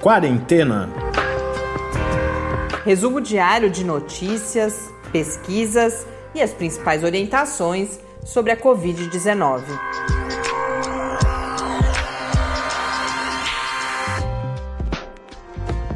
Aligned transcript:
Quarentena. 0.00 0.88
Resumo 2.86 3.20
diário 3.20 3.68
de 3.68 3.84
notícias, 3.84 4.90
pesquisas 5.12 6.06
e 6.34 6.40
as 6.40 6.54
principais 6.54 7.04
orientações 7.04 8.00
sobre 8.24 8.50
a 8.50 8.56
Covid-19. 8.56 9.62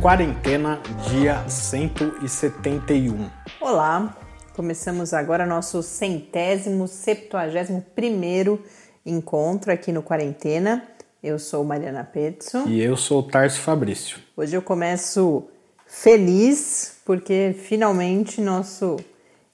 Quarentena, 0.02 0.82
dia 1.08 1.42
171. 1.48 3.30
Olá, 3.58 4.14
começamos 4.54 5.14
agora 5.14 5.46
nosso 5.46 5.82
centésimo, 5.82 6.86
septuagésimo 6.86 7.80
primeiro 7.94 8.62
encontro 9.06 9.72
aqui 9.72 9.90
no 9.92 10.02
Quarentena. 10.02 10.93
Eu 11.24 11.38
sou 11.38 11.64
Mariana 11.64 12.04
Petzo. 12.04 12.68
E 12.68 12.82
eu 12.82 12.98
sou 12.98 13.22
Tarso 13.22 13.58
Fabrício. 13.58 14.18
Hoje 14.36 14.54
eu 14.54 14.60
começo 14.60 15.48
feliz 15.86 16.98
porque 17.02 17.56
finalmente 17.58 18.42
nosso 18.42 18.96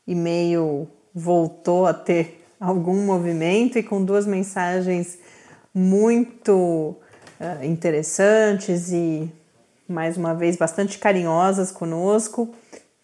e-mail 0.05 0.89
voltou 1.15 1.87
a 1.87 1.95
ter 1.95 2.45
algum 2.59 3.07
movimento 3.07 3.79
e 3.79 3.85
com 3.85 4.05
duas 4.05 4.27
mensagens 4.27 5.21
muito 5.73 6.97
uh, 7.39 7.65
interessantes 7.65 8.91
e 8.91 9.33
mais 9.89 10.17
uma 10.17 10.35
vez 10.35 10.57
bastante 10.57 10.99
carinhosas 10.99 11.71
conosco. 11.71 12.53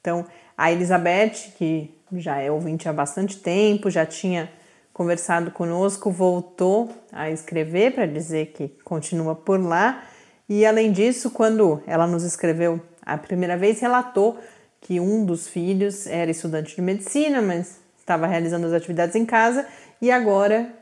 Então, 0.01 0.27
a 0.59 0.73
Elizabeth, 0.73 1.53
que 1.57 1.95
já 2.15 2.41
é 2.41 2.51
ouvinte 2.51 2.89
há 2.89 2.93
bastante 2.93 3.37
tempo, 3.37 3.89
já 3.89 4.05
tinha 4.05 4.51
conversado 4.97 5.51
conosco, 5.51 6.11
voltou 6.11 6.91
a 7.13 7.31
escrever 7.31 7.93
para 7.95 8.07
dizer 8.07 8.47
que 8.55 8.69
continua 8.83 9.35
por 9.35 9.61
lá. 9.63 10.03
E 10.49 10.65
além 10.65 10.91
disso, 10.91 11.31
quando 11.31 11.83
ela 11.87 12.07
nos 12.07 12.25
escreveu 12.25 12.81
a 13.05 13.19
primeira 13.19 13.59
vez, 13.59 13.79
relatou 13.79 14.39
que 14.81 14.99
um 14.99 15.23
dos 15.27 15.49
filhos 15.49 16.07
era 16.07 16.31
estudante 16.31 16.75
de 16.75 16.81
medicina, 16.81 17.43
mas 17.43 17.79
estava 17.99 18.27
realizando 18.27 18.67
as 18.69 18.73
atividades 18.73 19.15
em 19.15 19.27
casa 19.27 19.67
e 20.01 20.11
agora 20.11 20.73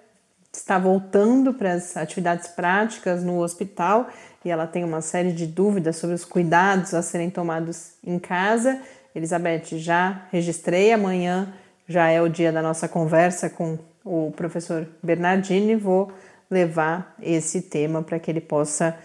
está 0.52 0.78
voltando 0.78 1.52
para 1.52 1.72
as 1.72 1.96
atividades 1.96 2.46
práticas 2.46 3.24
no 3.24 3.42
hospital 3.42 4.08
e 4.44 4.50
ela 4.50 4.68
tem 4.68 4.84
uma 4.84 5.00
série 5.00 5.32
de 5.32 5.44
dúvidas 5.44 5.96
sobre 5.96 6.14
os 6.14 6.24
cuidados 6.24 6.94
a 6.94 7.02
serem 7.02 7.30
tomados 7.30 7.94
em 8.04 8.20
casa. 8.20 8.80
Elizabeth, 9.12 9.76
já 9.76 10.22
registrei 10.30 10.92
amanhã, 10.92 11.52
já 11.88 12.08
é 12.10 12.22
o 12.22 12.28
dia 12.28 12.52
da 12.52 12.62
nossa 12.62 12.86
conversa 12.86 13.50
com 13.50 13.76
o 14.04 14.32
professor 14.36 14.86
Bernardini, 15.02 15.74
vou 15.74 16.12
levar 16.50 17.16
esse 17.22 17.62
tema 17.62 18.02
para 18.02 18.18
que 18.18 18.30
ele 18.30 18.40
possa 18.40 18.96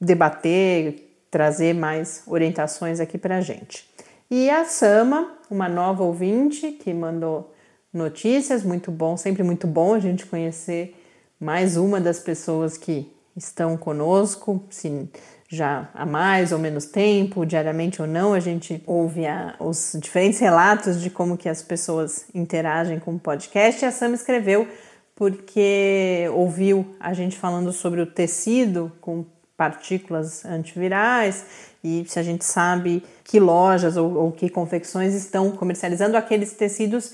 debater, 0.00 1.24
trazer 1.30 1.74
mais 1.74 2.22
orientações 2.26 2.98
aqui 2.98 3.18
para 3.18 3.36
a 3.36 3.40
gente. 3.40 3.88
E 4.30 4.48
a 4.48 4.64
Sama, 4.64 5.36
uma 5.50 5.68
nova 5.68 6.02
ouvinte 6.02 6.72
que 6.72 6.92
mandou 6.94 7.54
notícias, 7.92 8.64
muito 8.64 8.90
bom, 8.90 9.16
sempre 9.16 9.42
muito 9.42 9.66
bom 9.66 9.94
a 9.94 10.00
gente 10.00 10.24
conhecer 10.24 10.96
mais 11.38 11.76
uma 11.76 12.00
das 12.00 12.18
pessoas 12.18 12.78
que 12.78 13.12
estão 13.36 13.76
conosco, 13.76 14.62
se 14.70 15.08
já 15.52 15.90
há 15.92 16.06
mais 16.06 16.50
ou 16.50 16.58
menos 16.58 16.86
tempo, 16.86 17.44
diariamente 17.44 18.00
ou 18.00 18.08
não, 18.08 18.32
a 18.32 18.40
gente 18.40 18.82
ouve 18.86 19.26
a, 19.26 19.54
os 19.60 19.94
diferentes 20.00 20.38
relatos 20.38 20.98
de 20.98 21.10
como 21.10 21.36
que 21.36 21.46
as 21.46 21.62
pessoas 21.62 22.24
interagem 22.34 22.98
com 22.98 23.14
o 23.14 23.18
podcast. 23.18 23.84
E 23.84 23.86
a 23.86 23.92
Sam 23.92 24.14
escreveu 24.14 24.66
porque 25.14 26.26
ouviu 26.32 26.96
a 26.98 27.12
gente 27.12 27.36
falando 27.36 27.70
sobre 27.70 28.00
o 28.00 28.06
tecido 28.06 28.90
com 28.98 29.26
partículas 29.54 30.42
antivirais 30.46 31.44
e 31.84 32.02
se 32.08 32.18
a 32.18 32.22
gente 32.22 32.46
sabe 32.46 33.04
que 33.22 33.38
lojas 33.38 33.98
ou, 33.98 34.14
ou 34.14 34.32
que 34.32 34.48
confecções 34.48 35.12
estão 35.12 35.50
comercializando 35.50 36.16
aqueles 36.16 36.52
tecidos 36.54 37.12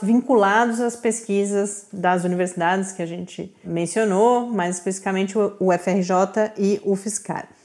vinculados 0.00 0.80
às 0.80 0.94
pesquisas 0.94 1.88
das 1.92 2.22
universidades 2.22 2.92
que 2.92 3.02
a 3.02 3.06
gente 3.06 3.52
mencionou, 3.64 4.46
mais 4.46 4.76
especificamente 4.76 5.36
o 5.36 5.72
FRJ 5.72 6.52
e 6.56 6.80
o 6.84 6.94
FISCAR. 6.94 7.55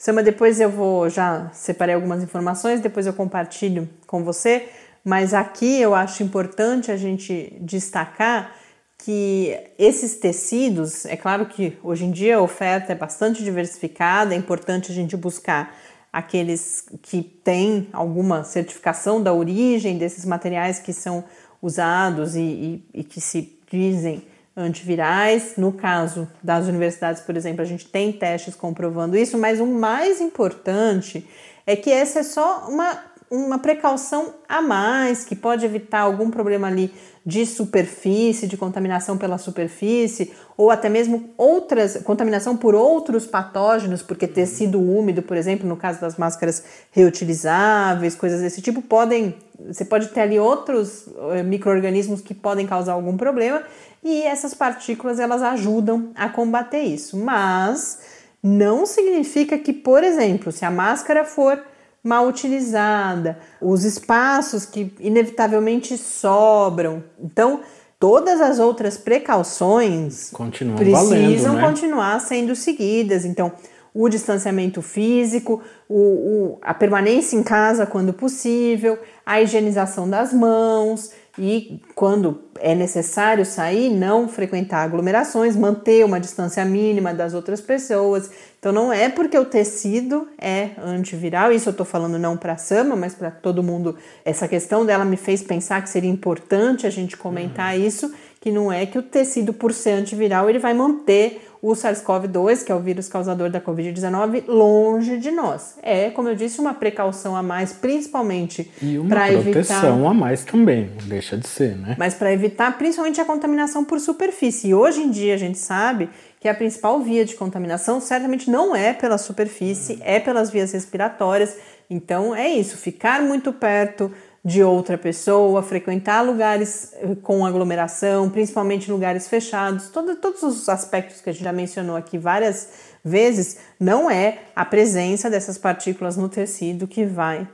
Sama, 0.00 0.22
depois 0.22 0.58
eu 0.58 0.70
vou 0.70 1.10
já 1.10 1.50
separei 1.52 1.94
algumas 1.94 2.22
informações, 2.22 2.80
depois 2.80 3.06
eu 3.06 3.12
compartilho 3.12 3.86
com 4.06 4.24
você, 4.24 4.66
mas 5.04 5.34
aqui 5.34 5.78
eu 5.78 5.94
acho 5.94 6.22
importante 6.22 6.90
a 6.90 6.96
gente 6.96 7.54
destacar 7.60 8.56
que 8.96 9.54
esses 9.78 10.14
tecidos, 10.14 11.04
é 11.04 11.18
claro 11.18 11.44
que 11.44 11.76
hoje 11.82 12.06
em 12.06 12.10
dia 12.10 12.38
a 12.38 12.40
oferta 12.40 12.92
é 12.92 12.94
bastante 12.94 13.44
diversificada, 13.44 14.32
é 14.32 14.38
importante 14.38 14.90
a 14.90 14.94
gente 14.94 15.18
buscar 15.18 15.76
aqueles 16.10 16.82
que 17.02 17.22
têm 17.22 17.86
alguma 17.92 18.42
certificação 18.42 19.22
da 19.22 19.34
origem 19.34 19.98
desses 19.98 20.24
materiais 20.24 20.78
que 20.78 20.94
são 20.94 21.22
usados 21.60 22.36
e, 22.36 22.40
e, 22.40 23.00
e 23.00 23.04
que 23.04 23.20
se 23.20 23.54
dizem 23.70 24.22
antivirais. 24.56 25.54
No 25.56 25.72
caso 25.72 26.28
das 26.42 26.66
universidades, 26.66 27.22
por 27.22 27.36
exemplo, 27.36 27.62
a 27.62 27.64
gente 27.64 27.86
tem 27.86 28.12
testes 28.12 28.54
comprovando 28.54 29.16
isso, 29.16 29.38
mas 29.38 29.60
o 29.60 29.66
mais 29.66 30.20
importante 30.20 31.26
é 31.66 31.76
que 31.76 31.90
essa 31.90 32.20
é 32.20 32.22
só 32.22 32.66
uma, 32.68 32.98
uma 33.30 33.58
precaução 33.58 34.34
a 34.48 34.60
mais 34.60 35.24
que 35.24 35.36
pode 35.36 35.64
evitar 35.64 36.00
algum 36.00 36.30
problema 36.30 36.66
ali 36.66 36.92
de 37.24 37.44
superfície, 37.44 38.46
de 38.46 38.56
contaminação 38.56 39.18
pela 39.18 39.36
superfície, 39.36 40.32
ou 40.56 40.70
até 40.70 40.88
mesmo 40.88 41.30
outras 41.36 41.98
contaminação 42.02 42.56
por 42.56 42.74
outros 42.74 43.26
patógenos, 43.26 44.02
porque 44.02 44.26
tecido 44.26 44.80
úmido, 44.80 45.22
por 45.22 45.36
exemplo, 45.36 45.68
no 45.68 45.76
caso 45.76 46.00
das 46.00 46.16
máscaras 46.16 46.64
reutilizáveis, 46.90 48.14
coisas 48.14 48.40
desse 48.40 48.62
tipo, 48.62 48.80
podem 48.80 49.34
você 49.68 49.84
pode 49.84 50.08
ter 50.08 50.20
ali 50.20 50.38
outros 50.38 51.06
eh, 51.32 51.42
micro-organismos 51.42 52.22
que 52.22 52.32
podem 52.32 52.66
causar 52.66 52.94
algum 52.94 53.14
problema 53.16 53.62
e 54.02 54.22
essas 54.22 54.54
partículas 54.54 55.18
elas 55.18 55.42
ajudam 55.42 56.10
a 56.14 56.28
combater 56.28 56.80
isso. 56.80 57.16
Mas 57.16 57.98
não 58.42 58.86
significa 58.86 59.58
que, 59.58 59.72
por 59.72 60.02
exemplo, 60.02 60.50
se 60.50 60.64
a 60.64 60.70
máscara 60.70 61.24
for 61.24 61.62
mal 62.02 62.26
utilizada, 62.26 63.38
os 63.60 63.84
espaços 63.84 64.64
que 64.64 64.94
inevitavelmente 64.98 65.98
sobram, 65.98 67.04
então 67.22 67.60
todas 67.98 68.40
as 68.40 68.58
outras 68.58 68.96
precauções 68.96 70.30
Continuam 70.30 70.78
precisam 70.78 71.52
valendo, 71.52 71.52
né? 71.52 71.68
continuar 71.68 72.20
sendo 72.20 72.56
seguidas. 72.56 73.26
Então, 73.26 73.52
o 73.92 74.08
distanciamento 74.08 74.80
físico, 74.80 75.60
o, 75.88 75.98
o, 75.98 76.58
a 76.62 76.72
permanência 76.72 77.36
em 77.36 77.42
casa 77.42 77.84
quando 77.84 78.14
possível, 78.14 78.98
a 79.26 79.42
higienização 79.42 80.08
das 80.08 80.32
mãos 80.32 81.10
e, 81.38 81.80
quando 81.94 82.42
é 82.58 82.74
necessário 82.74 83.46
sair, 83.46 83.88
não 83.88 84.28
frequentar 84.28 84.82
aglomerações, 84.82 85.56
manter 85.56 86.04
uma 86.04 86.20
distância 86.20 86.64
mínima 86.64 87.14
das 87.14 87.34
outras 87.34 87.60
pessoas. 87.60 88.30
Então, 88.58 88.72
não 88.72 88.92
é 88.92 89.08
porque 89.08 89.38
o 89.38 89.44
tecido 89.44 90.28
é 90.38 90.70
antiviral, 90.82 91.52
isso 91.52 91.68
eu 91.68 91.72
estou 91.72 91.86
falando 91.86 92.18
não 92.18 92.36
para 92.36 92.54
a 92.54 92.56
Sama, 92.56 92.94
mas 92.96 93.14
para 93.14 93.30
todo 93.30 93.62
mundo. 93.62 93.96
Essa 94.24 94.46
questão 94.46 94.84
dela 94.84 95.04
me 95.04 95.16
fez 95.16 95.42
pensar 95.42 95.80
que 95.82 95.88
seria 95.88 96.10
importante 96.10 96.86
a 96.86 96.90
gente 96.90 97.16
comentar 97.16 97.74
uhum. 97.74 97.86
isso, 97.86 98.12
que 98.40 98.50
não 98.50 98.72
é 98.72 98.86
que 98.86 98.98
o 98.98 99.02
tecido, 99.02 99.52
por 99.52 99.72
ser 99.72 99.90
antiviral, 99.90 100.48
ele 100.48 100.58
vai 100.58 100.72
manter 100.72 101.46
o 101.62 101.72
SARS-CoV-2, 101.72 102.64
que 102.64 102.72
é 102.72 102.74
o 102.74 102.80
vírus 102.80 103.06
causador 103.06 103.50
da 103.50 103.60
Covid-19, 103.60 104.44
longe 104.48 105.18
de 105.18 105.30
nós. 105.30 105.74
É, 105.82 106.08
como 106.08 106.28
eu 106.30 106.34
disse, 106.34 106.58
uma 106.58 106.72
precaução 106.72 107.36
a 107.36 107.42
mais, 107.42 107.72
principalmente 107.72 108.70
para 109.08 109.30
evitar. 109.30 109.52
proteção 109.52 110.08
a 110.08 110.14
mais 110.14 110.42
também, 110.42 110.90
deixa 111.04 111.36
de 111.36 111.46
ser, 111.46 111.76
né? 111.76 111.96
Mas 111.98 112.14
para 112.14 112.32
evitar 112.32 112.78
principalmente 112.78 113.20
a 113.20 113.26
contaminação 113.26 113.84
por 113.84 114.00
superfície. 114.00 114.68
E 114.68 114.74
hoje 114.74 115.02
em 115.02 115.10
dia 115.10 115.34
a 115.34 115.38
gente 115.38 115.58
sabe 115.58 116.08
que 116.40 116.48
a 116.48 116.54
principal 116.54 116.98
via 117.00 117.26
de 117.26 117.34
contaminação 117.34 118.00
certamente 118.00 118.50
não 118.50 118.74
é 118.74 118.94
pela 118.94 119.18
superfície, 119.18 119.98
é 120.00 120.18
pelas 120.18 120.50
vias 120.50 120.72
respiratórias. 120.72 121.58
Então 121.90 122.34
é 122.34 122.48
isso, 122.48 122.78
ficar 122.78 123.20
muito 123.20 123.52
perto 123.52 124.10
de 124.44 124.62
outra 124.62 124.96
pessoa, 124.96 125.62
frequentar 125.62 126.22
lugares 126.22 126.94
eh, 126.94 127.14
com 127.22 127.44
aglomeração, 127.44 128.30
principalmente 128.30 128.90
lugares 128.90 129.28
fechados, 129.28 129.88
todo, 129.88 130.16
todos 130.16 130.42
os 130.42 130.68
aspectos 130.68 131.20
que 131.20 131.28
a 131.28 131.32
gente 131.32 131.44
já 131.44 131.52
mencionou 131.52 131.96
aqui 131.96 132.16
várias 132.16 132.68
vezes, 133.04 133.58
não 133.78 134.10
é 134.10 134.38
a 134.56 134.64
presença 134.64 135.28
dessas 135.28 135.58
partículas 135.58 136.16
no 136.16 136.28
tecido 136.28 136.86
que 136.86 137.04
vai 137.04 137.46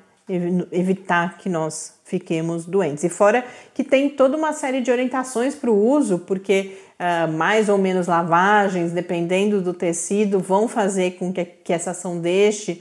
evitar 0.73 1.39
que 1.39 1.49
nós 1.49 1.95
fiquemos 2.05 2.67
doentes. 2.67 3.05
E 3.05 3.09
fora 3.09 3.45
que 3.73 3.85
tem 3.85 4.11
toda 4.11 4.37
uma 4.37 4.53
série 4.53 4.81
de 4.81 4.91
orientações 4.91 5.55
para 5.55 5.71
o 5.71 5.89
uso, 5.89 6.19
porque 6.21 6.79
uh, 6.99 7.31
mais 7.33 7.69
ou 7.69 7.79
menos 7.79 8.09
lavagens, 8.09 8.91
dependendo 8.93 9.61
do 9.61 9.73
tecido, 9.73 10.41
vão 10.41 10.67
fazer 10.67 11.13
com 11.13 11.33
que, 11.33 11.45
que 11.45 11.73
essa 11.73 11.93
ação 11.93 12.19
deixe 12.19 12.75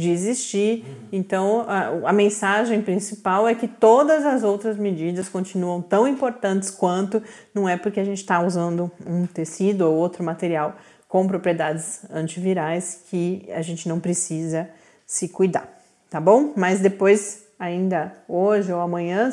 de 0.00 0.10
existir. 0.10 0.84
Então, 1.12 1.66
a, 1.68 2.08
a, 2.08 2.12
mensagem 2.12 2.80
principal 2.80 3.46
é 3.46 3.54
que 3.54 3.68
todas 3.68 4.24
as 4.24 4.42
outras 4.42 4.78
medidas 4.78 5.28
continuam 5.28 5.82
tão 5.82 6.08
importantes 6.08 6.70
quanto, 6.70 7.22
não 7.54 7.68
é 7.68 7.76
porque 7.76 8.00
a 8.00 8.04
gente 8.04 8.18
está 8.18 8.42
usando 8.42 8.90
um 9.06 9.26
tecido 9.26 9.82
ou 9.82 9.94
outro 9.94 10.24
material 10.24 10.74
com 11.06 11.26
propriedades 11.26 12.00
antivirais 12.10 13.02
que 13.10 13.46
a 13.52 13.60
gente 13.60 13.88
não 13.88 14.00
precisa 14.00 14.70
se 15.06 15.28
cuidar, 15.28 15.68
tá 16.08 16.20
bom? 16.20 16.54
Mas 16.56 16.80
depois, 16.80 17.44
ainda 17.58 18.12
hoje 18.26 18.72
ou 18.72 18.80
amanhã, 18.80 19.30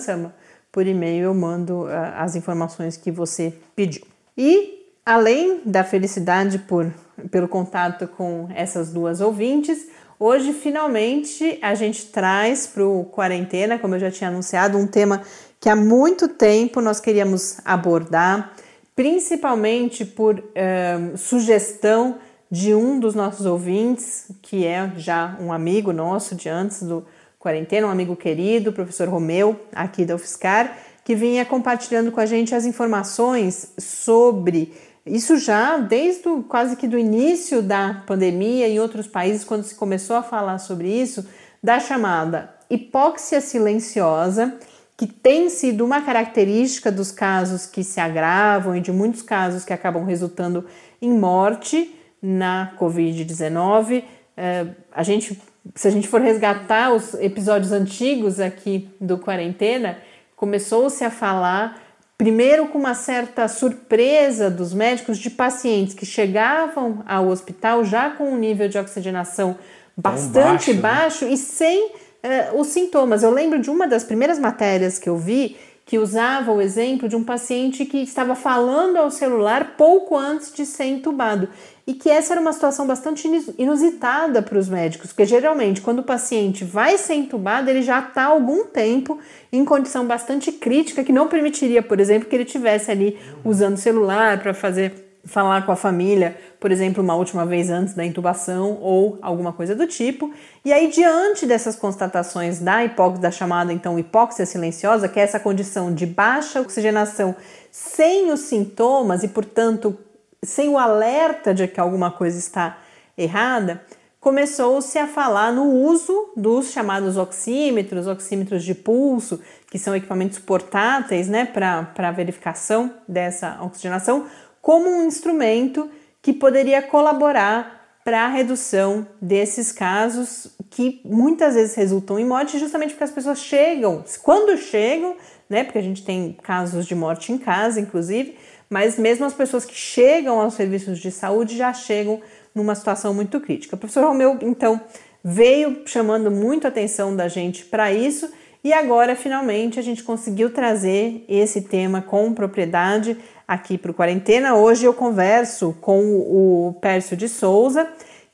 por 0.72 0.86
e-mail 0.86 1.25
eu 1.25 1.34
mando 1.34 1.84
uh, 1.84 1.90
as 2.18 2.36
informações 2.36 2.98
que 2.98 3.12
você 3.12 3.54
pediu. 3.75 4.06
E 4.38 4.92
além 5.06 5.62
da 5.66 5.86
felicidade 5.86 6.60
por, 6.60 6.92
pelo 7.31 7.48
contato 7.48 8.08
com 8.10 8.50
essas 8.54 8.92
duas 8.92 9.22
ouvintes, 9.22 9.88
hoje 10.19 10.54
finalmente 10.54 11.60
a 11.62 11.75
gente 11.75 12.08
traz 12.08 12.68
para 12.68 12.86
o 12.86 13.06
Quarentena, 13.06 13.80
como 13.80 13.96
eu 13.96 14.00
já 14.00 14.12
tinha 14.12 14.30
anunciado, 14.30 14.78
um 14.78 14.88
tema 14.88 15.22
que 15.60 15.69
há 15.69 15.75
muito 15.75 16.28
tempo 16.28 16.81
nós 16.81 17.00
queríamos 17.00 17.58
abordar 17.66 18.54
principalmente 18.98 20.04
por 20.04 20.40
um, 20.40 21.16
sugestão 21.16 22.16
de 22.50 22.74
um 22.74 23.00
dos 23.00 23.14
nossos 23.14 23.46
ouvintes, 23.46 24.31
que 24.42 24.66
é 24.66 24.92
já 24.98 25.38
um 25.40 25.54
amigo 25.54 25.94
nosso 25.94 26.34
de 26.34 26.50
antes 26.50 26.81
do 26.81 27.06
quarentena, 27.38 27.86
um 27.86 27.92
amigo 27.92 28.16
querido, 28.16 28.72
o 28.72 28.74
professor 28.74 29.08
Romeu, 29.08 29.60
aqui 29.72 30.04
da 30.04 30.16
UFSCar, 30.16 30.75
que 31.06 31.14
vinha 31.14 31.46
compartilhando 31.46 32.12
com 32.12 32.19
a 32.19 32.25
gente 32.25 32.56
as 32.56 32.66
informações 32.66 33.74
sobre 33.78 34.74
isso 35.07 35.38
já 35.38 35.77
desde 35.77 36.27
o, 36.27 36.44
quase 36.44 36.75
que 36.75 36.88
do 36.88 36.98
início 36.98 37.62
da 37.62 38.04
pandemia 38.06 38.68
em 38.68 38.80
outros 38.80 39.07
países, 39.07 39.44
quando 39.44 39.63
se 39.63 39.75
começou 39.75 40.15
a 40.15 40.24
falar 40.24 40.57
sobre 40.59 40.89
isso, 40.89 41.27
da 41.63 41.80
chamada 41.80 42.56
hipóxia 42.69 43.42
silenciosa, 43.42 44.56
que 44.95 45.06
tem 45.06 45.50
sido 45.50 45.86
uma 45.86 46.01
característica 46.01 46.92
dos 46.92 47.12
casos 47.12 47.65
que 47.65 47.83
se 47.83 48.00
agravam 48.00 48.75
e 48.75 48.81
de 48.81 48.92
muitos 48.92 49.21
casos 49.21 49.63
que 49.63 49.71
acabam 49.71 50.04
resultando 50.04 50.65
em 51.01 51.12
morte 51.12 51.94
na 52.21 52.74
Covid-19. 52.80 54.04
É, 54.36 54.68
a 54.92 55.04
gente, 55.04 55.39
se 55.75 55.88
a 55.88 55.92
gente 55.92 56.07
for 56.07 56.19
resgatar 56.19 56.94
os 56.94 57.13
episódios 57.15 57.71
antigos 57.71 58.39
aqui 58.39 58.89
do 59.00 59.18
Quarentena, 59.19 60.00
começou-se 60.36 61.04
a 61.04 61.12
falar, 61.12 61.81
primeiro 62.18 62.68
com 62.68 62.80
uma 62.80 62.96
certa 62.96 63.48
surpresa 63.48 64.50
dos 64.50 64.74
médicos, 64.74 65.19
de 65.19 65.30
pacientes 65.30 65.94
que 65.94 66.06
chegavam 66.06 67.04
ao 67.06 67.28
hospital 67.28 67.86
já 67.86 68.10
com 68.10 68.31
um 68.31 68.38
nível 68.38 68.68
de 68.68 68.78
oxigenação 68.78 69.58
bastante 69.96 70.74
baixo, 70.74 70.74
né? 70.74 70.81
baixo 70.81 71.25
né? 71.25 71.31
e 71.34 71.38
sem 71.38 71.86
uh, 71.88 72.60
os 72.60 72.68
sintomas. 72.68 73.22
Eu 73.22 73.31
lembro 73.31 73.60
de 73.60 73.69
uma 73.69 73.88
das 73.88 74.04
primeiras 74.04 74.40
matérias 74.40 74.98
que 74.98 75.08
eu 75.08 75.18
vi 75.18 75.58
que 75.88 75.98
usava 75.98 76.51
o 76.51 76.62
exemplo 76.62 77.07
de 77.07 77.16
um 77.16 77.24
paciente 77.24 77.86
que 77.86 78.00
estava 78.00 78.36
falando 78.36 78.98
ao 78.98 79.10
celular 79.10 79.75
pouco 79.78 80.18
antes 80.18 80.51
de 80.51 80.66
ser 80.66 80.84
entubado. 80.84 81.48
E 81.88 81.94
que 81.94 82.10
essa 82.10 82.34
era 82.34 82.42
uma 82.42 82.51
situação 82.51 82.86
bastante 82.86 83.25
inusitada 83.57 84.42
para 84.42 84.60
os 84.60 84.68
médicos, 84.68 85.13
porque 85.13 85.25
geralmente 85.25 85.80
quando 85.80 86.00
o 86.00 86.04
paciente 86.04 86.66
vai 86.66 86.98
ser 86.98 87.13
entubado, 87.13 87.69
ele 87.69 87.81
já 87.81 88.00
está 88.00 88.25
algum 88.25 88.66
tempo 88.66 89.18
em 89.50 89.63
condição 89.63 90.06
bastante 90.06 90.51
crítica, 90.51 91.06
que 91.06 91.13
não 91.13 91.30
permitiria, 91.30 91.81
por 91.81 92.01
exemplo, 92.01 92.28
que 92.28 92.36
ele 92.36 92.44
tivesse 92.44 92.92
ali 92.92 93.18
usando 93.45 93.75
o 93.75 93.80
celular 93.80 94.42
para 94.42 94.54
fazer 94.54 95.06
falar 95.28 95.66
com 95.66 95.72
a 95.72 95.76
família, 95.76 96.38
por 96.60 96.72
exemplo, 96.72 97.04
uma 97.04 97.16
última 97.16 97.46
vez 97.46 97.70
antes 97.70 97.94
da 97.94 98.06
intubação 98.06 98.80
ou 98.82 99.20
alguma 99.22 99.52
coisa 99.52 99.76
do 99.76 99.86
tipo. 99.86 100.34
E 100.64 100.72
aí, 100.72 100.90
diante 100.90 101.46
dessas 101.46 101.76
constatações 101.76 102.60
da 102.60 102.84
hipóxia, 102.84 103.22
da 103.22 103.32
chamada 103.32 103.74
então 103.74 104.00
hipóxia 104.00 104.46
silenciosa, 104.46 105.10
que 105.10 105.20
é 105.20 105.24
essa 105.24 105.40
condição 105.40 105.94
de 105.94 106.06
baixa 106.06 106.62
oxigenação 106.62 107.36
sem 107.70 108.32
os 108.32 108.42
sintomas 108.42 109.24
e, 109.24 109.28
portanto, 109.28 109.98
sem 110.44 110.70
o 110.70 110.78
alerta 110.78 111.54
de 111.54 111.68
que 111.68 111.80
alguma 111.80 112.10
coisa 112.10 112.40
está 112.40 112.78
errada, 113.18 113.82
começou-se 114.20 114.98
a 114.98 115.08
falar 115.08 115.52
no 115.52 115.66
uso 115.66 116.32
dos 116.36 116.72
chamados 116.72 117.18
oxímetros, 117.18 118.08
oxímetros 118.08 118.64
de 118.64 118.76
pulso, 118.76 119.40
que 119.70 119.80
são 119.80 119.96
equipamentos 119.96 120.40
portáteis 120.40 121.28
né, 121.28 121.46
para 121.46 122.12
verificação 122.12 122.94
dessa 123.08 123.58
oxigenação, 123.62 124.26
como 124.68 124.90
um 124.90 125.06
instrumento 125.06 125.90
que 126.22 126.34
poderia 126.34 126.81
colaborar 126.81 128.02
para 128.04 128.25
a 128.25 128.28
redução 128.28 129.08
desses 129.22 129.72
casos 129.72 130.58
que 130.69 131.00
muitas 131.06 131.56
vezes 131.56 131.74
resultam 131.74 132.19
em 132.19 132.25
morte, 132.25 132.60
justamente 132.60 132.90
porque 132.90 133.06
as 133.06 133.12
pessoas 133.12 133.40
chegam, 133.40 134.04
quando 134.22 134.58
chegam, 134.58 135.16
né? 135.50 135.64
Porque 135.64 135.78
a 135.78 135.81
gente 135.81 136.04
tem 136.04 136.36
casos 136.44 136.86
de 136.86 136.94
morte 136.94 137.31
em 137.31 137.38
casa, 137.38 137.80
inclusive, 137.80 138.38
mas 138.69 139.00
mesmo 139.00 139.24
as 139.24 139.34
pessoas 139.34 139.64
que 139.64 139.74
chegam 139.74 140.38
aos 140.38 140.56
serviços 140.56 141.00
de 141.00 141.12
saúde 141.12 141.56
já 141.56 141.72
chegam 141.72 142.19
numa 142.54 142.75
situação 142.75 143.14
muito 143.14 143.40
crítica. 143.40 143.78
O 143.78 143.80
professor 143.80 144.04
Romeu, 144.04 144.38
então, 144.42 144.81
veio 145.24 145.84
chamando 145.86 146.30
muito 146.30 146.66
a 146.66 146.68
atenção 146.68 147.16
da 147.16 147.30
gente 147.30 147.64
para 147.64 147.94
isso 147.94 148.30
e 148.68 148.74
agora, 148.74 149.16
finalmente, 149.16 149.80
a 149.80 149.81
gente 149.81 150.04
conseguiu 150.04 150.50
trazer 150.50 151.24
esse 151.30 151.62
tema 151.62 152.02
com 152.02 152.34
propriedade 152.34 153.16
aqui 153.48 153.78
para 153.78 153.92
o 153.92 153.94
Quarentena. 153.94 154.56
Hoje 154.56 154.86
eu 154.86 154.94
converso 154.94 155.76
com 155.80 156.02
o 156.02 156.76
Pércio 156.82 157.16
de 157.16 157.30
Souza, 157.30 157.88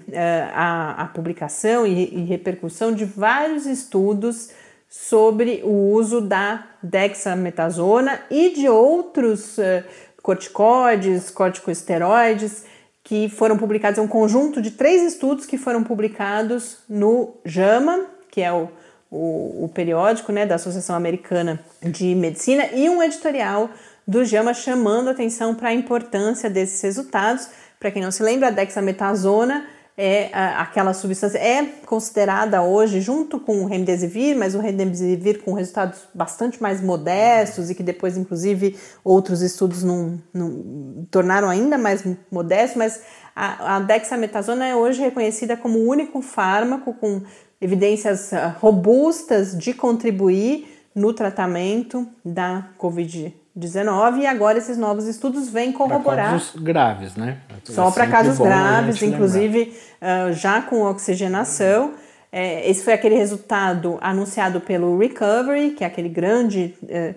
a, 0.53 1.03
a, 1.03 1.05
publicação 1.05 1.87
e, 1.87 2.13
e 2.13 2.25
repercussão 2.25 2.93
de 2.93 3.05
vários 3.05 3.65
estudos 3.65 4.49
sobre 4.89 5.61
o 5.63 5.91
uso 5.93 6.19
da 6.19 6.65
dexametasona 6.81 8.21
e 8.31 8.49
de 8.49 8.67
outros 8.67 9.57
uh, 9.59 9.83
corticoides, 10.23 11.29
corticosteroides 11.29 12.65
que 13.03 13.29
foram 13.29 13.57
publicados, 13.57 13.99
é 13.99 14.01
um 14.01 14.07
conjunto 14.07 14.61
de 14.61 14.71
três 14.71 15.01
estudos 15.01 15.45
que 15.45 15.57
foram 15.57 15.83
publicados 15.83 16.79
no 16.87 17.35
JAMA, 17.45 18.05
que 18.29 18.41
é 18.41 18.51
o, 18.51 18.69
o, 19.09 19.65
o 19.65 19.71
periódico 19.73 20.31
né, 20.31 20.45
da 20.45 20.55
Associação 20.55 20.95
Americana 20.95 21.59
de 21.81 22.13
Medicina, 22.13 22.67
e 22.73 22.89
um 22.89 23.01
editorial 23.01 23.69
do 24.07 24.25
JAMA 24.25 24.53
chamando 24.53 25.09
atenção 25.09 25.55
para 25.55 25.69
a 25.69 25.73
importância 25.73 26.49
desses 26.49 26.81
resultados. 26.81 27.47
Para 27.79 27.91
quem 27.91 28.01
não 28.01 28.11
se 28.11 28.21
lembra, 28.21 28.49
a 28.49 28.51
dexametasona 28.51 29.65
é 30.01 30.29
aquela 30.33 30.93
substância 30.93 31.37
é 31.37 31.61
considerada 31.85 32.61
hoje 32.61 33.01
junto 33.01 33.37
com 33.37 33.63
o 33.63 33.65
remdesivir, 33.65 34.33
mas 34.33 34.55
o 34.55 34.59
remdesivir 34.59 35.43
com 35.43 35.51
resultados 35.51 35.99
bastante 36.13 36.61
mais 36.61 36.79
modestos 36.79 37.69
e 37.69 37.75
que 37.75 37.83
depois 37.83 38.15
inclusive 38.15 38.77
outros 39.03 39.41
estudos 39.41 39.83
não, 39.83 40.17
não 40.33 41.05
tornaram 41.11 41.49
ainda 41.49 41.77
mais 41.77 42.05
modestos, 42.31 42.77
mas 42.77 43.01
a, 43.35 43.75
a 43.75 43.79
dexametasona 43.81 44.67
é 44.67 44.73
hoje 44.73 45.01
reconhecida 45.01 45.57
como 45.57 45.79
o 45.79 45.89
único 45.89 46.21
fármaco 46.21 46.93
com 46.93 47.21
evidências 47.59 48.31
ah, 48.31 48.55
robustas 48.57 49.57
de 49.57 49.73
contribuir 49.73 50.65
no 50.95 51.11
tratamento 51.11 52.07
da 52.23 52.69
COVID-19 52.79 53.33
19 53.59 54.21
e 54.21 54.25
agora 54.25 54.57
esses 54.57 54.77
novos 54.77 55.05
estudos 55.05 55.49
vêm 55.49 55.71
corroborar. 55.71 56.29
Para 56.29 56.39
casos 56.39 56.61
graves, 56.61 57.15
né? 57.15 57.37
Só 57.65 57.91
para 57.91 58.07
casos 58.07 58.37
graves, 58.39 59.01
inclusive 59.03 59.73
uh, 60.01 60.33
já 60.33 60.61
com 60.61 60.83
oxigenação. 60.83 61.93
É, 62.31 62.69
esse 62.69 62.83
foi 62.83 62.93
aquele 62.93 63.15
resultado 63.15 63.97
anunciado 64.01 64.61
pelo 64.61 64.97
Recovery, 64.97 65.71
que 65.71 65.83
é 65.83 65.87
aquele 65.87 66.09
grande 66.09 66.75
uh, 66.83 67.15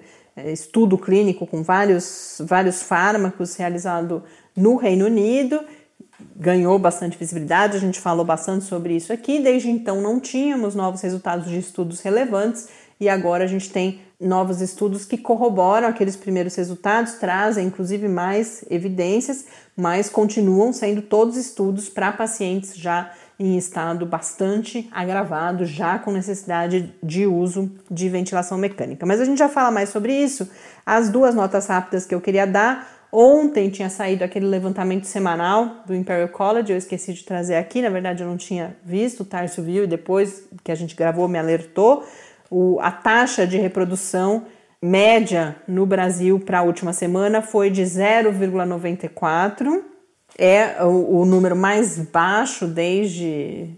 estudo 0.51 0.99
clínico 0.99 1.47
com 1.47 1.63
vários, 1.63 2.41
vários 2.45 2.83
fármacos 2.83 3.55
realizado 3.55 4.23
no 4.57 4.77
Reino 4.77 5.07
Unido. 5.07 5.61
Ganhou 6.37 6.79
bastante 6.79 7.17
visibilidade, 7.17 7.77
a 7.77 7.81
gente 7.81 8.01
falou 8.01 8.25
bastante 8.25 8.65
sobre 8.65 8.97
isso 8.97 9.13
aqui. 9.13 9.41
Desde 9.41 9.71
então 9.71 10.01
não 10.01 10.19
tínhamos 10.19 10.75
novos 10.75 11.01
resultados 11.03 11.47
de 11.47 11.59
estudos 11.59 12.01
relevantes 12.01 12.69
e 12.99 13.09
agora 13.09 13.45
a 13.45 13.49
gente 13.49 13.71
tem 13.71 14.01
novos 14.23 14.61
estudos 14.61 15.05
que 15.05 15.19
corroboram 15.19 15.89
aqueles 15.89 16.17
primeiros 16.17 16.55
resultados, 16.55 17.15
trazem 17.15 17.67
inclusive 17.67 18.09
mais 18.09 18.65
evidências, 18.71 19.45
mas 19.77 20.09
continuam 20.09 20.73
sendo 20.73 21.03
todos 21.03 21.37
estudos 21.37 21.89
para 21.89 22.13
pacientes 22.13 22.77
já 22.77 23.13
em 23.39 23.57
estado 23.57 24.07
bastante 24.07 24.89
agravado, 24.93 25.65
já 25.65 25.99
com 25.99 26.13
necessidade 26.13 26.95
de 27.03 27.27
uso 27.27 27.71
de 27.91 28.09
ventilação 28.09 28.57
mecânica. 28.57 29.05
Mas 29.05 29.21
a 29.21 29.25
gente 29.25 29.39
já 29.39 29.49
fala 29.49 29.71
mais 29.71 29.89
sobre 29.89 30.15
isso. 30.15 30.49
As 30.87 31.09
duas 31.09 31.35
notas 31.35 31.67
rápidas 31.67 32.07
que 32.07 32.15
eu 32.15 32.21
queria 32.21 32.47
dar. 32.47 32.89
Ontem 33.15 33.69
tinha 33.69 33.91
saído 33.91 34.25
aquele 34.25 34.47
levantamento 34.47 35.05
semanal 35.05 35.83
do 35.85 35.95
Imperial 35.95 36.29
College, 36.29 36.73
eu 36.73 36.79
esqueci 36.79 37.13
de 37.13 37.25
trazer 37.25 37.57
aqui, 37.57 37.83
na 37.83 37.91
verdade 37.91 38.23
eu 38.23 38.27
não 38.27 38.39
tinha 38.39 38.75
visto, 38.83 39.21
o 39.21 39.27
Tarso 39.27 39.63
viu 39.63 39.85
e 39.85 39.87
depois 39.87 40.45
que 40.65 40.73
a 40.73 40.75
gente 40.75 40.97
gravou 40.97 41.29
me 41.29 41.39
alertou 41.39 42.07
o, 42.53 42.79
a 42.81 42.91
taxa 42.91 43.47
de 43.47 43.57
reprodução 43.57 44.45
média 44.81 45.57
no 45.67 45.87
Brasil 45.87 46.39
para 46.39 46.59
a 46.59 46.63
última 46.63 46.93
semana 46.93 47.41
foi 47.41 47.71
de 47.71 47.83
0,94. 47.83 49.85
É 50.39 50.83
o, 50.83 51.21
o, 51.21 51.27
número 51.27 51.55
mais 51.55 51.99
baixo 51.99 52.67
desde. 52.67 53.69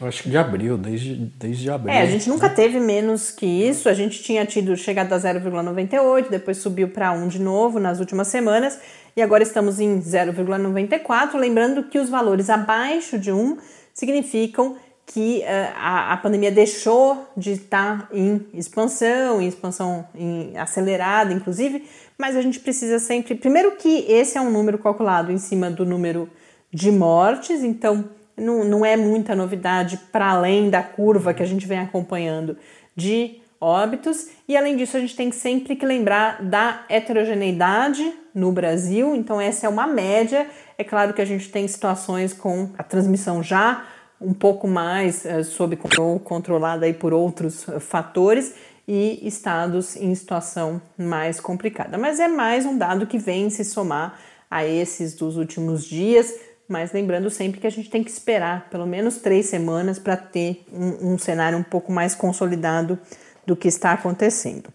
Acho 0.00 0.22
que 0.22 0.30
de 0.30 0.38
abril, 0.38 0.78
desde, 0.78 1.16
desde 1.16 1.68
abril. 1.68 1.92
É, 1.92 2.02
a 2.02 2.06
gente 2.06 2.28
nunca 2.28 2.48
teve 2.48 2.78
menos 2.78 3.32
que 3.32 3.44
isso. 3.44 3.88
A 3.88 3.92
gente 3.92 4.22
tinha 4.22 4.46
tido 4.46 4.76
chegado 4.76 5.12
a 5.12 5.18
0,98, 5.18 6.30
depois 6.30 6.58
subiu 6.58 6.88
para 6.88 7.10
1 7.10 7.26
de 7.26 7.40
novo 7.40 7.80
nas 7.80 7.98
últimas 7.98 8.28
semanas 8.28 8.78
e 9.16 9.22
agora 9.22 9.42
estamos 9.42 9.80
em 9.80 9.98
0,94. 9.98 11.34
Lembrando 11.34 11.84
que 11.84 11.98
os 11.98 12.08
valores 12.08 12.50
abaixo 12.50 13.18
de 13.18 13.32
1 13.32 13.56
significam 13.92 14.76
que 15.06 15.38
uh, 15.38 15.72
a, 15.76 16.12
a, 16.12 16.16
pandemia 16.16 16.50
deixou 16.50 17.28
de 17.36 17.52
estar 17.52 18.08
em 18.12 18.44
expansão, 18.52 19.40
em 19.40 19.46
expansão 19.46 20.04
em 20.14 20.58
acelerada, 20.58 21.32
inclusive, 21.32 21.88
mas 22.18 22.34
a 22.34 22.42
gente 22.42 22.58
precisa 22.58 22.98
sempre. 22.98 23.36
Primeiro, 23.36 23.76
que 23.76 24.04
esse 24.08 24.36
é 24.36 24.40
um 24.40 24.50
número 24.50 24.78
calculado 24.78 25.30
em 25.30 25.38
cima 25.38 25.70
do 25.70 25.86
número 25.86 26.28
de 26.72 26.90
mortes, 26.90 27.62
então 27.62 28.04
não, 28.36 28.64
não 28.64 28.84
é 28.84 28.96
muita 28.96 29.36
novidade 29.36 29.96
para 30.10 30.30
além 30.30 30.68
da 30.68 30.82
curva 30.82 31.32
que 31.32 31.42
a 31.42 31.46
gente 31.46 31.66
vem 31.66 31.78
acompanhando 31.78 32.58
de 32.94 33.40
óbitos, 33.60 34.28
e 34.46 34.56
além 34.56 34.76
disso, 34.76 34.96
a 34.96 35.00
gente 35.00 35.16
tem 35.16 35.30
sempre 35.30 35.76
que 35.76 35.86
lembrar 35.86 36.42
da 36.42 36.84
heterogeneidade 36.88 38.12
no 38.34 38.52
Brasil, 38.52 39.14
então 39.14 39.40
essa 39.40 39.66
é 39.66 39.68
uma 39.68 39.86
média. 39.86 40.46
É 40.76 40.84
claro 40.84 41.14
que 41.14 41.22
a 41.22 41.24
gente 41.24 41.48
tem 41.48 41.66
situações 41.66 42.34
com 42.34 42.70
a 42.76 42.82
transmissão 42.82 43.42
já 43.42 43.84
um 44.20 44.32
pouco 44.32 44.66
mais 44.66 45.24
uh, 45.24 45.44
sob 45.44 45.76
controle, 45.76 46.20
controlada 46.20 46.86
aí 46.86 46.94
por 46.94 47.12
outros 47.12 47.66
uh, 47.68 47.80
fatores 47.80 48.54
e 48.88 49.26
estados 49.26 49.96
em 49.96 50.14
situação 50.14 50.80
mais 50.96 51.40
complicada. 51.40 51.98
Mas 51.98 52.20
é 52.20 52.28
mais 52.28 52.64
um 52.64 52.76
dado 52.76 53.06
que 53.06 53.18
vem 53.18 53.50
se 53.50 53.64
somar 53.64 54.18
a 54.50 54.64
esses 54.64 55.14
dos 55.14 55.36
últimos 55.36 55.84
dias, 55.84 56.32
mas 56.68 56.92
lembrando 56.92 57.28
sempre 57.28 57.60
que 57.60 57.66
a 57.66 57.70
gente 57.70 57.90
tem 57.90 58.02
que 58.02 58.10
esperar 58.10 58.68
pelo 58.70 58.86
menos 58.86 59.18
três 59.18 59.46
semanas 59.46 59.98
para 59.98 60.16
ter 60.16 60.64
um, 60.72 61.14
um 61.14 61.18
cenário 61.18 61.58
um 61.58 61.62
pouco 61.62 61.90
mais 61.90 62.14
consolidado 62.14 62.98
do 63.44 63.56
que 63.56 63.68
está 63.68 63.92
acontecendo. 63.92 64.72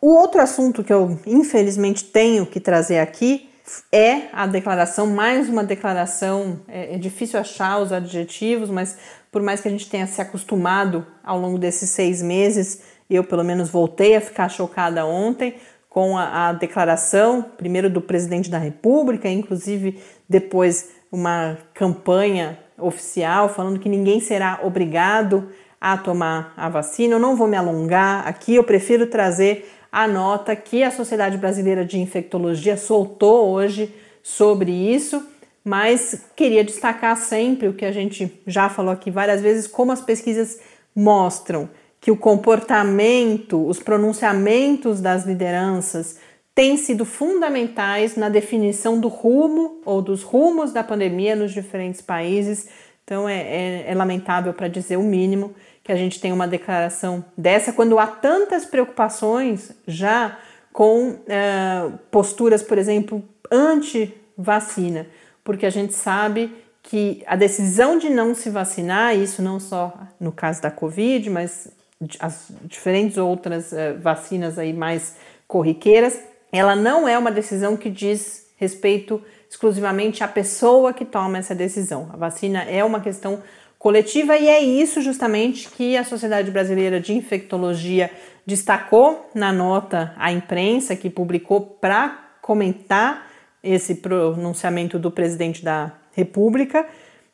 O 0.00 0.14
outro 0.14 0.40
assunto 0.40 0.82
que 0.82 0.92
eu 0.92 1.18
infelizmente 1.26 2.04
tenho 2.04 2.46
que 2.46 2.58
trazer 2.58 2.98
aqui 2.98 3.49
é 3.92 4.28
a 4.32 4.46
declaração, 4.46 5.06
mais 5.06 5.48
uma 5.48 5.64
declaração, 5.64 6.60
é, 6.68 6.94
é, 6.94 6.98
difícil 6.98 7.38
achar 7.38 7.78
os 7.78 7.92
adjetivos, 7.92 8.70
mas 8.70 8.98
por 9.30 9.42
mais 9.42 9.60
que 9.60 9.68
a 9.68 9.70
gente 9.70 9.88
tenha 9.88 10.06
se 10.06 10.20
acostumado 10.20 11.06
ao 11.22 11.38
longo 11.38 11.58
desses 11.58 11.90
seis 11.90 12.22
meses, 12.22 12.82
eu 13.08 13.24
pelo 13.24 13.44
menos 13.44 13.68
voltei 13.68 14.16
a 14.16 14.20
ficar 14.20 14.48
chocada 14.48 15.04
ontem 15.04 15.54
com 15.88 16.16
a, 16.16 16.48
a 16.48 16.52
declaração, 16.52 17.42
primeiro 17.42 17.90
do 17.90 18.00
presidente 18.00 18.50
da 18.50 18.58
República, 18.58 19.28
inclusive 19.28 20.00
depois 20.28 20.90
uma 21.10 21.58
campanha 21.74 22.58
oficial 22.78 23.48
falando 23.48 23.78
que 23.78 23.88
ninguém 23.88 24.20
será 24.20 24.60
obrigado 24.62 25.48
a 25.80 25.96
tomar 25.96 26.52
a 26.56 26.68
vacina. 26.68 27.14
Eu 27.14 27.18
não 27.18 27.36
vou 27.36 27.48
me 27.48 27.56
alongar 27.56 28.26
aqui, 28.26 28.54
eu 28.54 28.64
prefiro 28.64 29.06
trazer 29.06 29.68
a 29.92 30.06
nota 30.06 30.54
que 30.54 30.82
a 30.82 30.90
Sociedade 30.90 31.36
Brasileira 31.36 31.84
de 31.84 31.98
Infectologia 31.98 32.76
soltou 32.76 33.50
hoje 33.50 33.94
sobre 34.22 34.70
isso, 34.70 35.26
mas 35.64 36.26
queria 36.36 36.64
destacar 36.64 37.16
sempre 37.16 37.68
o 37.68 37.74
que 37.74 37.84
a 37.84 37.92
gente 37.92 38.40
já 38.46 38.68
falou 38.68 38.92
aqui 38.92 39.10
várias 39.10 39.40
vezes, 39.40 39.66
como 39.66 39.92
as 39.92 40.00
pesquisas 40.00 40.60
mostram 40.94 41.68
que 42.00 42.10
o 42.10 42.16
comportamento, 42.16 43.66
os 43.66 43.78
pronunciamentos 43.78 45.00
das 45.00 45.26
lideranças 45.26 46.18
têm 46.54 46.76
sido 46.76 47.04
fundamentais 47.04 48.16
na 48.16 48.28
definição 48.28 48.98
do 48.98 49.08
rumo 49.08 49.80
ou 49.84 50.00
dos 50.00 50.22
rumos 50.22 50.72
da 50.72 50.82
pandemia 50.82 51.36
nos 51.36 51.52
diferentes 51.52 52.00
países. 52.00 52.68
Então 53.04 53.28
é, 53.28 53.40
é, 53.40 53.84
é 53.88 53.94
lamentável 53.94 54.54
para 54.54 54.68
dizer 54.68 54.96
o 54.96 55.02
mínimo 55.02 55.54
que 55.90 55.94
a 55.94 55.96
gente 55.96 56.20
tem 56.20 56.32
uma 56.32 56.46
declaração 56.46 57.24
dessa 57.36 57.72
quando 57.72 57.98
há 57.98 58.06
tantas 58.06 58.64
preocupações 58.64 59.72
já 59.88 60.38
com 60.72 61.08
uh, 61.08 61.98
posturas, 62.12 62.62
por 62.62 62.78
exemplo, 62.78 63.24
anti-vacina, 63.50 65.08
porque 65.42 65.66
a 65.66 65.70
gente 65.70 65.92
sabe 65.92 66.54
que 66.80 67.24
a 67.26 67.34
decisão 67.34 67.98
de 67.98 68.08
não 68.08 68.36
se 68.36 68.50
vacinar, 68.50 69.16
isso 69.16 69.42
não 69.42 69.58
só 69.58 69.92
no 70.20 70.30
caso 70.30 70.62
da 70.62 70.70
Covid, 70.70 71.28
mas 71.28 71.72
as 72.20 72.52
diferentes 72.62 73.18
outras 73.18 73.72
uh, 73.72 73.98
vacinas 74.00 74.60
aí 74.60 74.72
mais 74.72 75.16
corriqueiras, 75.48 76.20
ela 76.52 76.76
não 76.76 77.08
é 77.08 77.18
uma 77.18 77.32
decisão 77.32 77.76
que 77.76 77.90
diz 77.90 78.46
respeito 78.56 79.20
exclusivamente 79.50 80.22
à 80.22 80.28
pessoa 80.28 80.92
que 80.92 81.04
toma 81.04 81.38
essa 81.38 81.52
decisão. 81.52 82.08
A 82.12 82.16
vacina 82.16 82.62
é 82.62 82.84
uma 82.84 83.00
questão 83.00 83.42
coletiva, 83.80 84.36
e 84.36 84.46
é 84.46 84.60
isso 84.60 85.00
justamente 85.00 85.70
que 85.70 85.96
a 85.96 86.04
Sociedade 86.04 86.50
Brasileira 86.50 87.00
de 87.00 87.14
Infectologia 87.14 88.10
destacou 88.46 89.30
na 89.34 89.54
nota 89.54 90.12
à 90.18 90.30
imprensa 90.30 90.94
que 90.94 91.08
publicou 91.08 91.62
para 91.62 92.28
comentar 92.42 93.26
esse 93.64 93.94
pronunciamento 93.94 94.98
do 94.98 95.10
presidente 95.10 95.64
da 95.64 95.92
República. 96.12 96.86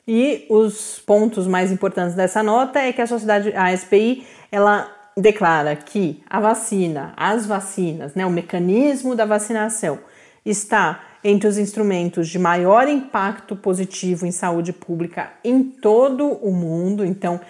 E 0.06 0.46
os 0.48 1.00
pontos 1.04 1.48
mais 1.48 1.72
importantes 1.72 2.14
dessa 2.14 2.44
nota 2.44 2.78
é 2.78 2.92
que 2.92 3.02
a 3.02 3.08
sociedade, 3.08 3.52
a 3.56 3.76
SPI, 3.76 4.24
ela 4.52 4.88
declara 5.16 5.74
que 5.74 6.22
a 6.30 6.38
vacina, 6.38 7.12
as 7.16 7.44
vacinas, 7.44 8.14
né, 8.14 8.24
o 8.24 8.30
mecanismo 8.30 9.16
da 9.16 9.24
vacinação 9.24 9.98
está 10.44 11.02
entre 11.26 11.48
os 11.48 11.58
instrumentos 11.58 12.28
de 12.28 12.38
maior 12.38 12.86
impacto 12.86 13.56
positivo 13.56 14.24
em 14.24 14.30
saúde 14.30 14.72
pública 14.72 15.32
em 15.42 15.60
todo 15.64 16.24
o 16.24 16.52
mundo. 16.52 17.04
Então, 17.04 17.40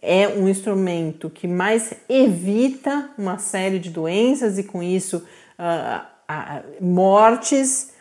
é 0.00 0.28
um 0.28 0.48
instrumento 0.48 1.28
que 1.28 1.48
mais 1.48 1.94
evita 2.08 3.10
uma 3.18 3.38
série 3.38 3.80
de 3.80 3.90
doenças 3.90 4.56
e, 4.56 4.62
com 4.62 4.80
isso, 4.80 5.26
uh, 5.58 6.00
uh, 6.30 6.84
mortes. 6.84 7.92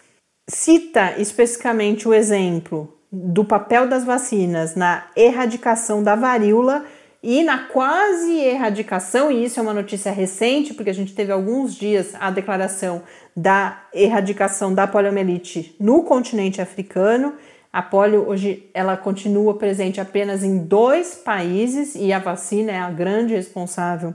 Cita 0.47 1.15
especificamente 1.17 2.07
o 2.07 2.13
exemplo 2.13 2.93
do 3.11 3.43
papel 3.43 3.87
das 3.87 4.03
vacinas 4.03 4.75
na 4.75 5.07
erradicação 5.15 6.03
da 6.03 6.15
varíola 6.15 6.85
e 7.23 7.41
na 7.41 7.57
quase 7.57 8.37
erradicação, 8.37 9.31
e 9.31 9.45
isso 9.45 9.57
é 9.57 9.63
uma 9.63 9.73
notícia 9.73 10.11
recente, 10.11 10.73
porque 10.73 10.89
a 10.89 10.93
gente 10.93 11.15
teve 11.15 11.31
alguns 11.31 11.73
dias 11.73 12.13
a 12.19 12.29
declaração 12.29 13.01
da 13.35 13.83
erradicação 13.93 14.73
da 14.73 14.85
poliomielite 14.87 15.75
no 15.79 16.03
continente 16.03 16.61
africano. 16.61 17.33
A 17.71 17.81
polio 17.81 18.27
hoje 18.27 18.69
ela 18.73 18.95
continua 18.95 19.55
presente 19.55 19.99
apenas 19.99 20.43
em 20.43 20.59
dois 20.59 21.15
países 21.15 21.95
e 21.95 22.13
a 22.13 22.19
vacina 22.19 22.71
é 22.71 22.77
a 22.77 22.91
grande 22.91 23.33
responsável 23.33 24.13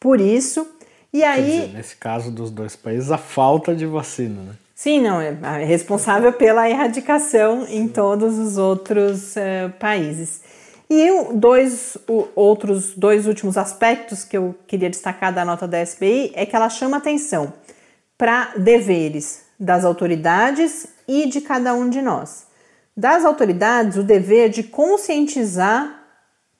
por 0.00 0.20
isso. 0.20 0.66
E 1.12 1.22
aí, 1.22 1.60
dizer, 1.60 1.72
nesse 1.74 1.96
caso 1.96 2.30
dos 2.30 2.50
dois 2.50 2.74
países, 2.74 3.10
a 3.10 3.18
falta 3.18 3.74
de 3.74 3.86
vacina, 3.86 4.42
né? 4.42 4.52
Sim, 4.74 5.00
não, 5.00 5.20
é, 5.20 5.36
é 5.60 5.64
responsável 5.64 6.32
pela 6.32 6.68
erradicação 6.68 7.64
em 7.68 7.86
todos 7.86 8.36
os 8.38 8.58
outros 8.58 9.36
uh, 9.36 9.70
países. 9.78 10.42
E 10.90 11.08
dois 11.34 11.96
o, 12.08 12.26
outros 12.34 12.94
dois 12.94 13.26
últimos 13.26 13.56
aspectos 13.56 14.24
que 14.24 14.36
eu 14.36 14.54
queria 14.66 14.90
destacar 14.90 15.32
da 15.32 15.44
nota 15.44 15.68
da 15.68 15.80
SBI 15.80 16.32
é 16.34 16.44
que 16.44 16.56
ela 16.56 16.68
chama 16.68 16.96
atenção 16.96 17.52
para 18.16 18.52
deveres 18.56 19.42
das 19.58 19.84
autoridades 19.84 20.86
e 21.06 21.26
de 21.26 21.40
cada 21.40 21.74
um 21.74 21.88
de 21.88 22.00
nós. 22.00 22.46
Das 22.96 23.24
autoridades, 23.24 23.96
o 23.96 24.02
dever 24.02 24.48
de 24.50 24.62
conscientizar 24.62 26.02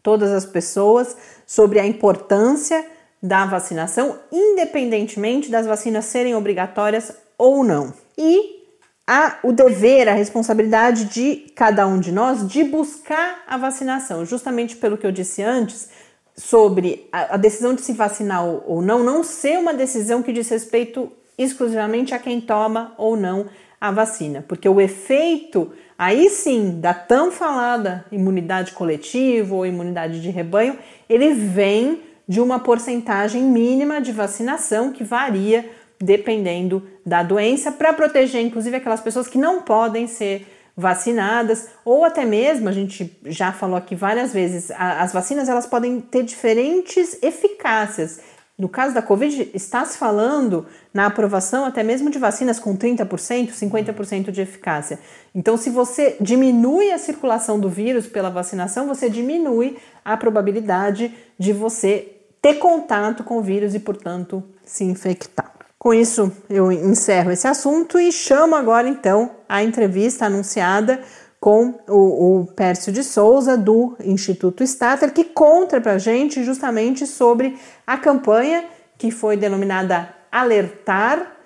todas 0.02 0.30
as 0.32 0.44
pessoas 0.44 1.16
sobre 1.46 1.78
a 1.78 1.86
importância 1.86 2.84
da 3.22 3.46
vacinação, 3.46 4.18
independentemente 4.30 5.50
das 5.50 5.66
vacinas 5.66 6.04
serem 6.04 6.34
obrigatórias 6.34 7.12
ou 7.38 7.64
não. 7.64 7.94
E 8.18 8.64
há 9.06 9.38
o 9.42 9.52
dever, 9.52 10.08
a 10.08 10.14
responsabilidade 10.14 11.06
de 11.06 11.52
cada 11.54 11.86
um 11.86 11.98
de 11.98 12.12
nós 12.12 12.46
de 12.46 12.64
buscar 12.64 13.42
a 13.46 13.56
vacinação, 13.56 14.26
justamente 14.26 14.76
pelo 14.76 14.98
que 14.98 15.06
eu 15.06 15.12
disse 15.12 15.42
antes 15.42 15.88
sobre 16.36 17.08
a, 17.12 17.36
decisão 17.36 17.74
de 17.74 17.82
se 17.82 17.92
vacinar 17.92 18.44
ou 18.44 18.82
não, 18.82 19.04
não 19.04 19.22
ser 19.22 19.56
uma 19.56 19.72
decisão 19.72 20.22
que 20.22 20.32
diz 20.32 20.48
respeito 20.48 21.10
exclusivamente 21.36 22.14
a 22.14 22.18
quem 22.18 22.40
toma 22.40 22.94
ou 22.96 23.16
não 23.16 23.46
a 23.80 23.90
vacina, 23.90 24.44
porque 24.46 24.68
o 24.68 24.80
efeito 24.80 25.72
aí 25.98 26.30
sim 26.30 26.80
da 26.80 26.94
tão 26.94 27.30
falada 27.30 28.04
imunidade 28.10 28.72
coletiva 28.72 29.54
ou 29.54 29.66
imunidade 29.66 30.22
de 30.22 30.30
rebanho, 30.30 30.78
ele 31.08 31.34
vem 31.34 32.00
de 32.26 32.40
uma 32.40 32.58
porcentagem 32.58 33.42
mínima 33.42 34.00
de 34.00 34.10
vacinação 34.10 34.90
que 34.90 35.04
varia 35.04 35.70
dependendo 36.00 36.82
da 37.04 37.22
doença, 37.22 37.70
para 37.70 37.92
proteger 37.92 38.42
inclusive 38.42 38.76
aquelas 38.76 39.00
pessoas 39.00 39.28
que 39.28 39.38
não 39.38 39.62
podem 39.62 40.06
ser 40.06 40.46
vacinadas, 40.76 41.68
ou 41.84 42.04
até 42.04 42.24
mesmo, 42.24 42.68
a 42.68 42.72
gente 42.72 43.16
já 43.26 43.52
falou 43.52 43.76
aqui 43.76 43.94
várias 43.94 44.32
vezes, 44.32 44.72
as 44.76 45.12
vacinas 45.12 45.48
elas 45.48 45.66
podem 45.66 46.00
ter 46.00 46.24
diferentes 46.24 47.22
eficácias. 47.22 48.20
No 48.56 48.68
caso 48.68 48.94
da 48.94 49.02
Covid, 49.02 49.50
está 49.52 49.84
se 49.84 49.98
falando 49.98 50.66
na 50.92 51.06
aprovação 51.06 51.64
até 51.64 51.82
mesmo 51.82 52.08
de 52.08 52.20
vacinas 52.20 52.60
com 52.60 52.76
30%, 52.76 53.50
50% 53.50 54.30
de 54.30 54.40
eficácia. 54.40 55.00
Então, 55.34 55.56
se 55.56 55.70
você 55.70 56.16
diminui 56.20 56.92
a 56.92 56.98
circulação 56.98 57.58
do 57.58 57.68
vírus 57.68 58.06
pela 58.06 58.30
vacinação, 58.30 58.86
você 58.86 59.10
diminui 59.10 59.76
a 60.04 60.16
probabilidade 60.16 61.12
de 61.36 61.52
você 61.52 62.12
ter 62.40 62.54
contato 62.54 63.24
com 63.24 63.38
o 63.38 63.42
vírus 63.42 63.74
e, 63.74 63.80
portanto, 63.80 64.40
se 64.64 64.84
infectar. 64.84 65.52
Com 65.76 65.92
isso, 65.92 66.32
eu 66.48 66.70
encerro 66.70 67.32
esse 67.32 67.48
assunto 67.48 67.98
e 67.98 68.12
chamo 68.12 68.54
agora 68.54 68.88
então 68.88 69.32
a 69.48 69.62
entrevista 69.62 70.26
anunciada 70.26 71.02
com 71.44 71.74
o, 71.86 72.40
o 72.40 72.46
Pércio 72.46 72.90
de 72.90 73.04
Souza, 73.04 73.54
do 73.54 73.98
Instituto 74.02 74.64
Stater, 74.64 75.12
que 75.12 75.24
conta 75.24 75.78
para 75.78 75.92
a 75.92 75.98
gente 75.98 76.42
justamente 76.42 77.06
sobre 77.06 77.58
a 77.86 77.98
campanha 77.98 78.64
que 78.96 79.10
foi 79.10 79.36
denominada 79.36 80.08
Alertar, 80.32 81.36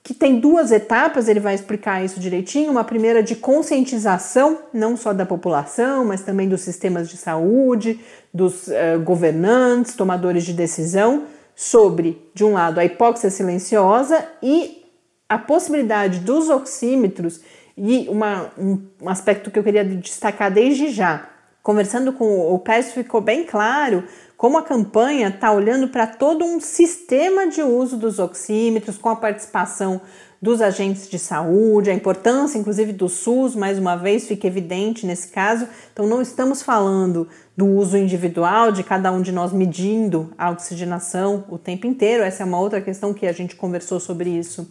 que 0.00 0.14
tem 0.14 0.38
duas 0.38 0.70
etapas, 0.70 1.26
ele 1.26 1.40
vai 1.40 1.56
explicar 1.56 2.04
isso 2.04 2.20
direitinho. 2.20 2.70
Uma 2.70 2.84
primeira 2.84 3.20
de 3.20 3.34
conscientização, 3.34 4.60
não 4.72 4.96
só 4.96 5.12
da 5.12 5.26
população, 5.26 6.04
mas 6.04 6.20
também 6.20 6.48
dos 6.48 6.60
sistemas 6.60 7.08
de 7.08 7.16
saúde, 7.16 7.98
dos 8.32 8.68
uh, 8.68 9.00
governantes, 9.02 9.96
tomadores 9.96 10.44
de 10.44 10.52
decisão, 10.52 11.24
sobre, 11.56 12.30
de 12.32 12.44
um 12.44 12.52
lado, 12.52 12.78
a 12.78 12.84
hipóxia 12.84 13.28
silenciosa 13.28 14.24
e 14.40 14.84
a 15.28 15.36
possibilidade 15.36 16.20
dos 16.20 16.48
oxímetros, 16.48 17.40
e 17.78 18.08
uma, 18.08 18.50
um, 18.58 18.82
um 19.00 19.08
aspecto 19.08 19.50
que 19.50 19.58
eu 19.58 19.62
queria 19.62 19.84
destacar 19.84 20.52
desde 20.52 20.90
já. 20.90 21.28
Conversando 21.62 22.12
com 22.12 22.52
o 22.52 22.58
Pérez, 22.58 22.92
ficou 22.92 23.20
bem 23.20 23.44
claro 23.44 24.04
como 24.36 24.56
a 24.56 24.62
campanha 24.62 25.28
está 25.28 25.52
olhando 25.52 25.88
para 25.88 26.06
todo 26.06 26.44
um 26.44 26.60
sistema 26.60 27.46
de 27.46 27.62
uso 27.62 27.96
dos 27.96 28.18
oxímetros, 28.18 28.96
com 28.96 29.08
a 29.08 29.16
participação 29.16 30.00
dos 30.40 30.62
agentes 30.62 31.08
de 31.08 31.18
saúde, 31.18 31.90
a 31.90 31.94
importância, 31.94 32.58
inclusive, 32.58 32.92
do 32.92 33.08
SUS, 33.08 33.56
mais 33.56 33.78
uma 33.78 33.96
vez, 33.96 34.26
fica 34.26 34.46
evidente 34.46 35.04
nesse 35.04 35.28
caso. 35.28 35.66
Então, 35.92 36.06
não 36.06 36.22
estamos 36.22 36.62
falando 36.62 37.28
do 37.56 37.66
uso 37.66 37.98
individual, 37.98 38.70
de 38.70 38.84
cada 38.84 39.10
um 39.10 39.20
de 39.20 39.32
nós 39.32 39.52
medindo 39.52 40.32
a 40.38 40.50
oxigenação 40.50 41.44
o 41.48 41.58
tempo 41.58 41.86
inteiro. 41.88 42.22
Essa 42.22 42.44
é 42.44 42.46
uma 42.46 42.60
outra 42.60 42.80
questão 42.80 43.12
que 43.12 43.26
a 43.26 43.32
gente 43.32 43.56
conversou 43.56 43.98
sobre 43.98 44.30
isso 44.30 44.70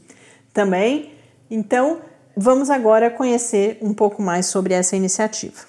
também. 0.53 1.12
Então, 1.51 1.99
vamos 2.38 2.69
agora 2.69 3.10
conhecer 3.10 3.80
um 3.82 3.93
pouco 3.93 4.21
mais 4.21 4.45
sobre 4.45 4.73
essa 4.73 4.95
iniciativa. 4.95 5.65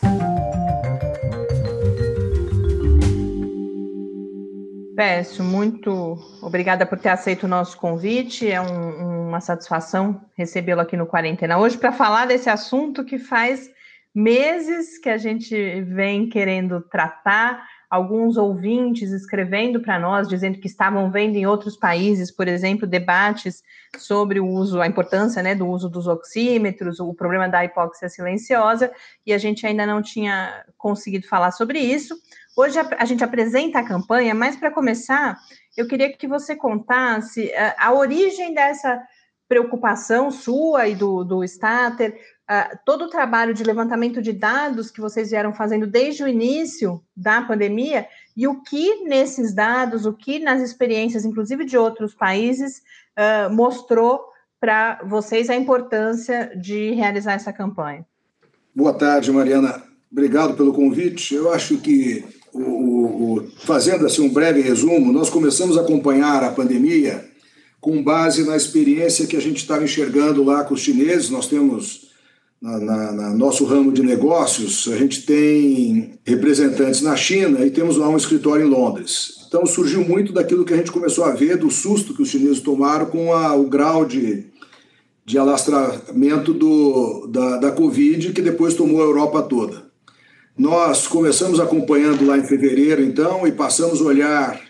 Pécio, 4.95 5.45
muito 5.45 6.19
obrigada 6.43 6.85
por 6.85 6.99
ter 6.99 7.09
aceito 7.09 7.45
o 7.45 7.49
nosso 7.49 7.79
convite. 7.79 8.51
É 8.51 8.61
um, 8.61 9.29
uma 9.29 9.41
satisfação 9.41 10.21
recebê-lo 10.37 10.81
aqui 10.81 10.97
no 10.97 11.07
Quarentena 11.07 11.59
hoje 11.59 11.79
para 11.79 11.93
falar 11.93 12.27
desse 12.27 12.51
assunto 12.51 13.05
que 13.05 13.19
faz 13.19 13.71
meses 14.15 14.99
que 14.99 15.09
a 15.09 15.17
gente 15.17 15.81
vem 15.83 16.29
querendo 16.29 16.81
tratar. 16.81 17.65
Alguns 17.91 18.37
ouvintes 18.37 19.11
escrevendo 19.13 19.81
para 19.81 19.99
nós, 19.99 20.29
dizendo 20.29 20.59
que 20.59 20.67
estavam 20.67 21.11
vendo 21.11 21.37
em 21.37 21.47
outros 21.47 21.77
países, 21.77 22.31
por 22.31 22.47
exemplo, 22.47 22.87
debates 22.87 23.63
sobre 23.97 24.41
o 24.41 24.47
uso, 24.47 24.81
a 24.81 24.87
importância 24.87 25.43
né, 25.43 25.55
do 25.55 25.67
uso 25.67 25.89
dos 25.89 26.07
oxímetros, 26.07 27.01
o 27.01 27.15
problema 27.15 27.49
da 27.49 27.65
hipóxia 27.65 28.09
silenciosa, 28.09 28.93
e 29.25 29.33
a 29.33 29.39
gente 29.39 29.67
ainda 29.67 29.87
não 29.87 30.03
tinha 30.03 30.65
conseguido 30.77 31.27
falar 31.27 31.51
sobre 31.51 31.79
isso. 31.79 32.15
Hoje 32.57 32.79
a, 32.79 32.89
a 32.99 33.05
gente 33.05 33.25
apresenta 33.25 33.79
a 33.79 33.87
campanha, 33.87 34.35
mas 34.35 34.57
para 34.57 34.71
começar, 34.71 35.39
eu 35.77 35.87
queria 35.87 36.13
que 36.13 36.29
você 36.29 36.55
contasse 36.55 37.51
a, 37.55 37.69
eh, 37.69 37.77
a 37.79 37.93
origem 37.93 38.53
dessa 38.53 39.01
preocupação 39.49 40.31
sua 40.31 40.89
e 40.89 40.95
do, 40.95 41.25
do 41.25 41.43
Stater, 41.43 42.21
uh, 42.51 42.79
todo 42.85 43.05
o 43.05 43.11
trabalho 43.11 43.53
de 43.53 43.65
levantamento 43.65 44.23
de 44.23 44.33
dados 44.33 44.91
que 44.91 45.01
vocês 45.01 45.31
vieram 45.31 45.53
fazendo 45.53 45.87
desde 45.87 46.23
o 46.23 46.29
início 46.29 47.03
da 47.17 47.43
pandemia 47.43 48.07
e 48.37 48.47
o 48.47 48.63
que 48.63 49.05
nesses 49.05 49.55
dados, 49.55 50.07
o 50.07 50.13
que 50.13 50.39
nas 50.39 50.63
experiências, 50.63 51.25
inclusive 51.25 51.65
de 51.65 51.77
outros 51.77 52.15
países, 52.15 52.83
uh, 53.19 53.53
mostrou 53.53 54.21
para 54.61 55.01
vocês 55.05 55.49
a 55.51 55.55
importância 55.55 56.53
de 56.57 56.93
realizar 56.93 57.35
essa 57.35 57.53
campanha. 57.53 58.05
Boa 58.75 58.93
tarde, 58.93 59.31
Mariana. 59.31 59.83
Obrigado 60.11 60.55
pelo 60.55 60.73
convite. 60.73 61.35
Eu 61.35 61.53
acho 61.53 61.79
que 61.79 62.25
o, 62.53 62.61
o, 63.39 63.51
fazendo 63.59 64.07
assim 64.07 64.23
um 64.23 64.33
breve 64.33 64.61
resumo, 64.61 65.13
nós 65.13 65.31
começamos 65.31 65.77
a 65.77 65.83
acompanhar 65.83 66.43
a 66.43 66.51
pandemia 66.51 67.29
com 67.81 68.03
base 68.03 68.45
na 68.45 68.57
experiência 68.57 69.27
que 69.27 69.37
a 69.37 69.41
gente 69.41 69.59
estava 69.59 69.85
enxergando 69.85 70.43
lá 70.43 70.65
com 70.65 70.75
os 70.75 70.81
chineses. 70.81 71.31
Nós 71.31 71.47
temos, 71.47 72.08
na, 72.61 72.79
na, 72.79 73.13
na, 73.13 73.35
nosso 73.35 73.65
ramo 73.65 73.93
de 73.93 74.03
negócios, 74.03 74.89
a 74.89 74.97
gente 74.97 75.25
tem 75.25 76.19
representantes 76.25 77.01
na 77.01 77.17
China 77.17 77.65
e 77.65 77.71
temos 77.71 77.97
lá 77.97 78.09
um 78.09 78.17
escritório 78.17 78.67
em 78.67 78.69
Londres. 78.69 79.47
Então 79.47 79.65
surgiu 79.65 80.05
muito 80.05 80.33
daquilo 80.33 80.65
que 80.65 80.75
a 80.75 80.77
gente 80.77 80.93
começou 80.93 81.25
a 81.25 81.31
ver, 81.31 81.57
do 81.57 81.71
susto 81.71 82.15
que 82.15 82.23
os 82.23 82.29
chineses 82.29 82.61
tomaram 82.61 83.07
com 83.07 83.33
a, 83.33 83.55
o 83.55 83.69
grau 83.69 84.05
de, 84.05 84.47
de 85.25 85.39
alastramento 85.39 86.53
do, 86.53 87.27
da, 87.29 87.57
da 87.59 87.73
Covid, 87.73 88.33
que 88.33 88.43
depois 88.43 88.75
tomou 88.75 89.01
a 89.01 89.05
Europa 89.05 89.43
toda. 89.43 89.89
Nós 90.57 91.07
começamos 91.07 91.61
acompanhando 91.61 92.27
lá 92.27 92.37
em 92.37 92.43
fevereiro, 92.43 93.01
então, 93.01 93.47
e 93.47 93.53
passamos 93.53 94.01
a 94.01 94.05
olhar, 94.05 94.61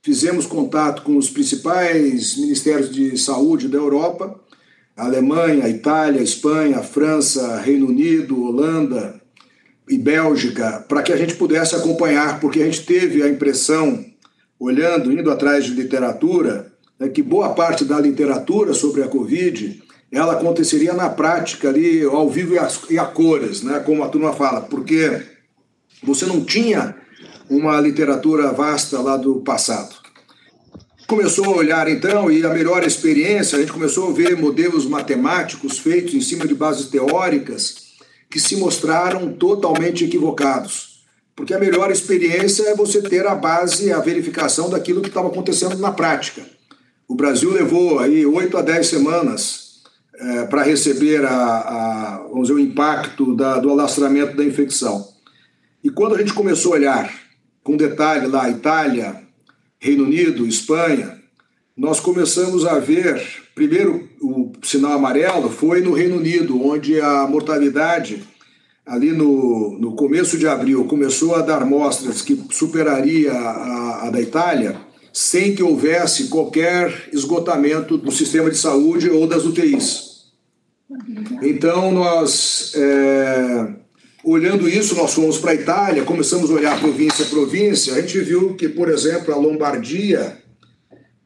fizemos 0.00 0.46
contato 0.46 1.02
com 1.02 1.16
os 1.16 1.28
principais 1.28 2.36
ministérios 2.36 2.90
de 2.94 3.18
saúde 3.18 3.66
da 3.66 3.76
Europa, 3.76 4.40
Alemanha, 4.96 5.68
Itália, 5.68 6.20
Espanha, 6.20 6.82
França, 6.82 7.58
Reino 7.58 7.86
Unido, 7.86 8.44
Holanda 8.44 9.20
e 9.88 9.96
Bélgica, 9.98 10.84
para 10.88 11.02
que 11.02 11.12
a 11.12 11.16
gente 11.16 11.34
pudesse 11.34 11.74
acompanhar, 11.74 12.40
porque 12.40 12.60
a 12.60 12.64
gente 12.64 12.84
teve 12.84 13.22
a 13.22 13.28
impressão, 13.28 14.04
olhando, 14.58 15.10
indo 15.10 15.30
atrás 15.30 15.64
de 15.64 15.72
literatura, 15.72 16.72
né, 16.98 17.08
que 17.08 17.22
boa 17.22 17.54
parte 17.54 17.84
da 17.84 17.98
literatura 17.98 18.74
sobre 18.74 19.02
a 19.02 19.08
Covid 19.08 19.82
ela 20.12 20.34
aconteceria 20.34 20.92
na 20.92 21.08
prática 21.08 21.70
ali, 21.70 22.04
ao 22.04 22.28
vivo 22.28 22.54
e 22.54 22.58
a, 22.58 22.68
e 22.90 22.98
a 22.98 23.06
cores, 23.06 23.62
né, 23.62 23.80
como 23.80 24.04
a 24.04 24.08
turma 24.08 24.32
fala, 24.34 24.60
porque 24.60 25.22
você 26.02 26.26
não 26.26 26.44
tinha 26.44 26.94
uma 27.48 27.80
literatura 27.80 28.52
vasta 28.52 29.00
lá 29.00 29.16
do 29.16 29.36
passado. 29.40 30.01
Começou 31.12 31.44
a 31.44 31.56
olhar 31.58 31.88
então, 31.88 32.32
e 32.32 32.42
a 32.42 32.48
melhor 32.48 32.82
experiência, 32.82 33.58
a 33.58 33.60
gente 33.60 33.70
começou 33.70 34.08
a 34.08 34.12
ver 34.14 34.34
modelos 34.34 34.86
matemáticos 34.86 35.78
feitos 35.78 36.14
em 36.14 36.22
cima 36.22 36.46
de 36.46 36.54
bases 36.54 36.86
teóricas, 36.86 37.98
que 38.30 38.40
se 38.40 38.56
mostraram 38.56 39.30
totalmente 39.30 40.06
equivocados. 40.06 41.04
Porque 41.36 41.52
a 41.52 41.58
melhor 41.58 41.90
experiência 41.90 42.62
é 42.62 42.74
você 42.74 43.02
ter 43.02 43.26
a 43.26 43.34
base, 43.34 43.92
a 43.92 44.00
verificação 44.00 44.70
daquilo 44.70 45.02
que 45.02 45.08
estava 45.08 45.28
acontecendo 45.28 45.76
na 45.76 45.92
prática. 45.92 46.46
O 47.06 47.14
Brasil 47.14 47.52
levou 47.52 47.98
aí 47.98 48.24
oito 48.24 48.56
a 48.56 48.62
dez 48.62 48.86
semanas 48.86 49.82
é, 50.14 50.46
para 50.46 50.62
receber 50.62 51.26
a, 51.26 51.34
a, 51.34 52.26
vamos 52.30 52.48
dizer, 52.48 52.54
o 52.54 52.58
impacto 52.58 53.36
da, 53.36 53.58
do 53.58 53.68
alastramento 53.68 54.34
da 54.34 54.44
infecção. 54.44 55.06
E 55.84 55.90
quando 55.90 56.14
a 56.14 56.18
gente 56.18 56.32
começou 56.32 56.72
a 56.72 56.76
olhar 56.76 57.14
com 57.62 57.76
detalhe 57.76 58.26
lá 58.28 58.48
Itália, 58.48 59.30
Reino 59.82 60.04
Unido, 60.04 60.46
Espanha, 60.46 61.20
nós 61.76 61.98
começamos 61.98 62.64
a 62.64 62.78
ver, 62.78 63.20
primeiro 63.52 64.08
o 64.20 64.52
sinal 64.62 64.92
amarelo 64.92 65.50
foi 65.50 65.80
no 65.80 65.92
Reino 65.92 66.18
Unido, 66.18 66.64
onde 66.64 67.00
a 67.00 67.26
mortalidade 67.26 68.22
ali 68.86 69.10
no, 69.10 69.76
no 69.80 69.96
começo 69.96 70.38
de 70.38 70.46
abril 70.46 70.84
começou 70.84 71.34
a 71.34 71.42
dar 71.42 71.66
mostras 71.66 72.22
que 72.22 72.40
superaria 72.50 73.32
a, 73.32 74.06
a 74.06 74.10
da 74.10 74.20
Itália, 74.20 74.76
sem 75.12 75.52
que 75.52 75.64
houvesse 75.64 76.28
qualquer 76.28 77.08
esgotamento 77.12 77.98
do 77.98 78.12
sistema 78.12 78.48
de 78.48 78.56
saúde 78.56 79.10
ou 79.10 79.26
das 79.26 79.44
UTIs. 79.44 80.12
Então, 81.42 81.90
nós, 81.90 82.72
é, 82.76 83.74
olhando 84.24 84.68
isso, 84.68 84.94
nós 84.94 85.14
fomos 85.14 85.38
para 85.38 85.52
a 85.52 85.54
Itália, 85.54 86.04
começamos 86.04 86.50
a 86.50 86.54
olhar 86.54 86.80
província 86.80 87.24
a 87.24 87.28
província, 87.28 87.94
a 87.94 88.00
gente 88.00 88.20
viu 88.20 88.54
que, 88.54 88.68
por 88.68 88.88
exemplo, 88.88 89.32
a 89.32 89.36
Lombardia 89.36 90.38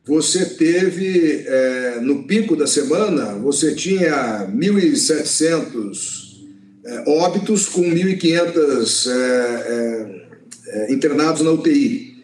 você 0.06 0.44
teve, 0.44 1.44
é, 1.46 1.98
no 2.00 2.22
pico 2.24 2.54
da 2.54 2.66
semana, 2.66 3.34
você 3.34 3.74
tinha 3.74 4.46
1.700 4.48 6.26
é, 6.84 7.10
óbitos 7.10 7.68
com 7.68 7.82
1.500 7.82 9.10
é, 9.10 9.14
é, 9.66 10.26
é, 10.68 10.92
internados 10.92 11.42
na 11.42 11.50
UTI. 11.50 12.22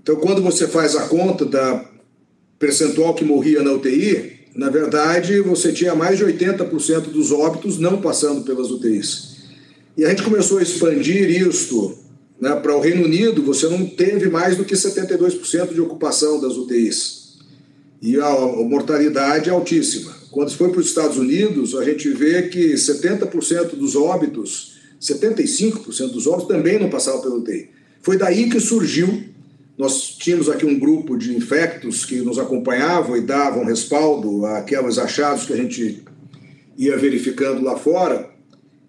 Então, 0.00 0.14
quando 0.16 0.40
você 0.40 0.68
faz 0.68 0.94
a 0.94 1.08
conta 1.08 1.44
da 1.44 1.84
percentual 2.60 3.12
que 3.12 3.24
morria 3.24 3.60
na 3.60 3.72
UTI, 3.72 4.36
na 4.54 4.70
verdade, 4.70 5.40
você 5.40 5.72
tinha 5.72 5.96
mais 5.96 6.18
de 6.18 6.24
80% 6.24 7.10
dos 7.10 7.32
óbitos 7.32 7.76
não 7.78 8.00
passando 8.00 8.42
pelas 8.42 8.70
UTIs. 8.70 9.35
E 9.96 10.04
a 10.04 10.10
gente 10.10 10.22
começou 10.22 10.58
a 10.58 10.62
expandir 10.62 11.30
isto 11.30 11.96
né, 12.40 12.54
para 12.56 12.76
o 12.76 12.80
Reino 12.80 13.04
Unido, 13.04 13.42
você 13.42 13.66
não 13.66 13.86
teve 13.86 14.28
mais 14.28 14.56
do 14.56 14.64
que 14.64 14.74
72% 14.74 15.72
de 15.72 15.80
ocupação 15.80 16.40
das 16.40 16.56
UTIs. 16.56 17.38
E 18.02 18.20
a, 18.20 18.26
a 18.26 18.46
mortalidade 18.64 19.48
é 19.48 19.52
altíssima. 19.52 20.14
Quando 20.30 20.50
foi 20.52 20.68
para 20.70 20.80
os 20.80 20.86
Estados 20.86 21.16
Unidos, 21.16 21.74
a 21.74 21.82
gente 21.82 22.10
vê 22.10 22.42
que 22.42 22.74
70% 22.74 23.74
dos 23.74 23.96
óbitos, 23.96 24.76
75% 25.00 26.10
dos 26.10 26.26
óbitos 26.26 26.48
também 26.48 26.78
não 26.78 26.90
passavam 26.90 27.22
pela 27.22 27.36
UTI. 27.36 27.70
Foi 28.02 28.18
daí 28.18 28.50
que 28.50 28.60
surgiu. 28.60 29.24
Nós 29.78 30.08
tínhamos 30.08 30.48
aqui 30.50 30.66
um 30.66 30.78
grupo 30.78 31.16
de 31.16 31.34
infectos 31.34 32.04
que 32.04 32.16
nos 32.16 32.38
acompanhavam 32.38 33.16
e 33.16 33.22
davam 33.22 33.64
respaldo 33.64 34.44
àqueles 34.44 34.98
achados 34.98 35.46
que 35.46 35.54
a 35.54 35.56
gente 35.56 36.02
ia 36.76 36.96
verificando 36.98 37.62
lá 37.62 37.76
fora, 37.76 38.35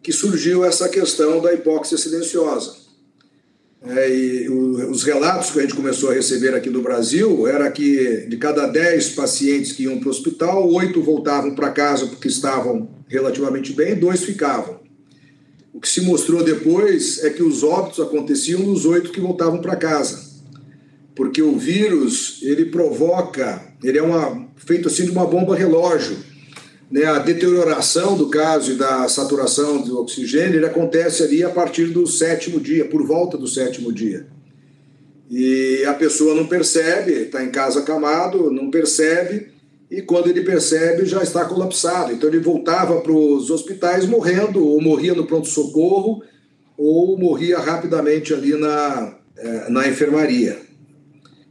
que 0.01 0.12
surgiu 0.12 0.63
essa 0.63 0.88
questão 0.89 1.41
da 1.41 1.53
hipóxia 1.53 1.97
silenciosa. 1.97 2.88
É, 3.83 4.10
e 4.10 4.49
os 4.49 5.03
relatos 5.03 5.51
que 5.51 5.60
a 5.60 5.62
gente 5.62 5.75
começou 5.75 6.10
a 6.10 6.13
receber 6.13 6.53
aqui 6.55 6.69
no 6.69 6.81
Brasil 6.81 7.47
era 7.47 7.69
que 7.69 8.25
de 8.27 8.36
cada 8.38 8.65
10 8.65 9.10
pacientes 9.10 9.71
que 9.71 9.83
iam 9.83 9.99
para 9.99 10.07
o 10.07 10.12
hospital, 10.12 10.67
oito 10.73 11.01
voltavam 11.01 11.53
para 11.53 11.69
casa 11.69 12.07
porque 12.07 12.27
estavam 12.27 12.89
relativamente 13.07 13.73
bem, 13.73 13.95
dois 13.95 14.23
ficavam. 14.23 14.79
O 15.71 15.79
que 15.79 15.88
se 15.88 16.01
mostrou 16.01 16.43
depois 16.43 17.23
é 17.23 17.29
que 17.29 17.43
os 17.43 17.62
óbitos 17.63 17.99
aconteciam 17.99 18.62
nos 18.62 18.83
oito 18.86 19.12
que 19.12 19.21
voltavam 19.21 19.62
para 19.62 19.75
casa, 19.75 20.25
porque 21.15 21.41
o 21.41 21.55
vírus 21.55 22.39
ele 22.41 22.65
provoca, 22.65 23.62
ele 23.83 23.99
é 23.99 24.01
uma, 24.01 24.49
feito 24.55 24.88
assim 24.88 25.05
de 25.05 25.12
uma 25.12 25.25
bomba 25.25 25.55
relógio 25.55 26.17
né, 26.89 27.06
a 27.06 27.19
deterioração 27.19 28.17
do 28.17 28.30
caso 28.30 28.71
e 28.71 28.76
da 28.76 29.08
saturação 29.10 29.82
do 29.82 30.00
oxigênio 30.00 30.65
acontece 30.65 31.23
ali 31.23 31.43
a 31.43 31.50
partir 31.50 31.88
do 31.88 32.08
sétimo 32.08 32.60
dia, 32.60 32.86
por 32.86 33.06
volta 33.06 33.38
do 33.38 33.47
sétimo 33.47 33.91
dia. 33.91 34.26
E 35.30 35.84
a 35.86 35.93
pessoa 35.93 36.34
não 36.34 36.47
percebe, 36.47 37.12
está 37.12 37.43
em 37.43 37.52
casa 37.52 37.80
acamado, 37.80 38.50
não 38.50 38.71
percebe, 38.71 39.52
e 39.91 40.02
quando 40.02 40.30
ele 40.30 40.41
percebe 40.41 41.06
já 41.06 41.21
está 41.21 41.43
colapsado. 41.43 42.13
Então 42.13 42.30
ele 42.30 42.39
voltava 42.39 43.02
para 43.02 43.12
os 43.12 43.50
hospitais 43.50 44.06
morrendo, 44.06 44.65
ou 44.65 44.82
morria 44.82 45.13
no 45.13 45.26
pronto-socorro, 45.26 46.23
ou 46.78 47.17
morria 47.17 47.58
rapidamente 47.58 48.34
ali 48.34 48.54
na, 48.54 49.15
eh, 49.38 49.65
na 49.69 49.88
enfermaria. 49.88 50.60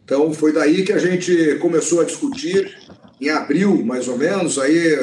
Então 0.04 0.32
foi 0.32 0.52
daí 0.52 0.82
que 0.84 0.92
a 0.92 0.98
gente 0.98 1.56
começou 1.60 2.00
a 2.00 2.04
discutir 2.04 2.74
em 3.20 3.28
abril, 3.28 3.84
mais 3.84 4.08
ou 4.08 4.16
menos, 4.16 4.58
aí 4.58 4.96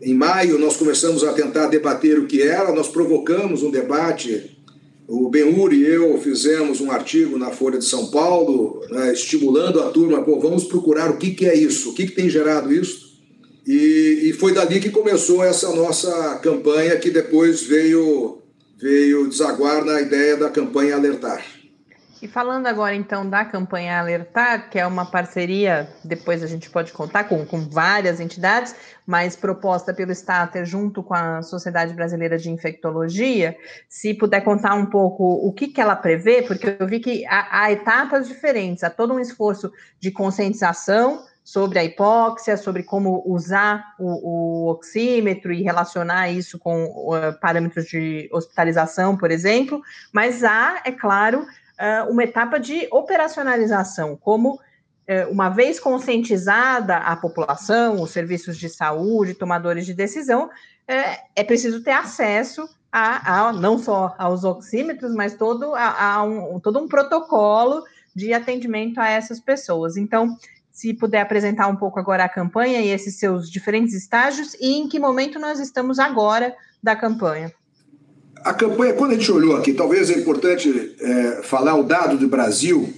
em 0.00 0.14
maio 0.14 0.58
nós 0.58 0.76
começamos 0.76 1.24
a 1.24 1.32
tentar 1.32 1.66
debater 1.66 2.18
o 2.18 2.26
que 2.26 2.42
era, 2.42 2.72
nós 2.72 2.88
provocamos 2.88 3.62
um 3.62 3.70
debate, 3.70 4.56
o 5.06 5.28
Benhur 5.28 5.72
e 5.72 5.84
eu 5.84 6.20
fizemos 6.20 6.80
um 6.80 6.90
artigo 6.90 7.38
na 7.38 7.50
Folha 7.50 7.78
de 7.78 7.84
São 7.84 8.10
Paulo, 8.10 8.82
né, 8.90 9.12
estimulando 9.12 9.80
a 9.80 9.90
turma, 9.90 10.22
pô, 10.22 10.38
vamos 10.38 10.64
procurar 10.64 11.10
o 11.10 11.16
que, 11.16 11.30
que 11.30 11.46
é 11.46 11.56
isso, 11.56 11.90
o 11.90 11.94
que, 11.94 12.06
que 12.06 12.12
tem 12.12 12.28
gerado 12.28 12.72
isso, 12.72 13.08
e, 13.66 14.30
e 14.30 14.32
foi 14.32 14.52
dali 14.52 14.80
que 14.80 14.90
começou 14.90 15.44
essa 15.44 15.74
nossa 15.74 16.38
campanha, 16.42 16.96
que 16.96 17.10
depois 17.10 17.62
veio, 17.62 18.38
veio 18.80 19.28
desaguar 19.28 19.84
na 19.84 20.00
ideia 20.00 20.36
da 20.36 20.48
campanha 20.48 20.96
Alertar. 20.96 21.57
E 22.20 22.26
falando 22.26 22.66
agora 22.66 22.96
então 22.96 23.28
da 23.28 23.44
campanha 23.44 23.98
Alertar, 23.98 24.68
que 24.70 24.78
é 24.78 24.84
uma 24.84 25.06
parceria, 25.06 25.88
depois 26.02 26.42
a 26.42 26.48
gente 26.48 26.68
pode 26.68 26.92
contar 26.92 27.24
com, 27.24 27.46
com 27.46 27.60
várias 27.60 28.18
entidades, 28.18 28.74
mas 29.06 29.36
proposta 29.36 29.94
pelo 29.94 30.12
Stater 30.12 30.64
junto 30.64 31.00
com 31.02 31.14
a 31.14 31.42
Sociedade 31.42 31.94
Brasileira 31.94 32.36
de 32.36 32.50
Infectologia, 32.50 33.56
se 33.88 34.14
puder 34.14 34.40
contar 34.40 34.74
um 34.74 34.86
pouco 34.86 35.24
o 35.24 35.52
que, 35.52 35.68
que 35.68 35.80
ela 35.80 35.94
prevê, 35.94 36.42
porque 36.42 36.76
eu 36.80 36.86
vi 36.88 36.98
que 36.98 37.24
há, 37.26 37.62
há 37.62 37.72
etapas 37.72 38.26
diferentes, 38.26 38.82
há 38.82 38.90
todo 38.90 39.14
um 39.14 39.20
esforço 39.20 39.72
de 40.00 40.10
conscientização 40.10 41.22
sobre 41.48 41.78
a 41.78 41.84
hipóxia, 41.84 42.58
sobre 42.58 42.82
como 42.82 43.22
usar 43.24 43.94
o, 43.98 44.66
o 44.66 44.70
oxímetro 44.70 45.50
e 45.50 45.62
relacionar 45.62 46.28
isso 46.28 46.58
com 46.58 46.84
uh, 46.84 47.40
parâmetros 47.40 47.86
de 47.86 48.28
hospitalização, 48.30 49.16
por 49.16 49.30
exemplo, 49.30 49.80
mas 50.12 50.44
há, 50.44 50.82
é 50.84 50.92
claro, 50.92 51.46
uh, 51.78 52.10
uma 52.10 52.24
etapa 52.24 52.58
de 52.58 52.88
operacionalização, 52.90 54.16
como 54.16 54.54
uh, 54.54 55.30
uma 55.30 55.48
vez 55.48 55.78
conscientizada 55.78 56.96
a 56.96 57.16
população, 57.16 58.02
os 58.02 58.10
serviços 58.10 58.56
de 58.58 58.68
saúde, 58.68 59.34
tomadores 59.34 59.86
de 59.86 59.94
decisão, 59.94 60.46
uh, 60.46 61.18
é 61.34 61.44
preciso 61.44 61.82
ter 61.82 61.92
acesso 61.92 62.68
a, 62.90 63.48
a, 63.48 63.52
não 63.52 63.78
só 63.78 64.14
aos 64.18 64.44
oxímetros, 64.44 65.14
mas 65.14 65.34
todo, 65.34 65.74
a, 65.74 66.14
a 66.14 66.22
um, 66.22 66.58
todo 66.58 66.78
um 66.78 66.88
protocolo 66.88 67.84
de 68.14 68.32
atendimento 68.32 68.98
a 68.98 69.08
essas 69.08 69.38
pessoas. 69.38 69.96
Então, 69.96 70.36
se 70.70 70.94
puder 70.94 71.20
apresentar 71.20 71.68
um 71.68 71.76
pouco 71.76 71.98
agora 71.98 72.24
a 72.24 72.28
campanha 72.28 72.80
e 72.80 72.88
esses 72.88 73.18
seus 73.18 73.50
diferentes 73.50 73.94
estágios 73.94 74.54
e 74.54 74.76
em 74.76 74.88
que 74.88 74.98
momento 74.98 75.38
nós 75.38 75.60
estamos 75.60 75.98
agora 75.98 76.54
da 76.82 76.96
campanha. 76.96 77.52
A 78.44 78.54
campanha, 78.54 78.94
quando 78.94 79.12
a 79.12 79.14
gente 79.14 79.30
olhou 79.30 79.56
aqui, 79.56 79.72
talvez 79.72 80.10
é 80.10 80.18
importante 80.18 80.94
é, 81.00 81.40
falar 81.42 81.74
o 81.74 81.82
dado 81.82 82.16
do 82.16 82.28
Brasil. 82.28 82.92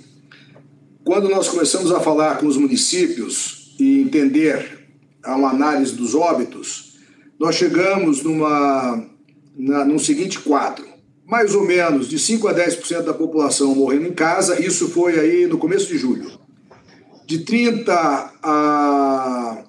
Quando 1.05 1.29
nós 1.29 1.49
começamos 1.49 1.91
a 1.93 2.01
falar 2.01 2.39
com 2.39 2.47
os 2.47 2.57
municípios 2.57 3.75
e 3.79 4.01
entender 4.01 4.81
uma 5.27 5.51
análise 5.51 5.95
dos 5.95 6.15
óbitos, 6.15 6.99
nós 7.39 7.55
chegamos 7.55 8.23
numa, 8.23 9.05
na, 9.57 9.85
num 9.85 9.99
seguinte 9.99 10.39
quadro. 10.39 10.87
Mais 11.27 11.55
ou 11.55 11.65
menos 11.65 12.09
de 12.09 12.19
5 12.19 12.49
a 12.49 12.55
10% 12.55 13.03
da 13.03 13.15
população 13.15 13.75
morrendo 13.75 14.07
em 14.07 14.13
casa, 14.13 14.61
isso 14.61 14.89
foi 14.89 15.19
aí 15.19 15.47
no 15.47 15.59
começo 15.59 15.87
de 15.87 15.97
julho. 15.97 16.31
De 17.27 17.39
30 17.39 17.93
a 18.43 19.65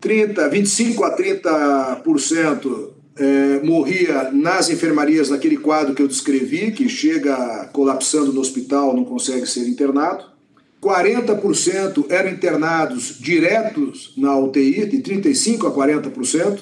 30, 0.00 0.48
25 0.48 1.04
a 1.04 1.16
30% 1.16 2.97
é, 3.18 3.60
morria 3.64 4.30
nas 4.32 4.70
enfermarias 4.70 5.28
naquele 5.30 5.56
quadro 5.56 5.94
que 5.94 6.02
eu 6.02 6.08
descrevi, 6.08 6.70
que 6.70 6.88
chega 6.88 7.68
colapsando 7.72 8.32
no 8.32 8.40
hospital, 8.40 8.94
não 8.94 9.04
consegue 9.04 9.46
ser 9.46 9.68
internado. 9.68 10.24
40% 10.80 12.06
eram 12.08 12.30
internados 12.30 13.16
diretos 13.18 14.12
na 14.16 14.38
UTI, 14.38 14.86
de 14.86 14.98
35% 14.98 15.66
a 15.66 15.70
40%, 15.70 16.60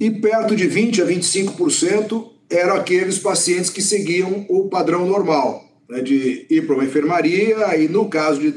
e 0.00 0.10
perto 0.10 0.56
de 0.56 0.66
20% 0.66 1.02
a 1.02 1.06
25% 1.06 2.30
eram 2.48 2.76
aqueles 2.76 3.18
pacientes 3.18 3.68
que 3.68 3.82
seguiam 3.82 4.46
o 4.48 4.68
padrão 4.68 5.06
normal, 5.06 5.64
né, 5.88 6.00
de 6.00 6.46
ir 6.48 6.66
para 6.66 6.76
uma 6.76 6.84
enfermaria 6.84 7.76
e, 7.76 7.88
no 7.88 8.08
caso 8.08 8.40
de 8.40 8.50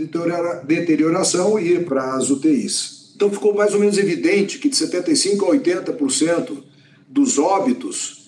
deterioração, 0.65 1.59
ir 1.59 1.83
para 1.85 2.15
as 2.15 2.29
UTIs. 2.29 3.13
Então 3.15 3.29
ficou 3.29 3.53
mais 3.53 3.73
ou 3.73 3.81
menos 3.81 3.97
evidente 3.97 4.59
que 4.59 4.69
de 4.69 4.75
75% 4.77 5.43
a 5.43 5.51
80% 5.51 6.68
dos 7.09 7.39
óbitos 7.39 8.19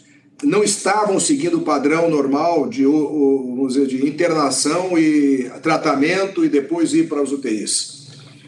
não 0.44 0.64
estavam 0.64 1.20
seguindo 1.20 1.60
o 1.60 1.62
padrão 1.62 2.10
normal 2.10 2.68
de, 2.68 2.84
vamos 2.84 3.74
dizer, 3.74 3.86
de 3.86 4.08
internação 4.08 4.98
e 4.98 5.52
tratamento 5.62 6.44
e 6.44 6.50
depois 6.50 6.94
ir 6.94 7.08
para 7.08 7.22
os 7.22 7.32
UTIs. 7.32 8.08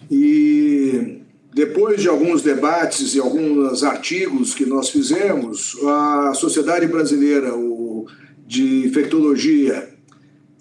E 0.10 1.20
depois 1.54 2.02
de 2.02 2.08
alguns 2.08 2.42
debates 2.42 3.14
e 3.14 3.20
alguns 3.20 3.84
artigos 3.84 4.56
que 4.56 4.66
nós 4.66 4.90
fizemos, 4.90 5.78
a 5.86 6.34
Sociedade 6.34 6.88
Brasileira 6.88 7.52
de 8.48 8.88
Infectologia, 8.88 9.90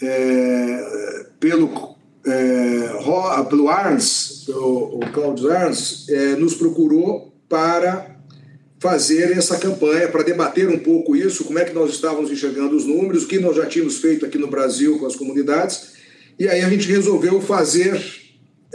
é, 0.02 1.26
pelo, 1.40 1.96
é, 2.26 3.44
pelo 3.48 3.68
Arns, 3.68 4.46
o, 4.48 4.98
o 4.98 5.00
Claudio 5.12 5.50
Arns, 5.50 6.08
é, 6.10 6.36
nos 6.36 6.54
procurou 6.54 7.32
para 7.48 8.11
fazer 8.82 9.30
essa 9.30 9.56
campanha 9.58 10.08
para 10.08 10.24
debater 10.24 10.68
um 10.68 10.76
pouco 10.76 11.14
isso, 11.14 11.44
como 11.44 11.56
é 11.60 11.64
que 11.64 11.72
nós 11.72 11.92
estávamos 11.92 12.32
enxergando 12.32 12.76
os 12.76 12.84
números, 12.84 13.22
o 13.22 13.28
que 13.28 13.38
nós 13.38 13.54
já 13.54 13.64
tínhamos 13.64 13.98
feito 13.98 14.26
aqui 14.26 14.36
no 14.36 14.48
Brasil 14.48 14.98
com 14.98 15.06
as 15.06 15.14
comunidades, 15.14 15.92
e 16.36 16.48
aí 16.48 16.62
a 16.62 16.68
gente 16.68 16.88
resolveu 16.88 17.40
fazer, 17.40 18.02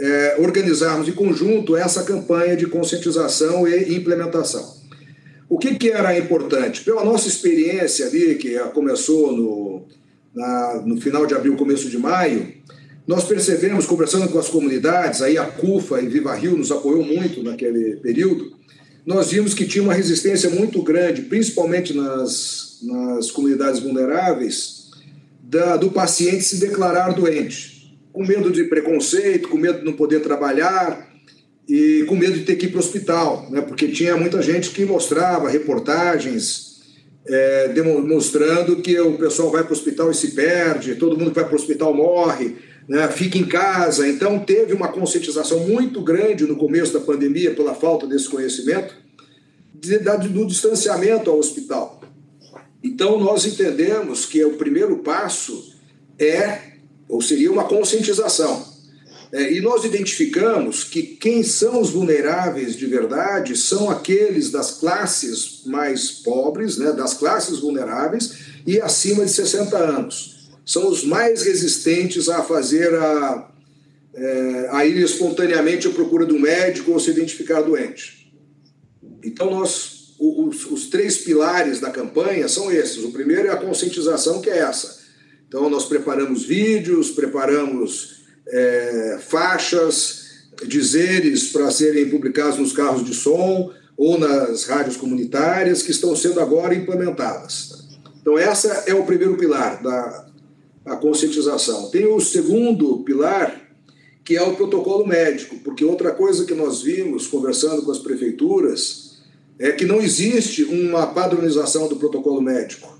é, 0.00 0.36
organizarmos 0.38 1.06
em 1.08 1.12
conjunto 1.12 1.76
essa 1.76 2.04
campanha 2.04 2.56
de 2.56 2.66
conscientização 2.66 3.68
e 3.68 3.94
implementação. 3.94 4.78
O 5.46 5.58
que, 5.58 5.74
que 5.74 5.90
era 5.90 6.16
importante? 6.16 6.82
Pela 6.82 7.04
nossa 7.04 7.28
experiência 7.28 8.06
ali, 8.06 8.36
que 8.36 8.58
começou 8.72 9.36
no, 9.36 9.82
na, 10.34 10.82
no 10.86 10.98
final 10.98 11.26
de 11.26 11.34
abril, 11.34 11.54
começo 11.54 11.90
de 11.90 11.98
maio, 11.98 12.54
nós 13.06 13.24
percebemos, 13.24 13.84
conversando 13.84 14.26
com 14.30 14.38
as 14.38 14.48
comunidades, 14.48 15.20
aí 15.20 15.36
a 15.36 15.44
CUFA 15.44 16.00
e 16.00 16.08
Viva 16.08 16.34
Rio 16.34 16.56
nos 16.56 16.72
apoiou 16.72 17.04
muito 17.04 17.42
naquele 17.42 17.96
período, 17.96 18.57
nós 19.08 19.30
vimos 19.30 19.54
que 19.54 19.64
tinha 19.64 19.82
uma 19.82 19.94
resistência 19.94 20.50
muito 20.50 20.82
grande, 20.82 21.22
principalmente 21.22 21.94
nas, 21.94 22.76
nas 22.82 23.30
comunidades 23.30 23.80
vulneráveis, 23.80 24.90
da, 25.42 25.78
do 25.78 25.90
paciente 25.90 26.44
se 26.44 26.60
declarar 26.60 27.14
doente, 27.14 27.98
com 28.12 28.22
medo 28.22 28.52
de 28.52 28.64
preconceito, 28.64 29.48
com 29.48 29.56
medo 29.56 29.78
de 29.78 29.84
não 29.86 29.94
poder 29.94 30.20
trabalhar 30.20 31.10
e 31.66 32.04
com 32.06 32.16
medo 32.16 32.34
de 32.34 32.44
ter 32.44 32.56
que 32.56 32.66
ir 32.66 32.68
para 32.68 32.76
o 32.76 32.80
hospital, 32.80 33.48
né? 33.50 33.62
porque 33.62 33.88
tinha 33.88 34.14
muita 34.14 34.42
gente 34.42 34.68
que 34.72 34.84
mostrava 34.84 35.48
reportagens 35.48 36.82
é, 37.26 37.68
demonstrando 37.68 38.76
que 38.76 39.00
o 39.00 39.16
pessoal 39.16 39.50
vai 39.50 39.62
para 39.62 39.72
o 39.72 39.74
hospital 39.74 40.10
e 40.10 40.14
se 40.14 40.32
perde, 40.32 40.96
todo 40.96 41.16
mundo 41.16 41.30
que 41.30 41.36
vai 41.36 41.46
para 41.46 41.56
o 41.56 41.58
hospital 41.58 41.94
morre, 41.94 42.56
né? 42.88 43.08
em 43.34 43.44
casa. 43.44 44.08
Então, 44.08 44.38
teve 44.38 44.72
uma 44.72 44.88
conscientização 44.88 45.60
muito 45.60 46.00
grande 46.00 46.46
no 46.46 46.56
começo 46.56 46.92
da 46.92 47.00
pandemia, 47.00 47.54
pela 47.54 47.74
falta 47.74 48.06
desse 48.06 48.28
conhecimento, 48.28 48.94
de, 49.74 49.98
do 49.98 50.46
distanciamento 50.46 51.30
ao 51.30 51.38
hospital. 51.38 52.00
Então, 52.82 53.20
nós 53.20 53.44
entendemos 53.44 54.24
que 54.24 54.42
o 54.44 54.54
primeiro 54.54 54.98
passo 54.98 55.74
é, 56.18 56.60
ou 57.08 57.20
seria 57.20 57.52
uma 57.52 57.64
conscientização. 57.64 58.78
É, 59.30 59.52
e 59.52 59.60
nós 59.60 59.84
identificamos 59.84 60.84
que 60.84 61.02
quem 61.02 61.42
são 61.42 61.80
os 61.80 61.90
vulneráveis 61.90 62.76
de 62.76 62.86
verdade 62.86 63.56
são 63.56 63.90
aqueles 63.90 64.50
das 64.50 64.78
classes 64.78 65.62
mais 65.66 66.10
pobres, 66.10 66.78
né, 66.78 66.92
das 66.92 67.12
classes 67.12 67.58
vulneráveis 67.58 68.32
e 68.66 68.80
acima 68.80 69.24
de 69.26 69.30
60 69.30 69.76
anos. 69.76 70.37
São 70.68 70.86
os 70.86 71.02
mais 71.02 71.44
resistentes 71.44 72.28
a 72.28 72.42
fazer 72.42 72.94
a, 72.94 73.50
é, 74.12 74.68
a 74.70 74.84
ir 74.84 74.98
espontaneamente 74.98 75.88
à 75.88 75.90
procura 75.90 76.26
do 76.26 76.38
médico 76.38 76.92
ou 76.92 77.00
se 77.00 77.10
identificar 77.10 77.62
doente. 77.62 78.30
Então, 79.24 79.50
nós, 79.50 80.14
os, 80.20 80.66
os 80.66 80.90
três 80.90 81.16
pilares 81.16 81.80
da 81.80 81.90
campanha 81.90 82.46
são 82.48 82.70
esses. 82.70 83.02
O 83.02 83.12
primeiro 83.12 83.48
é 83.48 83.50
a 83.50 83.56
conscientização, 83.56 84.42
que 84.42 84.50
é 84.50 84.58
essa. 84.58 84.98
Então, 85.48 85.70
nós 85.70 85.86
preparamos 85.86 86.44
vídeos, 86.44 87.12
preparamos 87.12 88.26
é, 88.46 89.18
faixas, 89.26 90.50
dizeres 90.66 91.48
para 91.48 91.70
serem 91.70 92.10
publicados 92.10 92.58
nos 92.58 92.74
carros 92.74 93.06
de 93.06 93.14
som 93.14 93.72
ou 93.96 94.18
nas 94.18 94.64
rádios 94.64 94.98
comunitárias 94.98 95.82
que 95.82 95.92
estão 95.92 96.14
sendo 96.14 96.40
agora 96.40 96.74
implementadas. 96.74 97.88
Então, 98.20 98.36
essa 98.36 98.84
é 98.86 98.92
o 98.92 99.06
primeiro 99.06 99.38
pilar 99.38 99.82
da 99.82 100.27
a 100.88 100.96
conscientização. 100.96 101.90
Tem 101.90 102.06
o 102.06 102.20
segundo 102.20 102.98
pilar, 102.98 103.60
que 104.24 104.36
é 104.36 104.42
o 104.42 104.56
protocolo 104.56 105.06
médico, 105.06 105.56
porque 105.64 105.84
outra 105.84 106.10
coisa 106.10 106.44
que 106.44 106.54
nós 106.54 106.82
vimos 106.82 107.26
conversando 107.26 107.82
com 107.82 107.90
as 107.90 107.98
prefeituras 107.98 109.18
é 109.58 109.72
que 109.72 109.84
não 109.84 110.00
existe 110.00 110.64
uma 110.64 111.06
padronização 111.06 111.88
do 111.88 111.96
protocolo 111.96 112.40
médico. 112.40 112.98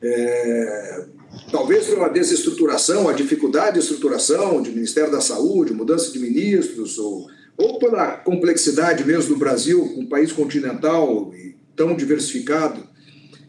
É, 0.00 1.04
talvez 1.50 1.86
pela 1.86 2.08
desestruturação, 2.08 3.08
a 3.08 3.12
dificuldade 3.12 3.74
de 3.74 3.80
estruturação 3.80 4.62
de 4.62 4.70
Ministério 4.70 5.12
da 5.12 5.20
Saúde, 5.20 5.72
mudança 5.72 6.10
de 6.10 6.18
ministros, 6.18 6.98
ou, 6.98 7.26
ou 7.56 7.78
pela 7.78 8.16
complexidade 8.18 9.04
mesmo 9.04 9.34
do 9.34 9.38
Brasil, 9.38 9.82
um 9.96 10.06
país 10.06 10.32
continental 10.32 11.32
e 11.34 11.54
tão 11.76 11.94
diversificado 11.94 12.88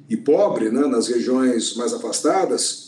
e 0.09 0.17
pobre 0.17 0.69
né, 0.69 0.85
nas 0.87 1.07
regiões 1.07 1.75
mais 1.75 1.93
afastadas, 1.93 2.82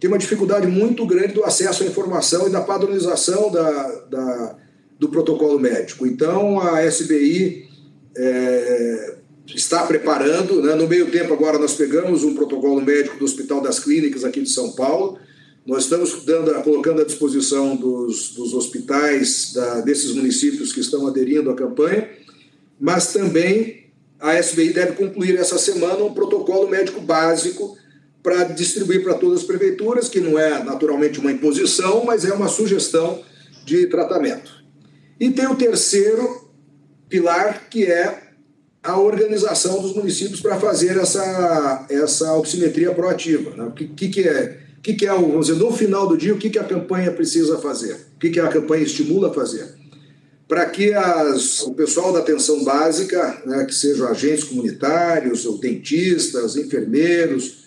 tem 0.00 0.08
uma 0.08 0.18
dificuldade 0.18 0.66
muito 0.66 1.06
grande 1.06 1.34
do 1.34 1.44
acesso 1.44 1.84
à 1.84 1.86
informação 1.86 2.48
e 2.48 2.50
da 2.50 2.62
padronização 2.62 3.52
da, 3.52 3.88
da 4.10 4.56
do 5.00 5.08
protocolo 5.08 5.58
médico. 5.58 6.06
Então, 6.06 6.60
a 6.60 6.84
SBI 6.84 7.66
é, 8.14 9.14
está 9.46 9.86
preparando. 9.86 10.60
Né? 10.60 10.74
No 10.74 10.86
meio 10.86 11.10
tempo, 11.10 11.32
agora, 11.32 11.58
nós 11.58 11.72
pegamos 11.72 12.22
um 12.22 12.34
protocolo 12.34 12.82
médico 12.82 13.18
do 13.18 13.24
Hospital 13.24 13.62
das 13.62 13.78
Clínicas 13.78 14.24
aqui 14.24 14.42
de 14.42 14.50
São 14.50 14.72
Paulo. 14.72 15.18
Nós 15.66 15.84
estamos 15.84 16.22
dando, 16.24 16.52
colocando 16.62 17.00
à 17.00 17.04
disposição 17.04 17.76
dos, 17.76 18.34
dos 18.34 18.52
hospitais 18.52 19.52
da, 19.54 19.80
desses 19.80 20.12
municípios 20.12 20.70
que 20.72 20.80
estão 20.80 21.06
aderindo 21.06 21.50
à 21.50 21.54
campanha, 21.54 22.08
mas 22.78 23.12
também 23.12 23.86
a 24.18 24.38
SBI 24.38 24.74
deve 24.74 24.92
concluir 24.92 25.38
essa 25.38 25.58
semana 25.58 26.04
um 26.04 26.12
protocolo 26.12 26.68
médico 26.68 27.00
básico 27.00 27.76
para 28.22 28.44
distribuir 28.44 29.02
para 29.02 29.14
todas 29.14 29.40
as 29.40 29.46
prefeituras, 29.46 30.08
que 30.08 30.20
não 30.20 30.38
é 30.38 30.62
naturalmente 30.62 31.18
uma 31.18 31.32
imposição, 31.32 32.04
mas 32.04 32.24
é 32.24 32.32
uma 32.32 32.48
sugestão 32.48 33.22
de 33.64 33.86
tratamento. 33.86 34.60
E 35.18 35.30
tem 35.30 35.46
o 35.46 35.54
terceiro 35.54 36.48
pilar, 37.08 37.68
que 37.68 37.84
é 37.84 38.30
a 38.82 38.98
organização 38.98 39.80
dos 39.82 39.94
municípios 39.94 40.40
para 40.40 40.58
fazer 40.58 40.96
essa, 40.96 41.86
essa 41.90 42.32
oximetria 42.34 42.92
proativa. 42.92 43.54
Né? 43.54 43.64
O 43.64 43.72
que, 43.72 43.88
que, 43.88 44.08
que, 44.08 44.28
é? 44.28 44.60
O 44.78 44.80
que, 44.80 45.06
é, 45.06 45.10
vamos 45.10 45.46
dizer, 45.46 45.58
no 45.58 45.70
final 45.70 46.06
do 46.06 46.16
dia, 46.16 46.34
o 46.34 46.38
que, 46.38 46.48
que 46.48 46.58
a 46.58 46.64
campanha 46.64 47.12
precisa 47.12 47.58
fazer? 47.58 47.94
O 48.16 48.18
que, 48.18 48.30
que 48.30 48.40
a 48.40 48.48
campanha 48.48 48.82
estimula 48.82 49.28
a 49.28 49.34
fazer? 49.34 49.74
Para 50.48 50.66
que 50.66 50.92
as, 50.94 51.60
o 51.62 51.74
pessoal 51.74 52.12
da 52.12 52.20
atenção 52.20 52.64
básica, 52.64 53.42
né, 53.44 53.64
que 53.66 53.74
sejam 53.74 54.08
agentes 54.08 54.44
comunitários, 54.44 55.44
ou 55.44 55.58
dentistas, 55.58 56.56
enfermeiros, 56.56 57.59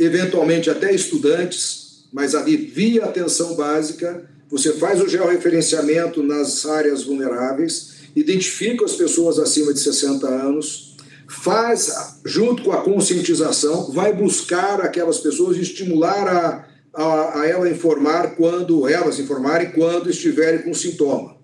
eventualmente 0.00 0.70
até 0.70 0.92
estudantes, 0.92 2.04
mas 2.12 2.34
ali 2.34 2.56
via 2.56 3.04
atenção 3.04 3.54
básica, 3.54 4.28
você 4.50 4.72
faz 4.72 5.00
o 5.00 5.08
georreferenciamento 5.08 6.22
nas 6.22 6.66
áreas 6.66 7.04
vulneráveis 7.04 8.00
identifica 8.14 8.84
as 8.84 8.94
pessoas 8.94 9.38
acima 9.38 9.72
de 9.72 9.80
60 9.80 10.26
anos, 10.26 10.96
faz, 11.28 12.18
junto 12.24 12.64
com 12.64 12.72
a 12.72 12.82
conscientização, 12.82 13.92
vai 13.92 14.12
buscar 14.12 14.80
aquelas 14.80 15.18
pessoas 15.18 15.56
e 15.56 15.60
estimular 15.60 16.26
a, 16.26 16.68
a, 16.92 17.40
a 17.40 17.46
ela 17.46 17.70
informar 17.70 18.34
quando, 18.34 18.88
elas 18.88 19.18
informarem 19.18 19.70
quando 19.70 20.10
estiverem 20.10 20.62
com 20.62 20.74
sintoma. 20.74 21.36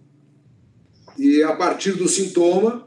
E 1.16 1.42
a 1.42 1.54
partir 1.54 1.92
do 1.92 2.08
sintoma, 2.08 2.86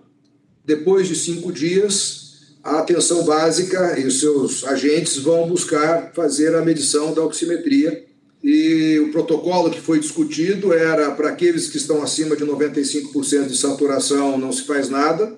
depois 0.66 1.08
de 1.08 1.16
cinco 1.16 1.52
dias, 1.52 2.19
a 2.64 2.80
atenção 2.80 3.24
básica 3.24 4.00
e 4.00 4.06
os 4.06 4.20
seus 4.20 4.64
agentes 4.66 5.18
vão 5.18 5.48
buscar 5.48 6.12
fazer 6.14 6.56
a 6.56 6.62
medição 6.62 7.14
da 7.14 7.24
oximetria. 7.24 8.06
E 8.44 9.00
o 9.00 9.12
protocolo 9.12 9.70
que 9.70 9.82
foi 9.82 10.00
discutido 10.00 10.74
era 10.74 11.12
para 11.12 11.30
aqueles 11.30 11.68
que 11.68 11.78
estão 11.78 12.02
acima 12.02 12.36
de 12.36 12.46
95% 12.46 13.48
de 13.48 13.58
saturação 13.58 14.38
não 14.38 14.52
se 14.52 14.64
faz 14.64 14.90
nada, 14.90 15.38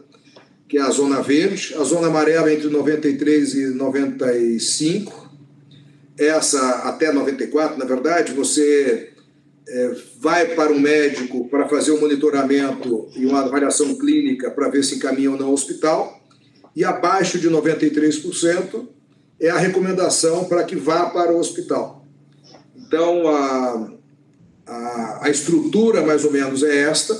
que 0.67 0.77
é 0.77 0.81
a 0.81 0.89
zona 0.89 1.21
verde, 1.21 1.73
a 1.75 1.83
zona 1.83 2.07
amarela 2.07 2.51
entre 2.53 2.69
93 2.69 3.55
e 3.55 3.65
95, 3.67 5.31
essa 6.17 6.87
até 6.87 7.11
94, 7.11 7.77
na 7.77 7.85
verdade, 7.85 8.33
você 8.33 9.09
é, 9.67 9.95
vai 10.19 10.53
para 10.53 10.71
um 10.71 10.79
médico 10.79 11.49
para 11.49 11.67
fazer 11.67 11.91
um 11.91 11.99
monitoramento 11.99 13.09
e 13.15 13.25
uma 13.25 13.41
avaliação 13.41 13.95
clínica 13.95 14.51
para 14.51 14.69
ver 14.69 14.83
se 14.83 14.95
encaminha 14.95 15.31
ou 15.31 15.37
não 15.37 15.47
ao 15.47 15.53
hospital, 15.53 16.20
e 16.75 16.83
abaixo 16.83 17.39
de 17.39 17.49
93% 17.49 18.87
é 19.39 19.49
a 19.49 19.57
recomendação 19.57 20.45
para 20.45 20.63
que 20.63 20.75
vá 20.75 21.07
para 21.07 21.33
o 21.33 21.39
hospital. 21.39 22.05
Então, 22.75 23.27
a, 23.27 23.91
a, 24.67 25.19
a 25.23 25.29
estrutura 25.29 26.01
mais 26.01 26.23
ou 26.23 26.31
menos 26.31 26.63
é 26.63 26.83
esta. 26.83 27.19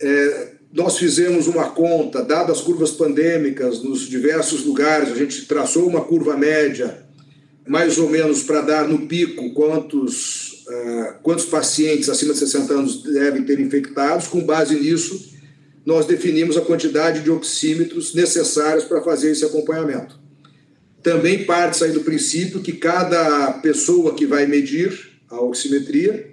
É, 0.00 0.54
nós 0.72 0.98
fizemos 0.98 1.46
uma 1.46 1.70
conta, 1.70 2.22
dadas 2.22 2.58
as 2.58 2.64
curvas 2.64 2.90
pandêmicas 2.90 3.82
nos 3.82 4.08
diversos 4.08 4.64
lugares, 4.64 5.12
a 5.12 5.14
gente 5.14 5.46
traçou 5.46 5.86
uma 5.86 6.00
curva 6.00 6.36
média, 6.36 7.04
mais 7.66 7.96
ou 7.96 8.10
menos 8.10 8.42
para 8.42 8.60
dar 8.60 8.88
no 8.88 9.06
pico 9.06 9.54
quantos, 9.54 10.64
uh, 10.66 11.14
quantos 11.22 11.44
pacientes 11.44 12.08
acima 12.08 12.32
de 12.32 12.40
60 12.40 12.74
anos 12.74 13.02
devem 13.04 13.44
ter 13.44 13.60
infectados. 13.60 14.26
Com 14.26 14.44
base 14.44 14.74
nisso, 14.74 15.33
nós 15.84 16.06
definimos 16.06 16.56
a 16.56 16.62
quantidade 16.62 17.20
de 17.20 17.30
oxímetros 17.30 18.14
necessários 18.14 18.84
para 18.84 19.02
fazer 19.02 19.30
esse 19.30 19.44
acompanhamento. 19.44 20.18
Também 21.02 21.44
parte 21.44 21.84
aí 21.84 21.92
do 21.92 22.00
princípio 22.00 22.60
que 22.60 22.72
cada 22.72 23.52
pessoa 23.54 24.14
que 24.14 24.24
vai 24.24 24.46
medir 24.46 25.12
a 25.28 25.40
oximetria, 25.42 26.30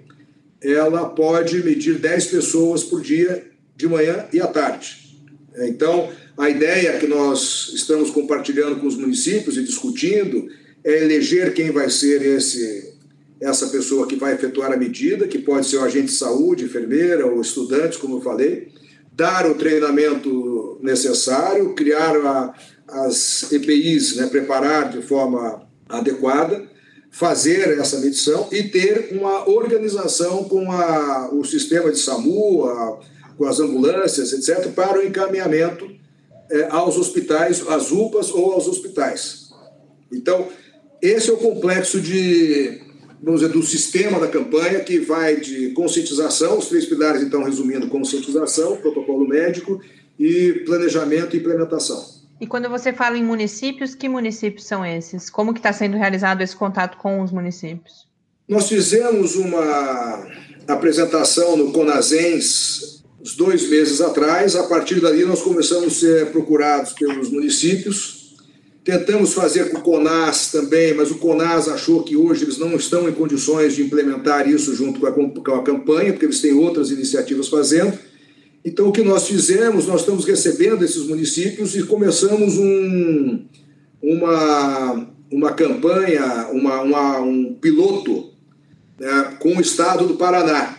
ela 0.62 1.08
pode 1.08 1.62
medir 1.62 1.98
10 1.98 2.26
pessoas 2.26 2.82
por 2.82 3.02
dia 3.02 3.44
de 3.76 3.86
manhã 3.86 4.26
e 4.32 4.40
à 4.40 4.46
tarde. 4.46 5.18
Então, 5.58 6.10
a 6.38 6.48
ideia 6.48 6.98
que 6.98 7.06
nós 7.06 7.70
estamos 7.74 8.10
compartilhando 8.10 8.76
com 8.76 8.86
os 8.86 8.96
municípios 8.96 9.58
e 9.58 9.62
discutindo 9.62 10.48
é 10.82 11.02
eleger 11.02 11.52
quem 11.52 11.70
vai 11.70 11.90
ser 11.90 12.22
esse, 12.22 12.94
essa 13.40 13.66
pessoa 13.68 14.06
que 14.06 14.16
vai 14.16 14.34
efetuar 14.34 14.72
a 14.72 14.76
medida, 14.76 15.28
que 15.28 15.38
pode 15.38 15.66
ser 15.66 15.76
o 15.76 15.82
agente 15.82 16.06
de 16.06 16.12
saúde, 16.12 16.64
enfermeira 16.64 17.26
ou 17.26 17.40
estudante, 17.40 17.98
como 17.98 18.16
eu 18.16 18.22
falei, 18.22 18.68
dar 19.14 19.46
o 19.46 19.54
treinamento 19.54 20.78
necessário, 20.80 21.74
criar 21.74 22.16
a, 22.16 22.54
as 22.88 23.52
EPIs, 23.52 24.16
né, 24.16 24.26
preparar 24.26 24.90
de 24.90 25.02
forma 25.02 25.66
adequada, 25.88 26.70
fazer 27.10 27.78
essa 27.78 27.98
medição 27.98 28.48
e 28.50 28.62
ter 28.64 29.10
uma 29.12 29.48
organização 29.48 30.44
com 30.44 30.72
a, 30.72 31.28
o 31.32 31.44
sistema 31.44 31.92
de 31.92 31.98
SAMU, 31.98 32.64
a, 32.64 33.00
com 33.36 33.44
as 33.46 33.60
ambulâncias, 33.60 34.32
etc., 34.32 34.72
para 34.72 34.98
o 34.98 35.06
encaminhamento 35.06 35.90
é, 36.50 36.68
aos 36.70 36.96
hospitais, 36.96 37.66
às 37.68 37.90
UPAs 37.92 38.30
ou 38.30 38.52
aos 38.52 38.66
hospitais. 38.66 39.50
Então, 40.10 40.48
esse 41.02 41.30
é 41.30 41.32
o 41.32 41.38
complexo 41.38 42.00
de, 42.00 42.80
vamos 43.22 43.40
dizer, 43.40 43.52
do 43.52 43.62
sistema 43.62 44.18
da 44.18 44.26
campanha 44.26 44.80
que 44.80 44.98
vai 44.98 45.36
de 45.36 45.70
conscientização, 45.70 46.58
os 46.58 46.68
três 46.68 46.86
pilares, 46.86 47.22
então, 47.22 47.42
resumindo, 47.42 47.88
conscientização, 47.88 48.76
protocolo 48.76 49.26
médico 49.26 49.80
e 50.18 50.62
planejamento 50.66 51.36
e 51.36 51.38
implementação. 51.38 52.04
E 52.40 52.46
quando 52.46 52.68
você 52.68 52.92
fala 52.92 53.16
em 53.16 53.24
municípios, 53.24 53.94
que 53.94 54.08
municípios 54.08 54.66
são 54.66 54.84
esses? 54.84 55.30
Como 55.30 55.52
que 55.52 55.60
está 55.60 55.72
sendo 55.72 55.96
realizado 55.96 56.42
esse 56.42 56.56
contato 56.56 56.98
com 56.98 57.22
os 57.22 57.30
municípios? 57.30 58.08
Nós 58.48 58.68
fizemos 58.68 59.36
uma 59.36 60.26
apresentação 60.66 61.56
no 61.56 61.72
Conasens 61.72 63.02
uns 63.22 63.36
dois 63.36 63.70
meses 63.70 64.00
atrás. 64.00 64.56
A 64.56 64.64
partir 64.64 65.00
dali, 65.00 65.24
nós 65.24 65.40
começamos 65.40 65.96
a 65.96 66.00
ser 66.00 66.32
procurados 66.32 66.92
pelos 66.92 67.30
municípios. 67.30 68.21
Tentamos 68.84 69.32
fazer 69.32 69.70
com 69.70 69.78
o 69.78 69.82
CONAS 69.82 70.50
também, 70.50 70.92
mas 70.92 71.12
o 71.12 71.18
CONAS 71.18 71.68
achou 71.68 72.02
que 72.02 72.16
hoje 72.16 72.44
eles 72.44 72.58
não 72.58 72.74
estão 72.74 73.08
em 73.08 73.12
condições 73.12 73.76
de 73.76 73.82
implementar 73.82 74.48
isso 74.48 74.74
junto 74.74 74.98
com 74.98 75.06
a, 75.06 75.12
com 75.12 75.54
a 75.54 75.62
campanha, 75.62 76.12
porque 76.12 76.26
eles 76.26 76.40
têm 76.40 76.52
outras 76.52 76.90
iniciativas 76.90 77.46
fazendo. 77.46 77.96
Então, 78.64 78.88
o 78.88 78.92
que 78.92 79.02
nós 79.02 79.28
fizemos, 79.28 79.86
nós 79.86 80.00
estamos 80.00 80.24
recebendo 80.24 80.84
esses 80.84 81.06
municípios 81.06 81.76
e 81.76 81.84
começamos 81.84 82.58
um, 82.58 83.44
uma, 84.02 85.08
uma 85.30 85.52
campanha, 85.52 86.48
uma, 86.50 86.80
uma 86.82 87.20
um 87.20 87.54
piloto 87.54 88.32
né, 88.98 89.36
com 89.38 89.56
o 89.56 89.60
estado 89.60 90.08
do 90.08 90.16
Paraná. 90.16 90.76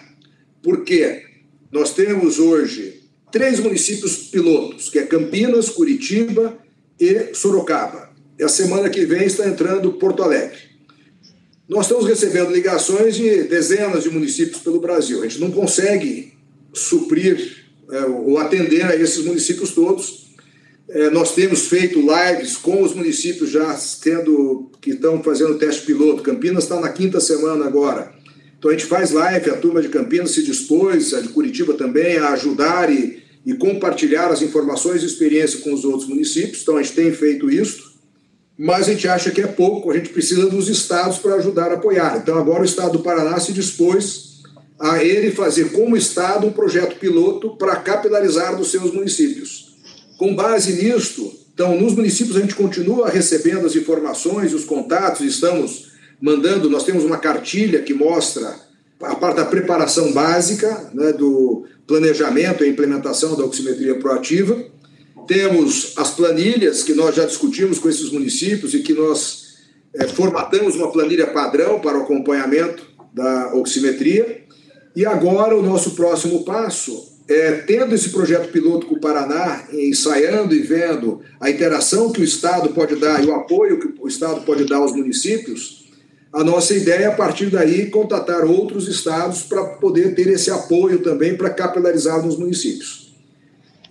Por 0.62 0.84
quê? 0.84 1.24
Nós 1.72 1.94
temos 1.94 2.38
hoje 2.38 3.02
três 3.32 3.62
municípios 3.62 4.18
pilotos, 4.28 4.90
que 4.90 5.00
é 5.00 5.06
Campinas, 5.06 5.70
Curitiba 5.70 6.63
e 7.00 7.34
Sorocaba. 7.34 8.10
E 8.38 8.44
a 8.44 8.50
semana 8.50 8.90
que 8.90 9.06
vem 9.06 9.26
está 9.26 9.48
entrando 9.48 9.94
Porto 9.94 10.24
Alegre. 10.24 10.58
Nós 11.68 11.86
estamos 11.86 12.06
recebendo 12.06 12.52
ligações 12.52 13.16
de 13.16 13.44
dezenas 13.44 14.04
de 14.04 14.10
municípios 14.10 14.62
pelo 14.62 14.80
Brasil. 14.80 15.22
A 15.22 15.28
gente 15.28 15.40
não 15.40 15.52
consegue 15.52 16.34
suprir 16.74 17.64
é, 17.90 18.02
ou 18.06 18.38
atender 18.38 18.84
a 18.86 18.96
esses 18.96 19.24
municípios 19.24 19.72
todos. 19.72 20.34
É, 20.90 21.10
nós 21.10 21.34
temos 21.34 21.68
feito 21.68 22.00
lives 22.00 22.58
com 22.58 22.84
os 22.84 22.94
municípios 22.94 23.50
já 23.50 23.78
tendo 24.02 24.72
que 24.82 24.92
estão 24.92 25.24
fazendo 25.24 25.58
teste 25.58 25.86
piloto. 25.86 26.22
Campinas 26.22 26.64
está 26.64 26.80
na 26.80 26.90
quinta 26.90 27.20
semana 27.20 27.66
agora. 27.66 28.14
Então 28.60 28.70
a 28.70 28.74
gente 28.74 28.86
faz 28.86 29.12
live, 29.12 29.50
a 29.50 29.58
turma 29.58 29.82
de 29.82 29.90
Campinas 29.90 30.32
se 30.32 30.44
dispôs, 30.44 31.14
a 31.14 31.22
de 31.22 31.30
Curitiba 31.30 31.74
também, 31.74 32.18
a 32.18 32.30
ajudar 32.30 32.92
e, 32.92 33.23
e 33.46 33.54
compartilhar 33.54 34.30
as 34.30 34.42
informações 34.42 35.04
e 35.04 35.06
experiência 35.06 35.60
com 35.60 35.74
os 35.74 35.84
outros 35.84 36.08
municípios. 36.08 36.62
Então 36.62 36.78
a 36.78 36.84
gente 36.84 36.96
tem 36.96 37.12
feito 37.12 37.52
isso, 37.52 37.94
mas 38.58 38.88
a 38.88 38.94
gente 38.94 39.08
acha 39.08 39.32
que 39.32 39.42
é 39.42 39.48
pouco, 39.48 39.92
a 39.92 39.98
gente 39.98 40.10
precisa 40.10 40.48
dos 40.48 40.70
estados 40.70 41.18
para 41.18 41.36
ajudar 41.36 41.72
a 41.72 41.76
apoiar. 41.76 42.18
Então 42.18 42.38
agora 42.38 42.62
o 42.62 42.66
estado 42.66 42.98
do 42.98 43.04
Paraná 43.04 43.40
se 43.40 43.52
dispôs 43.52 44.42
a 44.80 45.04
ele 45.04 45.32
fazer 45.32 45.72
como 45.72 45.96
estado 45.96 46.48
um 46.48 46.52
projeto 46.52 46.98
piloto 46.98 47.56
para 47.58 47.76
capilarizar 47.76 48.56
dos 48.56 48.72
seus 48.72 48.94
municípios. 48.94 49.76
Com 50.18 50.36
base 50.36 50.74
nisto, 50.74 51.34
então 51.54 51.80
nos 51.80 51.94
municípios 51.96 52.38
a 52.38 52.42
gente 52.42 52.56
continua 52.56 53.10
recebendo 53.10 53.66
as 53.66 53.76
informações, 53.76 54.54
os 54.54 54.66
contatos, 54.66 55.22
estamos 55.26 55.92
mandando, 56.22 56.70
nós 56.70 56.84
temos 56.84 57.04
uma 57.04 57.18
cartilha 57.18 57.82
que 57.82 57.94
mostra 57.94 58.56
a 59.02 59.16
parte 59.16 59.38
da 59.38 59.46
preparação 59.46 60.14
básica, 60.14 60.90
né, 60.94 61.12
do 61.12 61.66
planejamento 61.88 62.64
e 62.64 62.70
implementação 62.70 63.36
da 63.36 63.44
oximetria 63.44 63.96
proativa. 63.96 64.64
Temos 65.28 65.94
as 65.98 66.12
planilhas 66.12 66.84
que 66.84 66.94
nós 66.94 67.16
já 67.16 67.26
discutimos 67.26 67.80
com 67.80 67.90
esses 67.90 68.12
municípios 68.12 68.74
e 68.74 68.80
que 68.80 68.94
nós 68.94 69.44
é, 69.96 70.08
formatamos 70.08 70.76
uma 70.76 70.92
planilha 70.92 71.28
padrão 71.28 71.80
para 71.80 71.98
o 71.98 72.04
acompanhamento 72.04 72.86
da 73.14 73.54
oximetria. 73.56 74.44
E 74.96 75.06
agora 75.06 75.56
o 75.56 75.64
nosso 75.64 75.92
próximo 75.92 76.44
passo 76.44 77.14
é, 77.28 77.52
tendo 77.62 77.96
esse 77.96 78.10
projeto 78.10 78.52
piloto 78.52 78.86
com 78.86 78.96
o 78.96 79.00
Paraná, 79.00 79.66
ensaiando 79.72 80.54
e 80.54 80.60
vendo 80.60 81.22
a 81.40 81.50
interação 81.50 82.12
que 82.12 82.22
o 82.22 82.24
Estado 82.24 82.70
pode 82.70 82.96
dar 82.96 83.24
e 83.24 83.28
o 83.28 83.34
apoio 83.34 83.80
que 83.80 84.02
o 84.02 84.08
Estado 84.08 84.42
pode 84.42 84.66
dar 84.66 84.78
aos 84.78 84.94
municípios, 84.94 85.83
a 86.34 86.44
nossa 86.44 86.74
ideia 86.74 87.04
é, 87.04 87.06
a 87.06 87.12
partir 87.12 87.52
daí, 87.52 87.92
contatar 87.92 88.44
outros 88.44 88.88
estados 88.88 89.44
para 89.44 89.64
poder 89.64 90.16
ter 90.16 90.28
esse 90.30 90.50
apoio 90.50 91.04
também 91.04 91.38
para 91.38 91.52
capilarizar 91.52 92.26
nos 92.26 92.40
municípios. 92.40 93.14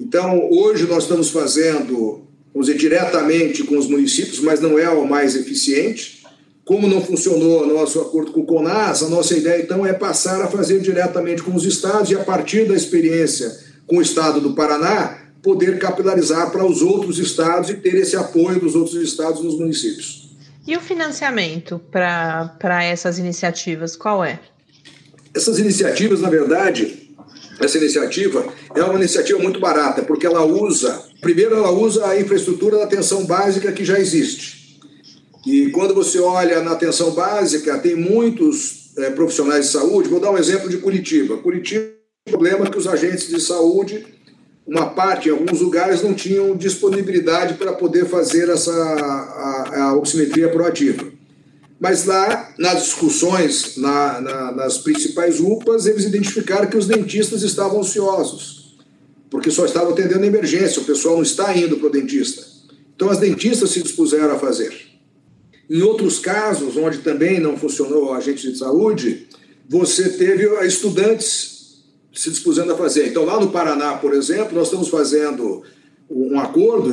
Então, 0.00 0.50
hoje 0.50 0.85
nós 0.88 1.05
estamos 1.05 1.31
fazendo, 1.31 2.22
vamos 2.52 2.66
dizer, 2.66 2.76
diretamente 2.76 3.62
com 3.62 3.78
os 3.78 3.87
municípios, 3.87 4.40
mas 4.40 4.61
não 4.61 4.76
é 4.76 4.90
o 4.90 5.07
mais 5.07 5.37
eficiente. 5.37 6.24
Como 6.64 6.88
não 6.88 7.00
funcionou 7.00 7.62
o 7.62 7.66
nosso 7.66 8.00
acordo 8.00 8.33
com 8.33 8.40
o 8.40 8.46
CONAS, 8.46 9.05
a 9.05 9.09
nossa 9.09 9.37
ideia 9.37 9.62
então 9.62 9.87
é 9.87 9.92
passar 9.92 10.42
a 10.42 10.48
fazer 10.48 10.81
diretamente 10.81 11.44
com 11.44 11.55
os 11.55 11.64
estados 11.64 12.11
e, 12.11 12.16
a 12.16 12.24
partir 12.24 12.66
da 12.66 12.74
experiência 12.74 13.57
com 13.87 13.98
o 13.98 14.02
estado 14.02 14.40
do 14.40 14.55
Paraná, 14.55 15.18
poder 15.40 15.78
capilarizar 15.78 16.50
para 16.50 16.64
os 16.64 16.83
outros 16.83 17.20
estados 17.20 17.70
e 17.70 17.74
ter 17.74 17.94
esse 17.94 18.16
apoio 18.16 18.59
dos 18.59 18.74
outros 18.74 19.00
estados 19.00 19.42
nos 19.42 19.57
municípios. 19.59 20.21
E 20.66 20.77
o 20.77 20.81
financiamento 20.81 21.81
para 21.90 22.85
essas 22.85 23.18
iniciativas, 23.18 23.96
qual 23.96 24.25
é? 24.25 24.38
Essas 25.35 25.59
iniciativas, 25.59 26.20
na 26.20 26.31
verdade, 26.31 27.11
essa 27.61 27.79
iniciativa 27.79 28.46
é 28.75 28.83
uma 28.83 28.98
iniciativa 28.98 29.38
muito 29.38 29.59
barata, 29.59 30.03
porque 30.03 30.27
ela 30.27 30.44
usa, 30.44 31.03
primeiro, 31.20 31.55
ela 31.57 31.70
usa 31.70 32.07
a 32.07 32.20
infraestrutura 32.20 32.79
da 32.79 32.85
atenção 32.85 33.25
básica 33.25 33.72
que 33.72 33.85
já 33.85 33.98
existe. 33.98 34.81
E 35.44 35.70
quando 35.70 35.94
você 35.94 36.20
olha 36.20 36.62
na 36.62 36.72
atenção 36.72 37.11
básica, 37.12 37.79
tem 37.79 37.96
muitos 37.96 38.96
é, 38.98 39.11
profissionais 39.11 39.66
de 39.66 39.72
saúde. 39.72 40.09
Vou 40.09 40.20
dar 40.20 40.31
um 40.31 40.38
exemplo 40.38 40.68
de 40.68 40.79
Curitiba. 40.79 41.38
Curitiba, 41.38 41.90
problema 42.31 42.66
é 42.66 42.70
que 42.70 42.79
os 42.79 42.87
agentes 42.87 43.27
de 43.27 43.40
saúde 43.40 44.05
uma 44.66 44.90
parte, 44.90 45.29
em 45.29 45.33
alguns 45.33 45.61
lugares, 45.61 46.03
não 46.03 46.14
tinham 46.14 46.57
disponibilidade 46.57 47.55
para 47.55 47.72
poder 47.72 48.07
fazer 48.07 48.48
essa 48.48 48.72
a, 48.72 49.83
a 49.83 49.96
oximetria 49.96 50.48
proativa. 50.48 51.05
Mas 51.81 52.05
lá, 52.05 52.55
nas 52.59 52.85
discussões 52.85 53.77
na, 53.77 54.20
na, 54.20 54.53
nas 54.53 54.79
principais 54.79 55.40
UPAs, 55.40 55.86
eles 55.86 56.05
identificaram 56.05 56.70
que 56.70 56.76
os 56.76 56.86
dentistas 56.86 57.43
estavam 57.43 57.80
ociosos, 57.80 58.76
porque 59.28 59.51
só 59.51 59.64
estavam 59.64 59.91
atendendo 59.91 60.24
emergência, 60.24 60.80
o 60.80 60.84
pessoal 60.84 61.16
não 61.16 61.24
está 61.24 61.57
indo 61.57 61.78
para 61.78 61.89
o 61.89 61.91
dentista. 61.91 62.47
Então, 62.95 63.11
as 63.11 63.18
dentistas 63.18 63.70
se 63.70 63.82
dispuseram 63.82 64.32
a 64.32 64.39
fazer. 64.39 64.72
Em 65.68 65.82
outros 65.82 66.20
casos, 66.20 66.76
onde 66.76 66.99
também 66.99 67.41
não 67.41 67.57
funcionou 67.57 68.11
o 68.11 68.12
agente 68.12 68.53
de 68.53 68.59
saúde, 68.59 69.26
você 69.68 70.09
teve 70.11 70.45
estudantes 70.64 71.61
se 72.14 72.30
dispuseram 72.30 72.74
a 72.74 72.76
fazer. 72.76 73.08
Então, 73.08 73.24
lá 73.24 73.40
no 73.40 73.50
Paraná, 73.50 73.94
por 73.94 74.14
exemplo, 74.14 74.54
nós 74.54 74.68
estamos 74.68 74.88
fazendo 74.88 75.62
um 76.10 76.38
acordo 76.38 76.92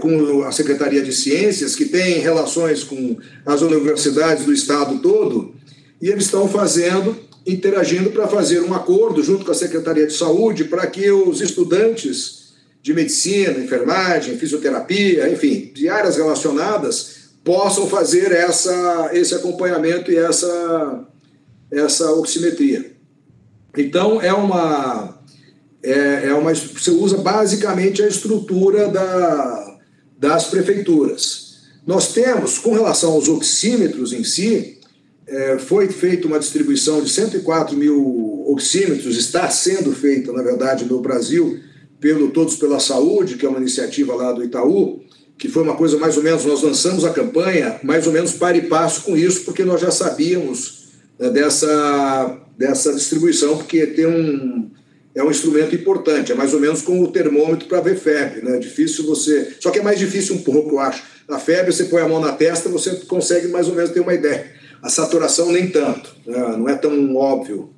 com 0.00 0.42
a 0.42 0.52
Secretaria 0.52 1.02
de 1.02 1.12
Ciências, 1.12 1.74
que 1.74 1.86
tem 1.86 2.18
relações 2.18 2.84
com 2.84 3.16
as 3.46 3.62
universidades 3.62 4.44
do 4.44 4.52
estado 4.52 4.98
todo, 4.98 5.54
e 6.00 6.08
eles 6.08 6.24
estão 6.24 6.48
fazendo 6.48 7.16
interagindo 7.46 8.10
para 8.10 8.28
fazer 8.28 8.60
um 8.60 8.74
acordo 8.74 9.22
junto 9.22 9.44
com 9.44 9.50
a 9.50 9.54
Secretaria 9.54 10.06
de 10.06 10.12
Saúde 10.12 10.64
para 10.64 10.86
que 10.86 11.10
os 11.10 11.40
estudantes 11.40 12.48
de 12.82 12.92
medicina, 12.92 13.58
enfermagem, 13.58 14.36
fisioterapia, 14.36 15.30
enfim, 15.30 15.72
de 15.74 15.88
áreas 15.88 16.16
relacionadas, 16.16 17.30
possam 17.42 17.88
fazer 17.88 18.32
essa, 18.32 19.10
esse 19.14 19.34
acompanhamento 19.34 20.12
e 20.12 20.16
essa, 20.16 21.06
essa 21.70 22.12
oximetria. 22.12 22.97
Então, 23.78 24.20
é 24.20 24.32
uma, 24.32 25.20
é, 25.82 26.26
é 26.26 26.34
uma. 26.34 26.52
Você 26.52 26.90
usa 26.90 27.18
basicamente 27.18 28.02
a 28.02 28.08
estrutura 28.08 28.88
da, 28.88 29.78
das 30.18 30.48
prefeituras. 30.48 31.58
Nós 31.86 32.12
temos, 32.12 32.58
com 32.58 32.72
relação 32.72 33.12
aos 33.12 33.28
oxímetros 33.28 34.12
em 34.12 34.24
si, 34.24 34.78
é, 35.28 35.58
foi 35.58 35.88
feita 35.88 36.26
uma 36.26 36.40
distribuição 36.40 37.00
de 37.00 37.08
104 37.08 37.76
mil 37.76 38.44
oxímetros, 38.48 39.16
está 39.16 39.48
sendo 39.48 39.92
feita, 39.92 40.32
na 40.32 40.42
verdade, 40.42 40.84
no 40.84 41.00
Brasil, 41.00 41.60
pelo 42.00 42.30
Todos 42.30 42.56
pela 42.56 42.80
Saúde, 42.80 43.36
que 43.36 43.46
é 43.46 43.48
uma 43.48 43.60
iniciativa 43.60 44.14
lá 44.14 44.32
do 44.32 44.42
Itaú, 44.42 45.00
que 45.38 45.48
foi 45.48 45.62
uma 45.62 45.76
coisa 45.76 45.96
mais 45.98 46.16
ou 46.16 46.22
menos, 46.22 46.44
nós 46.44 46.62
lançamos 46.62 47.04
a 47.04 47.10
campanha 47.10 47.78
mais 47.84 48.06
ou 48.06 48.12
menos 48.12 48.32
para 48.32 48.56
e 48.56 48.62
passo 48.62 49.02
com 49.02 49.16
isso, 49.16 49.44
porque 49.44 49.64
nós 49.64 49.80
já 49.80 49.90
sabíamos 49.90 50.88
né, 51.18 51.30
dessa, 51.30 52.38
dessa 52.58 52.92
distribuição, 52.92 53.56
porque 53.56 53.86
tem 53.86 54.04
um, 54.04 54.68
é 55.14 55.22
um 55.22 55.30
instrumento 55.30 55.74
importante, 55.76 56.32
é 56.32 56.34
mais 56.34 56.52
ou 56.52 56.58
menos 56.58 56.82
como 56.82 57.04
o 57.04 57.12
termômetro 57.12 57.68
para 57.68 57.80
ver 57.80 57.96
febre, 57.96 58.42
né? 58.42 58.58
Difícil 58.58 59.06
você. 59.06 59.54
Só 59.60 59.70
que 59.70 59.78
é 59.78 59.82
mais 59.82 59.98
difícil 59.98 60.34
um 60.34 60.42
pouco, 60.42 60.70
eu 60.70 60.80
acho. 60.80 61.04
Na 61.28 61.38
febre, 61.38 61.72
você 61.72 61.84
põe 61.84 62.02
a 62.02 62.08
mão 62.08 62.20
na 62.20 62.32
testa, 62.32 62.68
você 62.68 62.90
consegue 63.06 63.46
mais 63.48 63.68
ou 63.68 63.74
menos 63.74 63.92
ter 63.92 64.00
uma 64.00 64.12
ideia. 64.12 64.50
A 64.82 64.88
saturação 64.88 65.52
nem 65.52 65.68
tanto, 65.68 66.14
né? 66.26 66.56
não 66.56 66.68
é 66.68 66.74
tão 66.74 67.14
óbvio. 67.16 67.70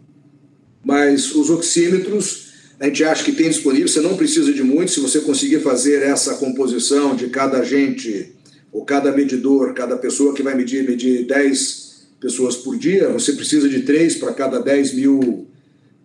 Mas 0.82 1.34
os 1.34 1.50
oxímetros, 1.50 2.52
a 2.78 2.86
gente 2.86 3.04
acha 3.04 3.22
que 3.22 3.32
tem 3.32 3.48
disponível, 3.48 3.88
você 3.88 4.00
não 4.00 4.16
precisa 4.16 4.52
de 4.52 4.62
muito, 4.62 4.92
se 4.92 5.00
você 5.00 5.20
conseguir 5.20 5.60
fazer 5.60 6.02
essa 6.02 6.34
composição 6.34 7.14
de 7.14 7.28
cada 7.28 7.58
agente, 7.58 8.34
ou 8.72 8.84
cada 8.84 9.12
medidor, 9.12 9.74
cada 9.74 9.96
pessoa 9.96 10.32
que 10.32 10.42
vai 10.42 10.54
medir, 10.54 10.88
medir 10.88 11.26
10 11.26 11.89
pessoas 12.20 12.56
por 12.56 12.76
dia, 12.76 13.08
você 13.08 13.32
precisa 13.32 13.68
de 13.68 13.80
três 13.80 14.16
para 14.16 14.32
cada 14.32 14.60
10 14.60 14.94
mil, 14.94 15.46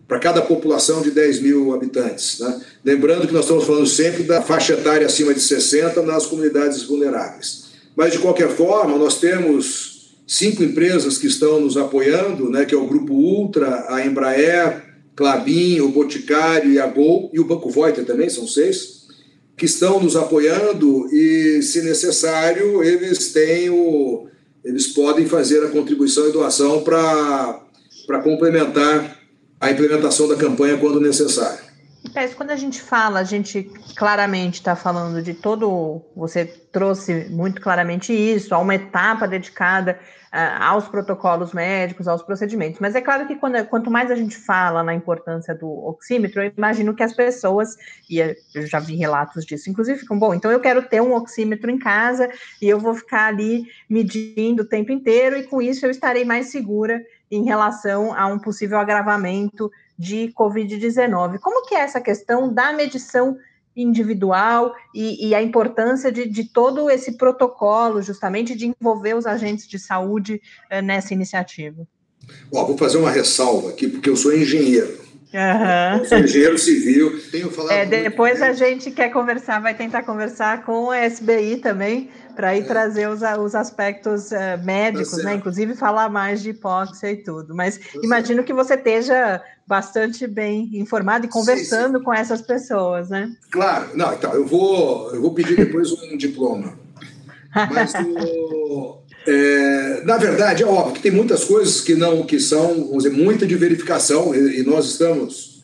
para 0.07 0.17
cada 0.19 0.41
população 0.41 1.01
de 1.01 1.11
10 1.11 1.41
mil 1.41 1.73
habitantes. 1.73 2.39
Né? 2.39 2.61
Lembrando 2.83 3.27
que 3.27 3.33
nós 3.33 3.43
estamos 3.43 3.65
falando 3.65 3.87
sempre 3.87 4.23
da 4.23 4.41
faixa 4.41 4.73
etária 4.73 5.05
acima 5.05 5.33
de 5.33 5.41
60 5.41 6.01
nas 6.03 6.25
comunidades 6.25 6.83
vulneráveis. 6.83 7.65
Mas, 7.95 8.13
de 8.13 8.19
qualquer 8.19 8.49
forma, 8.49 8.97
nós 8.97 9.19
temos 9.19 10.15
cinco 10.27 10.63
empresas 10.63 11.17
que 11.17 11.27
estão 11.27 11.59
nos 11.59 11.77
apoiando, 11.77 12.49
né, 12.49 12.65
que 12.65 12.73
é 12.73 12.77
o 12.77 12.87
Grupo 12.87 13.13
Ultra, 13.13 13.85
a 13.89 14.05
Embraer, 14.05 14.83
Clabin, 15.15 15.79
o 15.81 15.89
Boticário 15.89 16.71
e 16.71 16.79
a 16.79 16.87
Gol, 16.87 17.29
e 17.33 17.39
o 17.39 17.45
Banco 17.45 17.69
Voiter 17.69 18.05
também, 18.05 18.29
são 18.29 18.47
seis, 18.47 19.05
que 19.55 19.65
estão 19.65 20.01
nos 20.01 20.15
apoiando 20.15 21.07
e, 21.13 21.61
se 21.61 21.81
necessário, 21.81 22.83
eles 22.83 23.31
têm 23.31 23.69
o, 23.69 24.27
eles 24.65 24.87
podem 24.87 25.27
fazer 25.27 25.63
a 25.63 25.69
contribuição 25.69 26.27
e 26.27 26.31
doação 26.31 26.83
para 26.83 27.61
complementar 28.23 29.19
a 29.61 29.71
implementação 29.71 30.27
da 30.27 30.35
campanha 30.35 30.77
quando 30.77 30.99
necessário. 30.99 31.64
Pés, 32.09 32.33
quando 32.33 32.51
a 32.51 32.55
gente 32.55 32.81
fala, 32.81 33.19
a 33.19 33.23
gente 33.23 33.63
claramente 33.95 34.55
está 34.55 34.75
falando 34.75 35.21
de 35.21 35.33
todo. 35.33 36.01
Você 36.15 36.45
trouxe 36.45 37.25
muito 37.29 37.61
claramente 37.61 38.13
isso, 38.13 38.53
há 38.53 38.59
uma 38.59 38.75
etapa 38.75 39.27
dedicada 39.27 39.99
uh, 40.33 40.63
aos 40.63 40.87
protocolos 40.87 41.53
médicos, 41.53 42.07
aos 42.07 42.21
procedimentos. 42.21 42.79
Mas 42.79 42.95
é 42.95 43.01
claro 43.01 43.25
que 43.27 43.35
quando, 43.35 43.63
quanto 43.65 43.89
mais 43.89 44.11
a 44.11 44.15
gente 44.15 44.35
fala 44.35 44.83
na 44.83 44.93
importância 44.93 45.55
do 45.55 45.67
oxímetro, 45.67 46.41
eu 46.41 46.51
imagino 46.55 46.93
que 46.93 47.03
as 47.03 47.13
pessoas, 47.13 47.75
e 48.09 48.19
eu 48.19 48.67
já 48.67 48.79
vi 48.79 48.95
relatos 48.95 49.45
disso, 49.45 49.69
inclusive 49.69 49.99
ficam, 49.99 50.19
bom, 50.19 50.33
então 50.33 50.51
eu 50.51 50.59
quero 50.59 50.81
ter 50.83 51.01
um 51.01 51.13
oxímetro 51.13 51.71
em 51.71 51.79
casa 51.79 52.29
e 52.61 52.67
eu 52.67 52.79
vou 52.79 52.93
ficar 52.93 53.27
ali 53.27 53.65
medindo 53.89 54.63
o 54.63 54.67
tempo 54.67 54.91
inteiro, 54.91 55.37
e 55.37 55.43
com 55.43 55.61
isso 55.61 55.85
eu 55.85 55.91
estarei 55.91 56.25
mais 56.25 56.47
segura 56.47 57.01
em 57.31 57.43
relação 57.43 58.13
a 58.13 58.27
um 58.27 58.37
possível 58.37 58.77
agravamento 58.77 59.71
de 59.97 60.31
Covid-19. 60.37 61.39
Como 61.39 61.65
que 61.65 61.75
é 61.75 61.79
essa 61.79 62.01
questão 62.01 62.53
da 62.53 62.73
medição 62.73 63.37
individual 63.75 64.73
e, 64.93 65.27
e 65.27 65.35
a 65.35 65.41
importância 65.41 66.11
de, 66.11 66.27
de, 66.27 66.45
todo 66.45 66.89
esse 66.89 67.17
protocolo, 67.17 68.01
justamente, 68.01 68.55
de 68.55 68.67
envolver 68.67 69.15
os 69.15 69.25
agentes 69.25 69.67
de 69.67 69.77
saúde 69.77 70.41
uh, 70.71 70.81
nessa 70.81 71.13
iniciativa? 71.13 71.85
Vou 72.51 72.77
fazer 72.77 72.97
uma 72.97 73.11
ressalva 73.11 73.69
aqui, 73.69 73.87
porque 73.87 74.09
eu 74.09 74.15
sou 74.15 74.33
engenheiro. 74.33 75.04
Uhum. 75.35 76.57
Civil, 76.57 77.21
tenho 77.29 77.51
falado. 77.51 77.73
É, 77.73 77.85
depois 77.85 78.41
a 78.41 78.53
gente 78.53 78.89
quer 78.89 79.09
conversar, 79.09 79.61
vai 79.61 79.73
tentar 79.73 80.03
conversar 80.03 80.63
com 80.63 80.91
a 80.91 81.05
SBI 81.05 81.57
também, 81.57 82.09
para 82.35 82.55
ir 82.55 82.61
é. 82.61 82.63
trazer 82.63 83.09
os, 83.09 83.21
os 83.21 83.53
aspectos 83.53 84.31
uh, 84.31 84.63
médicos, 84.63 85.17
tá 85.17 85.23
né? 85.23 85.35
Inclusive 85.35 85.75
falar 85.75 86.09
mais 86.09 86.41
de 86.41 86.51
hipóxia 86.51 87.11
e 87.11 87.17
tudo. 87.17 87.53
Mas 87.53 87.77
tá 87.77 87.99
imagino 88.01 88.43
que 88.43 88.53
você 88.53 88.75
esteja 88.75 89.41
bastante 89.67 90.25
bem 90.27 90.69
informado 90.73 91.25
e 91.25 91.29
conversando 91.29 91.93
sim, 91.93 91.99
sim. 91.99 92.03
com 92.03 92.13
essas 92.13 92.41
pessoas, 92.41 93.09
né? 93.09 93.31
Claro, 93.51 93.89
não, 93.93 94.13
então, 94.13 94.33
eu 94.33 94.45
vou, 94.45 95.13
eu 95.13 95.21
vou 95.21 95.33
pedir 95.33 95.57
depois 95.57 95.91
um 95.91 96.15
diploma. 96.17 96.77
Mas 97.73 97.93
o, 97.93 98.99
é, 99.27 100.01
na 100.05 100.17
verdade, 100.17 100.63
é 100.63 100.65
óbvio 100.65 100.93
que 100.93 101.01
tem 101.01 101.11
muitas 101.11 101.43
coisas 101.43 101.81
que 101.81 101.95
não 101.95 102.23
que 102.23 102.39
são, 102.39 102.87
vamos 102.87 103.03
dizer, 103.03 103.15
muita 103.15 103.45
de 103.47 103.55
verificação, 103.55 104.35
e, 104.35 104.59
e 104.59 104.63
nós 104.63 104.85
estamos 104.85 105.63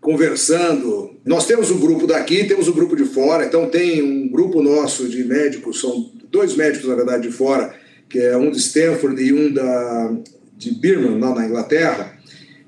conversando. 0.00 1.16
Nós 1.24 1.46
temos 1.46 1.70
um 1.70 1.78
grupo 1.78 2.06
daqui, 2.06 2.44
temos 2.44 2.68
um 2.68 2.72
grupo 2.72 2.96
de 2.96 3.04
fora, 3.04 3.44
então 3.44 3.68
tem 3.68 4.02
um 4.02 4.28
grupo 4.28 4.62
nosso 4.62 5.08
de 5.08 5.24
médicos, 5.24 5.80
são 5.80 6.10
dois 6.30 6.56
médicos, 6.56 6.88
na 6.88 6.94
verdade, 6.94 7.28
de 7.28 7.34
fora, 7.34 7.74
que 8.08 8.18
é 8.18 8.36
um 8.36 8.50
de 8.50 8.58
Stanford 8.58 9.22
e 9.22 9.32
um 9.32 9.52
da, 9.52 10.16
de 10.56 10.72
Birmingham, 10.72 11.18
lá 11.18 11.34
na 11.34 11.46
Inglaterra. 11.46 12.18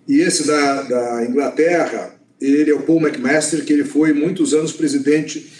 E 0.06 0.20
esse 0.20 0.46
da, 0.46 0.82
da 0.82 1.26
Inglaterra, 1.26 2.14
ele 2.40 2.70
é 2.70 2.74
o 2.74 2.82
Paul 2.82 3.00
McMaster, 3.00 3.64
que 3.64 3.72
ele 3.72 3.84
foi 3.84 4.12
muitos 4.12 4.52
anos 4.52 4.72
presidente 4.72 5.50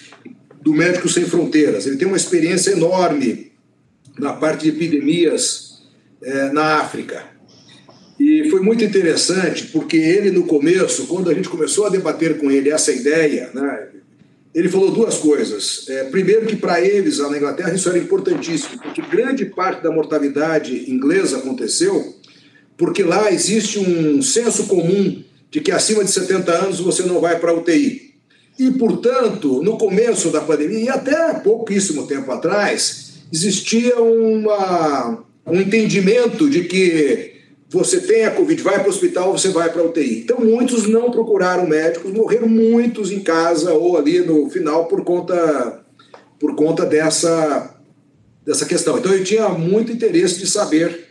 do 0.63 0.73
Médicos 0.73 1.15
Sem 1.15 1.25
Fronteiras. 1.25 1.87
Ele 1.87 1.97
tem 1.97 2.07
uma 2.07 2.17
experiência 2.17 2.73
enorme 2.73 3.53
na 4.19 4.33
parte 4.33 4.65
de 4.65 4.71
epidemias 4.71 5.83
é, 6.23 6.53
na 6.53 6.77
África. 6.77 7.25
E 8.19 8.49
foi 8.51 8.61
muito 8.61 8.83
interessante, 8.83 9.67
porque 9.67 9.97
ele, 9.97 10.31
no 10.31 10.47
começo, 10.47 11.07
quando 11.07 11.29
a 11.29 11.35
gente 11.35 11.49
começou 11.49 11.87
a 11.87 11.91
debater 11.91 12.39
com 12.39 12.51
ele 12.51 12.71
essa 12.71 12.93
ideia, 12.93 13.51
né, 13.53 13.89
ele 14.55 14.69
falou 14.69 14.91
duas 14.91 15.19
coisas. 15.19 15.87
É, 15.89 16.05
primeiro, 16.05 16.47
que 16.47 16.57
para 16.57 16.81
eles, 16.81 17.19
lá 17.19 17.31
na 17.31 17.37
Inglaterra, 17.37 17.75
isso 17.75 17.89
era 17.89 17.99
importantíssimo, 17.99 18.81
porque 18.81 19.03
grande 19.03 19.45
parte 19.45 19.83
da 19.83 19.91
mortalidade 19.91 20.91
inglesa 20.91 21.39
aconteceu 21.39 22.17
porque 22.77 23.03
lá 23.03 23.33
existe 23.33 23.79
um 23.79 24.21
senso 24.21 24.67
comum 24.67 25.23
de 25.51 25.61
que 25.61 25.73
acima 25.73 26.05
de 26.05 26.11
70 26.11 26.53
anos 26.53 26.81
você 26.81 27.03
não 27.05 27.21
vai 27.21 27.39
para 27.39 27.51
a 27.51 27.55
UTI. 27.55 28.15
E, 28.59 28.71
portanto, 28.73 29.63
no 29.63 29.79
começo 29.79 30.31
da 30.31 30.41
pandemia, 30.41 30.79
e 30.79 30.89
até 30.89 31.35
pouquíssimo 31.35 32.07
tempo 32.07 32.31
atrás, 32.33 33.06
existia 33.37 34.01
uma, 34.01 35.23
um 35.47 35.61
entendimento 35.61 36.49
de 36.49 36.65
que 36.65 37.35
você 37.69 38.01
tem 38.01 38.25
a 38.25 38.31
Covid, 38.31 38.63
vai 38.63 38.79
para 38.79 38.87
o 38.87 38.91
hospital, 38.91 39.33
você 39.33 39.49
vai 39.49 39.71
para 39.71 39.83
a 39.83 39.85
UTI. 39.85 40.21
Então, 40.21 40.41
muitos 40.41 40.87
não 40.87 41.11
procuraram 41.11 41.67
médicos, 41.67 42.13
morreram 42.13 42.49
muitos 42.49 43.11
em 43.11 43.21
casa 43.21 43.73
ou 43.75 43.99
ali 43.99 44.21
no 44.21 44.49
final 44.49 44.87
por 44.87 45.05
conta, 45.05 45.85
por 46.39 46.55
conta 46.55 46.87
dessa, 46.87 47.75
dessa 48.45 48.65
questão. 48.65 48.99
Então, 48.99 49.13
eu 49.13 49.23
tinha 49.23 49.49
muito 49.51 49.93
interesse 49.93 50.39
de 50.39 50.47
saber 50.47 51.07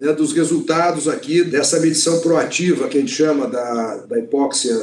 né, 0.00 0.12
dos 0.12 0.32
resultados 0.32 1.08
aqui 1.08 1.42
dessa 1.42 1.80
medição 1.80 2.20
proativa 2.20 2.86
que 2.86 2.98
a 2.98 3.00
gente 3.00 3.12
chama 3.12 3.48
da, 3.48 3.96
da 4.08 4.18
hipóxia 4.18 4.76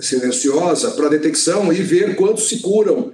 silenciosa 0.00 0.92
para 0.92 1.08
detecção 1.08 1.70
e 1.72 1.82
ver 1.82 2.16
quantos 2.16 2.48
se 2.48 2.60
curam 2.60 3.12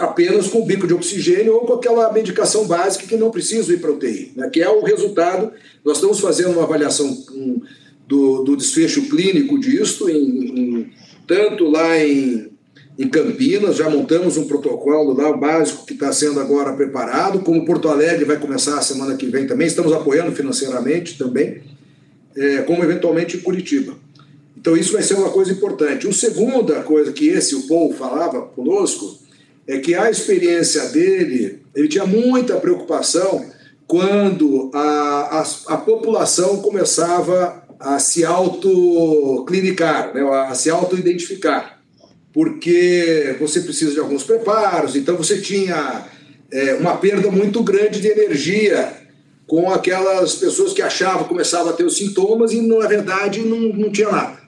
apenas 0.00 0.48
com 0.48 0.66
bico 0.66 0.86
de 0.86 0.92
oxigênio 0.92 1.54
ou 1.54 1.60
com 1.60 1.74
aquela 1.74 2.12
medicação 2.12 2.66
básica 2.66 3.06
que 3.06 3.16
não 3.16 3.30
precisa 3.30 3.72
ir 3.72 3.80
para 3.80 3.90
UTI, 3.90 4.32
né, 4.36 4.50
que 4.50 4.60
é 4.60 4.68
o 4.68 4.84
resultado. 4.84 5.50
Nós 5.84 5.96
estamos 5.96 6.20
fazendo 6.20 6.52
uma 6.52 6.64
avaliação 6.64 7.06
um, 7.32 7.62
do, 8.06 8.44
do, 8.44 8.56
desfecho 8.56 9.08
clínico 9.08 9.58
disso, 9.58 10.08
em, 10.10 10.14
em, 10.16 10.92
tanto 11.26 11.64
lá 11.64 11.98
em, 11.98 12.50
em 12.98 13.08
Campinas, 13.08 13.76
já 13.76 13.88
montamos 13.88 14.36
um 14.36 14.46
protocolo 14.46 15.14
lá 15.14 15.34
básico 15.34 15.86
que 15.86 15.94
está 15.94 16.12
sendo 16.12 16.38
agora 16.38 16.74
preparado, 16.74 17.40
como 17.40 17.64
Porto 17.64 17.88
Alegre 17.88 18.26
vai 18.26 18.38
começar 18.38 18.78
a 18.78 18.82
semana 18.82 19.16
que 19.16 19.26
vem 19.26 19.46
também, 19.46 19.66
estamos 19.66 19.92
apoiando 19.92 20.32
financeiramente 20.32 21.16
também, 21.16 21.62
é, 22.36 22.58
como 22.58 22.84
eventualmente 22.84 23.38
Curitiba. 23.38 23.96
Então 24.56 24.76
isso 24.76 24.92
vai 24.92 25.02
ser 25.02 25.14
uma 25.14 25.30
coisa 25.30 25.52
importante. 25.52 26.06
Uma 26.06 26.12
segunda 26.12 26.82
coisa 26.82 27.12
que 27.12 27.28
esse, 27.28 27.54
o 27.54 27.68
Paul, 27.68 27.92
falava 27.94 28.42
conosco, 28.42 29.25
é 29.66 29.78
que 29.78 29.94
a 29.94 30.10
experiência 30.10 30.86
dele, 30.90 31.62
ele 31.74 31.88
tinha 31.88 32.06
muita 32.06 32.56
preocupação 32.56 33.44
quando 33.86 34.70
a, 34.74 35.40
a, 35.40 35.74
a 35.74 35.76
população 35.76 36.58
começava 36.58 37.64
a 37.78 37.98
se 37.98 38.24
autoclinicar, 38.24 40.14
né, 40.14 40.22
a 40.48 40.54
se 40.54 40.70
auto-identificar, 40.70 41.80
porque 42.32 43.36
você 43.38 43.60
precisa 43.60 43.92
de 43.92 44.00
alguns 44.00 44.22
preparos, 44.22 44.96
então 44.96 45.16
você 45.16 45.40
tinha 45.40 46.06
é, 46.50 46.74
uma 46.74 46.96
perda 46.96 47.30
muito 47.30 47.62
grande 47.62 48.00
de 48.00 48.08
energia 48.08 48.92
com 49.46 49.70
aquelas 49.70 50.34
pessoas 50.34 50.72
que 50.72 50.82
achavam, 50.82 51.28
começavam 51.28 51.70
a 51.70 51.72
ter 51.72 51.84
os 51.84 51.96
sintomas 51.96 52.52
e, 52.52 52.60
na 52.60 52.86
verdade, 52.86 53.40
não, 53.42 53.60
não 53.60 53.90
tinha 53.90 54.10
nada. 54.10 54.38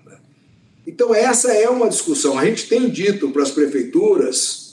Então, 0.87 1.15
essa 1.15 1.53
é 1.53 1.69
uma 1.69 1.89
discussão. 1.89 2.37
A 2.39 2.45
gente 2.45 2.67
tem 2.67 2.89
dito 2.89 3.29
para 3.31 3.43
as 3.43 3.51
prefeituras 3.51 4.68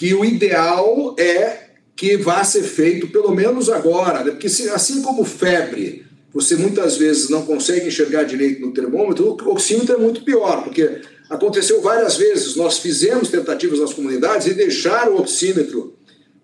que 0.00 0.14
o 0.14 0.24
ideal 0.24 1.14
é 1.18 1.58
que 1.94 2.16
vá 2.16 2.42
ser 2.42 2.62
feito, 2.62 3.08
pelo 3.08 3.34
menos 3.34 3.68
agora, 3.68 4.24
né? 4.24 4.30
porque 4.30 4.48
se, 4.48 4.66
assim 4.70 5.02
como 5.02 5.26
febre, 5.26 6.06
você 6.32 6.56
muitas 6.56 6.96
vezes 6.96 7.28
não 7.28 7.42
consegue 7.42 7.88
enxergar 7.88 8.22
direito 8.22 8.62
no 8.62 8.72
termômetro, 8.72 9.36
o 9.38 9.50
oxímetro 9.50 9.96
é 9.96 9.98
muito 9.98 10.24
pior, 10.24 10.64
porque 10.64 11.02
aconteceu 11.28 11.82
várias 11.82 12.16
vezes, 12.16 12.56
nós 12.56 12.78
fizemos 12.78 13.28
tentativas 13.28 13.78
nas 13.78 13.92
comunidades 13.92 14.46
e 14.46 14.54
deixaram 14.54 15.16
o 15.16 15.20
oxímetro 15.20 15.94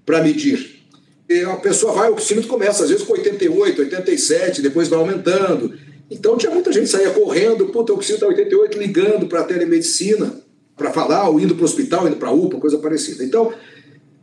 para 0.04 0.22
medir. 0.22 0.82
E 1.26 1.40
a 1.40 1.56
pessoa 1.56 1.94
vai, 1.94 2.10
o 2.10 2.12
oxímetro 2.12 2.50
começa 2.50 2.84
às 2.84 2.90
vezes 2.90 3.06
com 3.06 3.14
88, 3.14 3.80
87, 3.80 4.60
depois 4.60 4.86
vai 4.88 4.98
aumentando. 4.98 5.72
Então 6.10 6.36
tinha 6.36 6.52
muita 6.52 6.70
gente 6.70 6.84
que 6.84 6.90
saía 6.90 7.08
correndo, 7.08 7.68
puta, 7.68 7.94
o 7.94 7.96
oxímetro 7.96 8.30
está 8.30 8.42
88, 8.42 8.78
ligando 8.78 9.26
para 9.26 9.40
a 9.40 9.44
telemedicina 9.44 10.44
para 10.76 10.92
falar, 10.92 11.28
ou 11.28 11.40
indo 11.40 11.54
para 11.54 11.62
o 11.62 11.64
hospital, 11.64 12.06
indo 12.06 12.16
para 12.16 12.28
a 12.28 12.32
UPA, 12.32 12.60
coisa 12.60 12.78
parecida. 12.78 13.24
Então, 13.24 13.52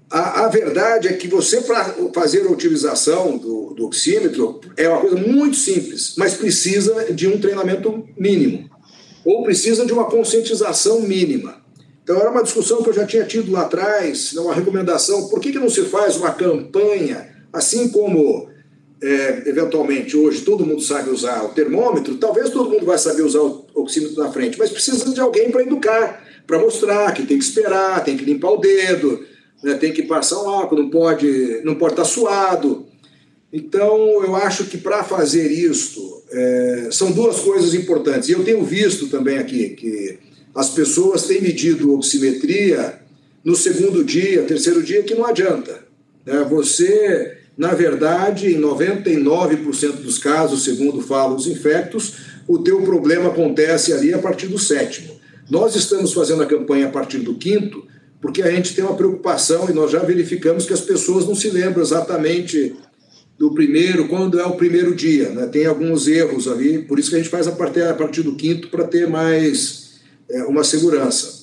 a, 0.09 0.45
a, 0.45 0.47
verdade 0.47 1.07
é 1.07 1.13
que 1.13 1.27
você, 1.27 1.61
para 1.61 1.95
fazer 2.13 2.45
a 2.45 2.51
utilização 2.51 3.37
do, 3.37 3.73
do 3.73 3.85
oxímetro, 3.87 4.61
é 4.77 4.87
uma 4.87 5.01
coisa 5.01 5.15
muito 5.15 5.57
simples, 5.57 6.13
mas 6.17 6.35
precisa 6.35 7.11
de 7.11 7.27
um 7.27 7.39
treinamento 7.39 8.07
mínimo, 8.17 8.69
ou 9.25 9.43
precisa 9.43 9.85
de 9.85 9.91
uma 9.91 10.05
conscientização 10.05 11.01
mínima. 11.01 11.63
Então, 12.03 12.19
era 12.19 12.29
uma 12.29 12.43
discussão 12.43 12.83
que 12.83 12.89
eu 12.89 12.93
já 12.93 13.07
tinha 13.07 13.25
tido 13.25 13.51
lá 13.51 13.61
atrás, 13.61 14.33
uma 14.33 14.53
recomendação: 14.53 15.29
por 15.29 15.39
que, 15.39 15.51
que 15.51 15.59
não 15.59 15.69
se 15.69 15.83
faz 15.85 16.17
uma 16.17 16.31
campanha, 16.31 17.27
assim 17.51 17.89
como 17.89 18.52
é, 19.03 19.43
eventualmente 19.47 20.15
hoje 20.15 20.41
todo 20.43 20.65
mundo 20.65 20.81
sabe 20.81 21.09
usar 21.09 21.43
o 21.43 21.49
termômetro, 21.49 22.15
talvez 22.15 22.49
todo 22.49 22.69
mundo 22.69 22.85
vai 22.85 22.97
saber 22.97 23.21
usar 23.21 23.41
o 23.41 23.65
oxímetro 23.75 24.23
na 24.23 24.31
frente, 24.31 24.57
mas 24.57 24.71
precisa 24.71 25.13
de 25.13 25.19
alguém 25.19 25.51
para 25.51 25.61
educar, 25.61 26.25
para 26.47 26.57
mostrar 26.57 27.13
que 27.13 27.23
tem 27.23 27.37
que 27.37 27.43
esperar, 27.43 28.01
tem 28.05 28.15
que 28.15 28.23
limpar 28.23 28.51
o 28.51 28.57
dedo, 28.57 29.25
né, 29.61 29.73
tem 29.73 29.91
que 29.91 30.03
passar 30.03 30.41
um 30.41 30.49
álcool, 30.49 30.77
não 30.77 30.89
pode, 30.89 31.61
não 31.65 31.75
pode 31.75 31.93
estar 31.93 32.03
tá 32.03 32.09
suado. 32.09 32.85
Então, 33.51 34.23
eu 34.23 34.35
acho 34.37 34.65
que 34.65 34.77
para 34.77 35.03
fazer 35.03 35.51
isto, 35.51 36.23
é, 36.31 36.87
são 36.89 37.11
duas 37.11 37.39
coisas 37.41 37.73
importantes. 37.73 38.29
E 38.29 38.31
eu 38.31 38.43
tenho 38.43 38.63
visto 38.63 39.07
também 39.09 39.37
aqui 39.37 39.69
que 39.69 40.17
as 40.55 40.69
pessoas 40.69 41.23
têm 41.27 41.41
medido 41.41 41.93
oximetria 41.93 42.99
no 43.43 43.55
segundo 43.55 44.03
dia, 44.03 44.43
terceiro 44.43 44.81
dia, 44.81 45.03
que 45.03 45.13
não 45.13 45.25
adianta. 45.25 45.85
Né? 46.25 46.43
Você 46.49 47.42
na 47.57 47.73
verdade, 47.73 48.47
em 48.53 48.59
99% 48.59 50.01
dos 50.01 50.17
casos, 50.17 50.63
segundo 50.63 51.01
falam 51.01 51.35
os 51.35 51.47
infectos, 51.47 52.15
o 52.47 52.59
teu 52.59 52.81
problema 52.81 53.29
acontece 53.29 53.93
ali 53.93 54.13
a 54.13 54.17
partir 54.17 54.47
do 54.47 54.57
sétimo. 54.57 55.13
Nós 55.49 55.75
estamos 55.75 56.13
fazendo 56.13 56.41
a 56.41 56.47
campanha 56.47 56.87
a 56.87 56.91
partir 56.91 57.19
do 57.19 57.35
quinto, 57.35 57.85
porque 58.19 58.41
a 58.41 58.49
gente 58.49 58.73
tem 58.73 58.83
uma 58.83 58.95
preocupação 58.95 59.69
e 59.69 59.73
nós 59.73 59.91
já 59.91 59.99
verificamos 59.99 60.65
que 60.65 60.73
as 60.73 60.81
pessoas 60.81 61.27
não 61.27 61.35
se 61.35 61.49
lembram 61.49 61.83
exatamente 61.83 62.75
do 63.37 63.53
primeiro, 63.53 64.07
quando 64.07 64.39
é 64.39 64.45
o 64.45 64.55
primeiro 64.55 64.95
dia. 64.95 65.29
Né? 65.29 65.45
Tem 65.47 65.65
alguns 65.65 66.07
erros 66.07 66.47
ali, 66.47 66.79
por 66.79 66.97
isso 66.97 67.09
que 67.09 67.15
a 67.15 67.19
gente 67.19 67.29
faz 67.29 67.47
a 67.47 67.51
partir, 67.51 67.83
a 67.83 67.93
partir 67.93 68.21
do 68.21 68.35
quinto 68.35 68.69
para 68.69 68.85
ter 68.85 69.07
mais 69.07 69.99
é, 70.29 70.43
uma 70.43 70.63
segurança. 70.63 71.42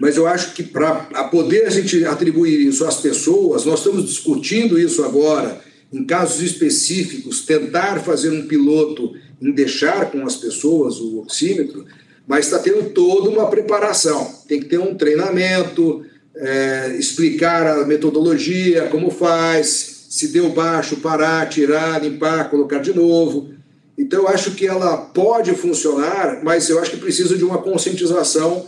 Mas 0.00 0.16
eu 0.16 0.26
acho 0.26 0.54
que 0.54 0.62
para 0.62 0.94
poder 1.30 1.66
a 1.66 1.70
gente 1.70 2.02
atribuir 2.06 2.66
isso 2.66 2.86
às 2.86 2.96
pessoas, 2.96 3.66
nós 3.66 3.80
estamos 3.80 4.06
discutindo 4.06 4.80
isso 4.80 5.04
agora, 5.04 5.60
em 5.92 6.02
casos 6.04 6.40
específicos, 6.40 7.42
tentar 7.44 8.00
fazer 8.00 8.30
um 8.30 8.46
piloto 8.46 9.12
em 9.42 9.52
deixar 9.52 10.10
com 10.10 10.24
as 10.24 10.36
pessoas 10.36 10.98
o 10.98 11.18
oxímetro, 11.18 11.84
mas 12.26 12.46
está 12.46 12.58
tendo 12.58 12.90
toda 12.90 13.28
uma 13.28 13.50
preparação. 13.50 14.32
Tem 14.48 14.58
que 14.58 14.66
ter 14.66 14.78
um 14.78 14.94
treinamento, 14.94 16.02
é, 16.34 16.96
explicar 16.98 17.66
a 17.66 17.84
metodologia, 17.84 18.86
como 18.86 19.10
faz, 19.10 20.06
se 20.08 20.28
deu 20.28 20.48
baixo, 20.48 20.96
parar, 20.96 21.46
tirar, 21.50 22.02
limpar, 22.02 22.48
colocar 22.48 22.78
de 22.78 22.94
novo. 22.94 23.50
Então, 23.98 24.22
eu 24.22 24.28
acho 24.28 24.52
que 24.52 24.66
ela 24.66 24.96
pode 24.96 25.54
funcionar, 25.54 26.40
mas 26.42 26.70
eu 26.70 26.78
acho 26.78 26.92
que 26.92 26.96
precisa 26.96 27.36
de 27.36 27.44
uma 27.44 27.58
conscientização 27.58 28.66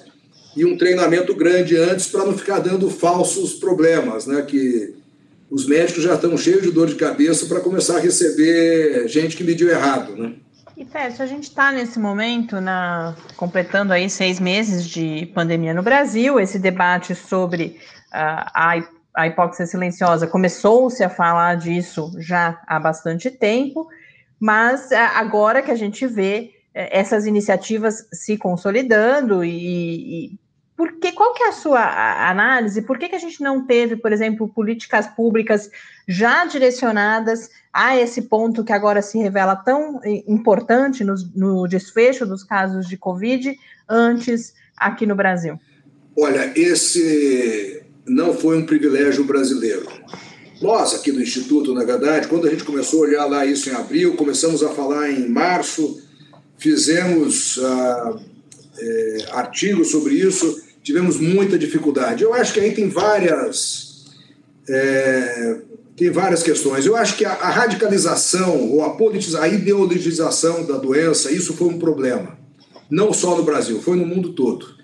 e 0.56 0.64
um 0.64 0.76
treinamento 0.76 1.34
grande 1.34 1.76
antes 1.76 2.06
para 2.06 2.24
não 2.24 2.36
ficar 2.36 2.58
dando 2.58 2.90
falsos 2.90 3.54
problemas, 3.54 4.26
né? 4.26 4.42
Que 4.42 4.94
os 5.50 5.66
médicos 5.66 6.02
já 6.02 6.14
estão 6.14 6.36
cheios 6.36 6.62
de 6.62 6.70
dor 6.70 6.86
de 6.86 6.94
cabeça 6.94 7.46
para 7.46 7.60
começar 7.60 7.98
a 7.98 8.00
receber 8.00 9.06
gente 9.06 9.36
que 9.36 9.44
mediu 9.44 9.68
errado, 9.68 10.16
né? 10.16 10.34
E 10.74 10.84
Tércio, 10.84 11.22
a 11.22 11.26
gente 11.26 11.44
está 11.44 11.70
nesse 11.70 11.98
momento, 11.98 12.60
na, 12.60 13.14
completando 13.36 13.92
aí 13.92 14.08
seis 14.08 14.40
meses 14.40 14.88
de 14.88 15.26
pandemia 15.34 15.74
no 15.74 15.82
Brasil, 15.82 16.40
esse 16.40 16.58
debate 16.58 17.14
sobre 17.14 17.78
uh, 18.08 18.48
a, 18.54 18.82
a 19.14 19.26
hipóxia 19.26 19.66
silenciosa 19.66 20.26
começou-se 20.26 21.04
a 21.04 21.10
falar 21.10 21.56
disso 21.56 22.10
já 22.18 22.58
há 22.66 22.80
bastante 22.80 23.30
tempo, 23.30 23.86
mas 24.40 24.86
uh, 24.86 24.94
agora 25.14 25.60
que 25.60 25.70
a 25.70 25.76
gente 25.76 26.06
vê 26.06 26.50
uh, 26.74 26.88
essas 26.90 27.26
iniciativas 27.26 28.08
se 28.10 28.38
consolidando 28.38 29.44
e, 29.44 30.30
e 30.32 30.38
porque 30.76 31.12
qual 31.12 31.34
que 31.34 31.42
é 31.42 31.48
a 31.48 31.52
sua 31.52 32.30
análise? 32.30 32.82
Por 32.82 32.98
que, 32.98 33.08
que 33.08 33.14
a 33.14 33.20
gente 33.20 33.42
não 33.42 33.66
teve, 33.66 33.96
por 33.96 34.12
exemplo, 34.12 34.48
políticas 34.48 35.06
públicas 35.06 35.70
já 36.08 36.44
direcionadas 36.46 37.50
a 37.72 37.98
esse 37.98 38.22
ponto 38.22 38.64
que 38.64 38.72
agora 38.72 39.02
se 39.02 39.18
revela 39.18 39.54
tão 39.54 40.00
importante 40.26 41.04
no, 41.04 41.14
no 41.34 41.68
desfecho 41.68 42.24
dos 42.24 42.42
casos 42.42 42.88
de 42.88 42.96
Covid 42.96 43.54
antes 43.88 44.54
aqui 44.76 45.04
no 45.04 45.14
Brasil? 45.14 45.58
Olha, 46.18 46.52
esse 46.56 47.84
não 48.06 48.34
foi 48.34 48.56
um 48.56 48.66
privilégio 48.66 49.24
brasileiro. 49.24 49.86
Nós, 50.60 50.94
aqui 50.94 51.12
do 51.12 51.22
Instituto, 51.22 51.74
na 51.74 51.84
verdade, 51.84 52.28
quando 52.28 52.46
a 52.46 52.50
gente 52.50 52.64
começou 52.64 53.00
a 53.04 53.08
olhar 53.08 53.24
lá 53.26 53.44
isso 53.44 53.68
em 53.68 53.74
abril, 53.74 54.16
começamos 54.16 54.62
a 54.62 54.70
falar 54.70 55.10
em 55.10 55.28
março, 55.28 56.00
fizemos. 56.56 57.58
Uh, 57.58 58.31
é, 58.78 59.26
artigos 59.32 59.90
sobre 59.90 60.14
isso, 60.14 60.62
tivemos 60.82 61.18
muita 61.18 61.58
dificuldade. 61.58 62.22
Eu 62.22 62.34
acho 62.34 62.52
que 62.52 62.60
aí 62.60 62.72
tem 62.72 62.88
várias, 62.88 64.06
é, 64.68 65.58
tem 65.96 66.10
várias 66.10 66.42
questões. 66.42 66.86
Eu 66.86 66.96
acho 66.96 67.16
que 67.16 67.24
a, 67.24 67.32
a 67.32 67.50
radicalização 67.50 68.70
ou 68.70 68.84
a 68.84 68.90
politização, 68.90 69.42
a 69.42 69.48
ideologização 69.48 70.64
da 70.64 70.76
doença, 70.76 71.30
isso 71.30 71.54
foi 71.54 71.68
um 71.68 71.78
problema. 71.78 72.38
Não 72.90 73.12
só 73.12 73.36
no 73.36 73.42
Brasil, 73.42 73.80
foi 73.80 73.96
no 73.96 74.06
mundo 74.06 74.32
todo. 74.32 74.82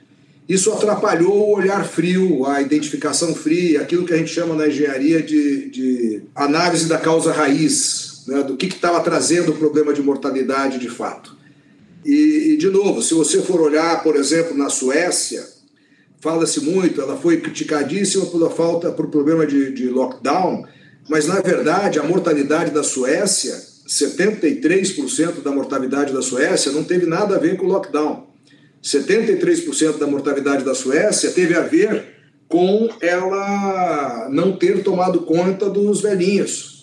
Isso 0.48 0.72
atrapalhou 0.72 1.50
o 1.50 1.56
olhar 1.56 1.84
frio, 1.84 2.46
a 2.46 2.62
identificação 2.62 3.34
fria, 3.34 3.82
aquilo 3.82 4.06
que 4.06 4.14
a 4.14 4.16
gente 4.16 4.30
chama 4.30 4.54
na 4.54 4.66
engenharia 4.66 5.22
de, 5.22 5.68
de 5.68 6.22
análise 6.34 6.88
da 6.88 6.96
causa 6.96 7.32
raiz, 7.32 8.22
né, 8.26 8.42
do 8.42 8.56
que 8.56 8.64
estava 8.64 9.00
trazendo 9.00 9.52
o 9.52 9.56
problema 9.56 9.92
de 9.92 10.00
mortalidade 10.00 10.78
de 10.78 10.88
fato. 10.88 11.36
E, 12.04 12.52
e, 12.52 12.56
de 12.56 12.68
novo, 12.68 13.02
se 13.02 13.14
você 13.14 13.42
for 13.42 13.60
olhar, 13.60 14.02
por 14.02 14.16
exemplo, 14.16 14.56
na 14.56 14.68
Suécia, 14.68 15.44
fala-se 16.20 16.60
muito, 16.60 17.00
ela 17.00 17.16
foi 17.16 17.40
criticadíssima 17.40 18.26
pela 18.26 18.50
falta, 18.50 18.90
por 18.90 19.08
problema 19.08 19.46
de, 19.46 19.72
de 19.72 19.88
lockdown, 19.88 20.64
mas 21.08 21.26
na 21.26 21.40
verdade 21.40 21.98
a 21.98 22.02
mortalidade 22.02 22.70
da 22.70 22.82
Suécia, 22.82 23.54
73% 23.88 25.42
da 25.42 25.50
mortalidade 25.50 26.12
da 26.12 26.20
Suécia 26.20 26.70
não 26.72 26.84
teve 26.84 27.06
nada 27.06 27.36
a 27.36 27.38
ver 27.38 27.56
com 27.56 27.66
o 27.66 27.68
lockdown. 27.68 28.28
73% 28.82 29.98
da 29.98 30.06
mortalidade 30.06 30.64
da 30.64 30.74
Suécia 30.74 31.30
teve 31.30 31.54
a 31.54 31.62
ver 31.62 32.18
com 32.48 32.88
ela 33.00 34.28
não 34.30 34.56
ter 34.56 34.82
tomado 34.82 35.20
conta 35.22 35.68
dos 35.68 36.00
velhinhos. 36.00 36.77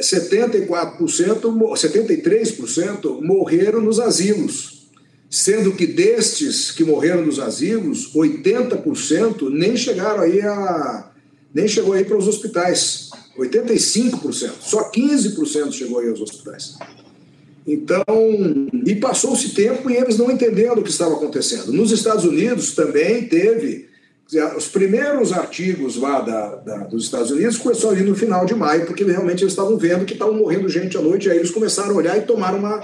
74%, 0.00 1.40
73% 1.40 3.20
morreram 3.22 3.80
nos 3.80 3.98
asilos, 3.98 4.90
sendo 5.28 5.72
que 5.72 5.86
destes 5.86 6.70
que 6.70 6.84
morreram 6.84 7.24
nos 7.24 7.38
asilos, 7.38 8.12
80% 8.14 9.48
nem 9.50 9.76
chegaram 9.76 10.22
aí 10.22 10.40
a 10.42 11.10
nem 11.52 11.66
chegou 11.66 11.94
aí 11.94 12.04
para 12.04 12.16
os 12.16 12.28
hospitais. 12.28 13.10
85%, 13.38 14.52
só 14.60 14.90
15% 14.90 15.72
chegou 15.72 16.00
aí 16.00 16.08
aos 16.08 16.20
hospitais. 16.20 16.76
Então, 17.66 18.04
e 18.86 18.94
passou-se 18.96 19.50
tempo 19.50 19.90
e 19.90 19.96
eles 19.96 20.18
não 20.18 20.30
entendendo 20.30 20.78
o 20.78 20.82
que 20.82 20.90
estava 20.90 21.14
acontecendo. 21.14 21.72
Nos 21.72 21.92
Estados 21.92 22.24
Unidos 22.24 22.74
também 22.74 23.26
teve 23.26 23.89
os 24.56 24.68
primeiros 24.68 25.32
artigos 25.32 25.96
lá 25.96 26.20
da, 26.20 26.54
da, 26.56 26.76
dos 26.84 27.04
Estados 27.04 27.30
Unidos 27.30 27.58
começou 27.58 27.90
ali 27.90 28.02
no 28.02 28.14
final 28.14 28.46
de 28.46 28.54
maio, 28.54 28.86
porque 28.86 29.02
realmente 29.02 29.42
eles 29.42 29.52
estavam 29.52 29.76
vendo 29.76 30.04
que 30.04 30.12
estavam 30.12 30.34
morrendo 30.34 30.68
gente 30.68 30.96
à 30.96 31.00
noite, 31.00 31.28
aí 31.28 31.38
eles 31.38 31.50
começaram 31.50 31.92
a 31.92 31.98
olhar 31.98 32.16
e 32.16 32.22
tomaram 32.22 32.58
uma, 32.58 32.82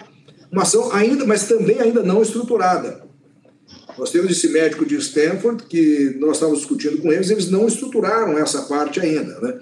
uma 0.51 0.63
ação 0.63 0.93
ainda, 0.93 1.25
mas 1.25 1.47
também 1.47 1.81
ainda 1.81 2.03
não 2.03 2.21
estruturada. 2.21 3.07
Nós 3.97 4.11
temos 4.11 4.31
esse 4.31 4.49
médico 4.49 4.85
de 4.85 4.97
Stanford 4.97 5.65
que 5.65 6.17
nós 6.19 6.33
estávamos 6.33 6.61
discutindo 6.61 6.99
com 6.99 7.13
eles, 7.13 7.31
eles 7.31 7.51
não 7.51 7.67
estruturaram 7.67 8.37
essa 8.37 8.63
parte 8.63 9.01
ainda, 9.01 9.39
né? 9.41 9.59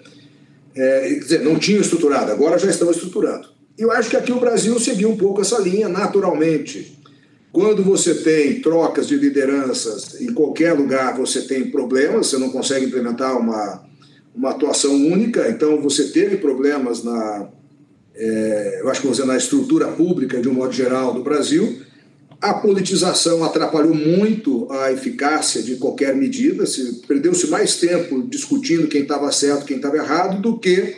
É, 0.77 1.01
quer 1.09 1.19
dizer, 1.21 1.41
não 1.43 1.57
tinham 1.57 1.81
estruturado, 1.81 2.33
agora 2.33 2.59
já 2.59 2.69
estão 2.69 2.91
estruturando. 2.91 3.49
Eu 3.79 3.93
acho 3.93 4.11
que 4.11 4.17
aqui 4.17 4.33
o 4.33 4.41
Brasil 4.41 4.79
seguiu 4.81 5.11
um 5.11 5.17
pouco 5.17 5.41
essa 5.41 5.61
linha 5.61 5.89
naturalmente. 5.89 6.99
Quando 7.55 7.85
você 7.85 8.17
tem 8.17 8.61
trocas 8.61 9.07
de 9.07 9.15
lideranças 9.15 10.21
em 10.21 10.35
qualquer 10.35 10.73
lugar, 10.73 11.17
você 11.17 11.43
tem 11.43 11.71
problemas, 11.71 12.27
você 12.27 12.37
não 12.37 12.51
consegue 12.51 12.87
implementar 12.87 13.39
uma, 13.39 13.81
uma 14.35 14.51
atuação 14.51 14.93
única, 14.93 15.49
então 15.49 15.81
você 15.81 16.09
teve 16.09 16.39
problemas 16.39 17.05
na, 17.05 17.49
é, 18.13 18.81
eu 18.81 18.91
acho 18.91 19.01
que 19.01 19.09
dizer, 19.09 19.25
na 19.25 19.37
estrutura 19.37 19.87
pública, 19.87 20.41
de 20.41 20.49
um 20.49 20.53
modo 20.53 20.73
geral, 20.73 21.15
do 21.15 21.23
Brasil. 21.23 21.81
A 22.41 22.55
politização 22.55 23.45
atrapalhou 23.45 23.95
muito 23.95 24.67
a 24.73 24.91
eficácia 24.91 25.63
de 25.63 25.77
qualquer 25.77 26.13
medida, 26.13 26.65
perdeu-se 27.07 27.47
mais 27.47 27.77
tempo 27.77 28.21
discutindo 28.25 28.89
quem 28.89 29.03
estava 29.03 29.31
certo, 29.31 29.65
quem 29.65 29.77
estava 29.77 29.97
errado, 29.97 30.43
do 30.43 30.59
que 30.59 30.97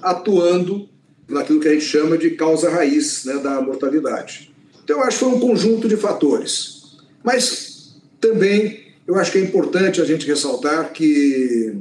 atuando 0.00 0.88
naquilo 1.28 1.58
que 1.58 1.66
a 1.66 1.72
gente 1.72 1.84
chama 1.84 2.16
de 2.16 2.30
causa 2.30 2.70
raiz 2.70 3.24
né, 3.24 3.38
da 3.38 3.60
mortalidade. 3.60 4.54
Então, 4.86 5.00
eu 5.00 5.04
acho 5.04 5.18
que 5.18 5.24
foi 5.24 5.34
um 5.34 5.40
conjunto 5.40 5.88
de 5.88 5.96
fatores. 5.96 6.96
Mas 7.24 7.96
também 8.20 8.84
eu 9.04 9.16
acho 9.16 9.32
que 9.32 9.38
é 9.38 9.40
importante 9.40 10.00
a 10.00 10.04
gente 10.04 10.24
ressaltar 10.28 10.92
que 10.92 11.74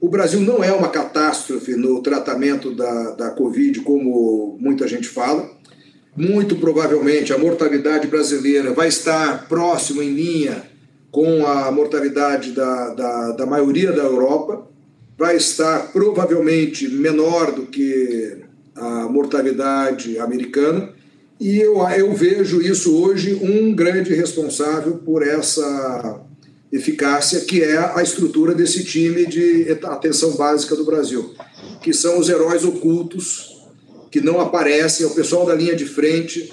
o 0.00 0.08
Brasil 0.08 0.40
não 0.40 0.64
é 0.64 0.72
uma 0.72 0.88
catástrofe 0.88 1.76
no 1.76 2.02
tratamento 2.02 2.74
da, 2.74 3.12
da 3.12 3.30
Covid, 3.30 3.78
como 3.82 4.58
muita 4.58 4.88
gente 4.88 5.06
fala. 5.06 5.48
Muito 6.16 6.56
provavelmente 6.56 7.32
a 7.32 7.38
mortalidade 7.38 8.08
brasileira 8.08 8.72
vai 8.72 8.88
estar 8.88 9.46
próximo 9.48 10.02
em 10.02 10.10
linha 10.12 10.64
com 11.12 11.46
a 11.46 11.70
mortalidade 11.70 12.50
da, 12.50 12.92
da, 12.92 13.32
da 13.32 13.46
maioria 13.46 13.92
da 13.92 14.02
Europa, 14.02 14.66
vai 15.16 15.36
estar 15.36 15.92
provavelmente 15.92 16.88
menor 16.88 17.52
do 17.52 17.66
que 17.66 18.38
a 18.74 19.08
mortalidade 19.08 20.18
americana, 20.18 20.97
e 21.40 21.58
eu, 21.58 21.78
eu 21.90 22.12
vejo 22.14 22.60
isso 22.60 22.96
hoje 22.96 23.34
um 23.34 23.74
grande 23.74 24.12
responsável 24.14 24.94
por 24.98 25.26
essa 25.26 26.20
eficácia, 26.72 27.40
que 27.40 27.62
é 27.62 27.78
a 27.78 28.02
estrutura 28.02 28.54
desse 28.54 28.84
time 28.84 29.26
de 29.26 29.66
atenção 29.84 30.32
básica 30.32 30.76
do 30.76 30.84
Brasil, 30.84 31.32
que 31.80 31.92
são 31.92 32.18
os 32.18 32.28
heróis 32.28 32.64
ocultos, 32.64 33.56
que 34.10 34.20
não 34.20 34.40
aparecem, 34.40 35.06
é 35.06 35.08
o 35.08 35.14
pessoal 35.14 35.46
da 35.46 35.54
linha 35.54 35.76
de 35.76 35.84
frente. 35.84 36.52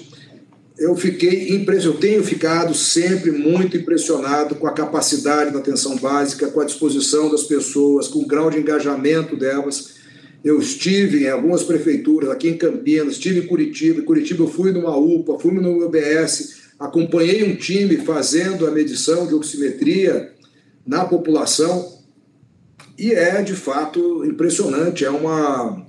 Eu 0.78 0.94
fiquei 0.94 1.54
impressionado, 1.54 1.96
eu 1.96 2.00
tenho 2.00 2.24
ficado 2.24 2.74
sempre 2.74 3.30
muito 3.30 3.76
impressionado 3.76 4.54
com 4.54 4.66
a 4.66 4.72
capacidade 4.72 5.50
da 5.50 5.58
atenção 5.58 5.96
básica, 5.96 6.48
com 6.48 6.60
a 6.60 6.64
disposição 6.64 7.30
das 7.30 7.44
pessoas, 7.44 8.08
com 8.08 8.20
o 8.20 8.26
grau 8.26 8.50
de 8.50 8.58
engajamento 8.58 9.36
delas. 9.36 9.96
Eu 10.44 10.60
estive 10.60 11.24
em 11.24 11.28
algumas 11.28 11.62
prefeituras, 11.62 12.30
aqui 12.30 12.48
em 12.48 12.56
Campinas, 12.56 13.14
estive 13.14 13.40
em 13.40 13.46
Curitiba. 13.46 14.00
Em 14.00 14.04
Curitiba 14.04 14.44
eu 14.44 14.48
fui 14.48 14.72
numa 14.72 14.96
UPA, 14.96 15.38
fui 15.38 15.52
no 15.52 15.84
UBS, 15.84 16.56
acompanhei 16.78 17.42
um 17.44 17.56
time 17.56 17.96
fazendo 17.98 18.66
a 18.66 18.70
medição 18.70 19.26
de 19.26 19.34
oximetria 19.34 20.32
na 20.86 21.04
população 21.04 21.96
e 22.98 23.12
é 23.12 23.42
de 23.42 23.54
fato 23.54 24.24
impressionante. 24.24 25.04
É 25.04 25.10
uma 25.10 25.84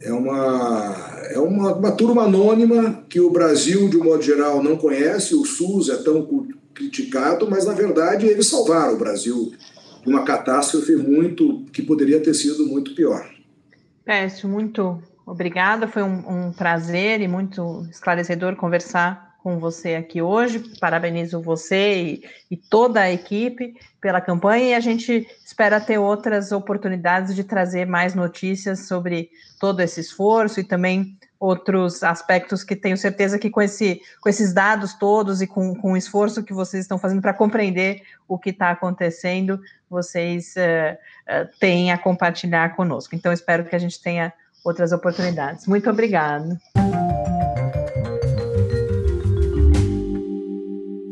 é 0.00 0.12
uma 0.12 1.14
é 1.30 1.38
uma, 1.38 1.74
uma 1.74 1.92
turma 1.92 2.24
anônima 2.24 3.04
que 3.08 3.20
o 3.20 3.30
Brasil 3.30 3.88
de 3.88 3.96
um 3.96 4.04
modo 4.04 4.22
geral 4.22 4.62
não 4.62 4.76
conhece. 4.76 5.34
O 5.34 5.44
SUS 5.44 5.88
é 5.88 5.96
tão 5.96 6.46
criticado, 6.74 7.48
mas 7.48 7.64
na 7.64 7.72
verdade 7.72 8.26
eles 8.26 8.46
salvaram 8.46 8.94
o 8.94 8.98
Brasil 8.98 9.52
de 10.02 10.10
uma 10.10 10.24
catástrofe 10.24 10.96
muito 10.96 11.64
que 11.72 11.80
poderia 11.80 12.20
ter 12.20 12.34
sido 12.34 12.66
muito 12.66 12.94
pior. 12.94 13.33
Péssimo, 14.04 14.52
muito 14.52 15.02
obrigada. 15.24 15.88
Foi 15.88 16.02
um, 16.02 16.48
um 16.48 16.52
prazer 16.52 17.20
e 17.20 17.28
muito 17.28 17.86
esclarecedor 17.90 18.54
conversar 18.56 19.34
com 19.42 19.58
você 19.58 19.94
aqui 19.94 20.22
hoje. 20.22 20.58
Parabenizo 20.80 21.40
você 21.40 22.02
e, 22.02 22.24
e, 22.50 22.56
toda 22.56 23.00
a 23.00 23.12
equipe 23.12 23.74
pela 24.00 24.20
campanha 24.20 24.70
e 24.70 24.74
a 24.74 24.80
gente 24.80 25.26
espera 25.44 25.80
ter 25.80 25.98
outras 25.98 26.52
oportunidades 26.52 27.34
de 27.34 27.44
trazer 27.44 27.86
mais 27.86 28.14
notícias 28.14 28.86
sobre 28.86 29.30
todo 29.60 29.80
esse 29.80 30.00
esforço 30.00 30.60
e 30.60 30.64
também 30.64 31.18
outros 31.38 32.02
aspectos 32.02 32.64
que 32.64 32.74
tenho 32.74 32.96
certeza 32.96 33.38
que 33.38 33.50
com, 33.50 33.60
esse, 33.60 34.00
com 34.20 34.30
esses 34.30 34.54
dados 34.54 34.94
todos 34.94 35.42
e 35.42 35.46
com, 35.46 35.74
com 35.74 35.92
o 35.92 35.96
esforço 35.96 36.42
que 36.42 36.54
vocês 36.54 36.82
estão 36.82 36.98
fazendo 36.98 37.20
para 37.20 37.34
compreender 37.34 38.02
o 38.26 38.38
que 38.38 38.48
está 38.48 38.70
acontecendo, 38.70 39.60
vocês 39.90 40.54
uh, 40.56 40.96
uh, 41.28 41.48
têm 41.58 41.92
a 41.92 41.98
compartilhar 41.98 42.74
conosco. 42.76 43.14
Então, 43.14 43.32
espero 43.32 43.64
que 43.64 43.74
a 43.74 43.78
gente 43.78 44.00
tenha 44.00 44.32
outras 44.64 44.92
oportunidades. 44.92 45.66
Muito 45.66 45.88
obrigada. 45.90 46.58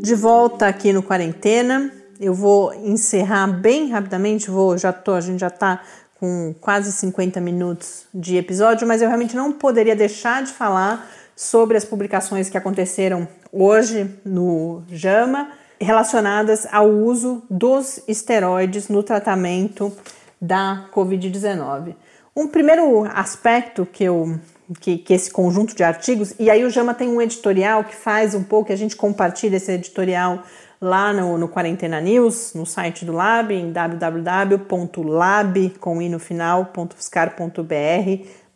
De 0.03 0.15
volta 0.15 0.67
aqui 0.67 0.93
no 0.93 1.03
quarentena, 1.03 1.93
eu 2.19 2.35
vou 2.35 2.75
encerrar 2.75 3.47
bem 3.47 3.91
rapidamente, 3.91 4.51
vou, 4.51 4.77
já 4.77 4.93
tô, 4.93 5.15
a 5.15 5.21
gente 5.21 5.41
já 5.41 5.47
está 5.47 5.81
com 6.19 6.55
quase 6.61 6.93
50 6.93 7.41
minutos 7.41 8.05
de 8.13 8.37
episódio, 8.37 8.87
mas 8.87 9.03
eu 9.03 9.09
realmente 9.09 9.37
não 9.37 9.53
poderia 9.53 9.95
deixar 9.95 10.43
de 10.43 10.53
falar 10.53 11.09
sobre 11.37 11.77
as 11.77 11.85
publicações 11.85 12.49
que 12.49 12.57
aconteceram 12.57 13.27
hoje 13.53 14.09
no 14.25 14.83
JAMA 14.89 15.51
relacionadas 15.83 16.67
ao 16.73 16.89
uso 16.89 17.43
dos 17.51 18.01
esteroides 18.07 18.89
no 18.89 19.03
tratamento 19.03 19.93
da 20.41 20.87
Covid-19. 20.95 21.95
Um 22.35 22.49
primeiro 22.49 23.05
aspecto 23.05 23.87
que 23.87 24.05
eu 24.05 24.39
que, 24.81 24.97
que, 24.97 25.13
esse 25.13 25.31
conjunto 25.31 25.77
de 25.77 25.85
artigos, 25.85 26.35
e 26.39 26.49
aí 26.49 26.65
o 26.65 26.71
Jama 26.71 26.95
tem 26.95 27.09
um 27.09 27.21
editorial 27.21 27.85
que 27.85 27.95
faz 27.95 28.35
um 28.35 28.43
pouco, 28.43 28.73
a 28.73 28.77
gente 28.77 28.97
compartilha 28.97 29.57
esse 29.57 29.71
editorial 29.71 30.43
lá 30.81 31.13
no, 31.13 31.37
no 31.37 31.47
Quarentena 31.47 32.01
News, 32.01 32.55
no 32.55 32.65
site 32.65 33.05
do 33.05 33.13
Lab, 33.13 33.55
em 33.55 33.71
www.lab, 33.71 35.71
com 35.79 36.01
i 36.01 36.09
no 36.09 36.19
final, 36.19 36.73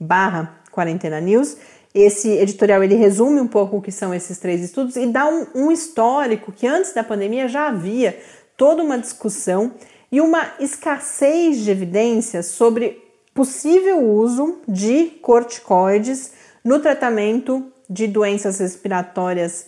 barra 0.01 0.55
Quarentena 0.73 1.21
News. 1.21 1.59
Esse 1.99 2.29
editorial 2.29 2.85
ele 2.85 2.95
resume 2.95 3.41
um 3.41 3.47
pouco 3.47 3.79
o 3.79 3.81
que 3.81 3.91
são 3.91 4.13
esses 4.13 4.37
três 4.37 4.61
estudos 4.61 4.97
e 4.97 5.07
dá 5.07 5.27
um, 5.27 5.47
um 5.55 5.73
histórico 5.73 6.53
que 6.53 6.67
antes 6.67 6.93
da 6.93 7.03
pandemia 7.03 7.49
já 7.49 7.69
havia 7.69 8.19
toda 8.55 8.83
uma 8.83 8.99
discussão 8.99 9.73
e 10.13 10.21
uma 10.21 10.47
escassez 10.61 11.61
de 11.65 11.71
evidências 11.71 12.49
sobre 12.49 13.03
possível 13.33 14.07
uso 14.07 14.59
de 14.69 15.07
corticoides 15.23 16.33
no 16.63 16.81
tratamento 16.81 17.73
de 17.89 18.07
doenças 18.07 18.59
respiratórias 18.59 19.67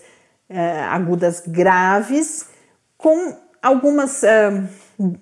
eh, 0.50 0.80
agudas 0.80 1.42
graves, 1.46 2.44
com 2.98 3.36
algumas 3.62 4.22
eh, 4.22 4.64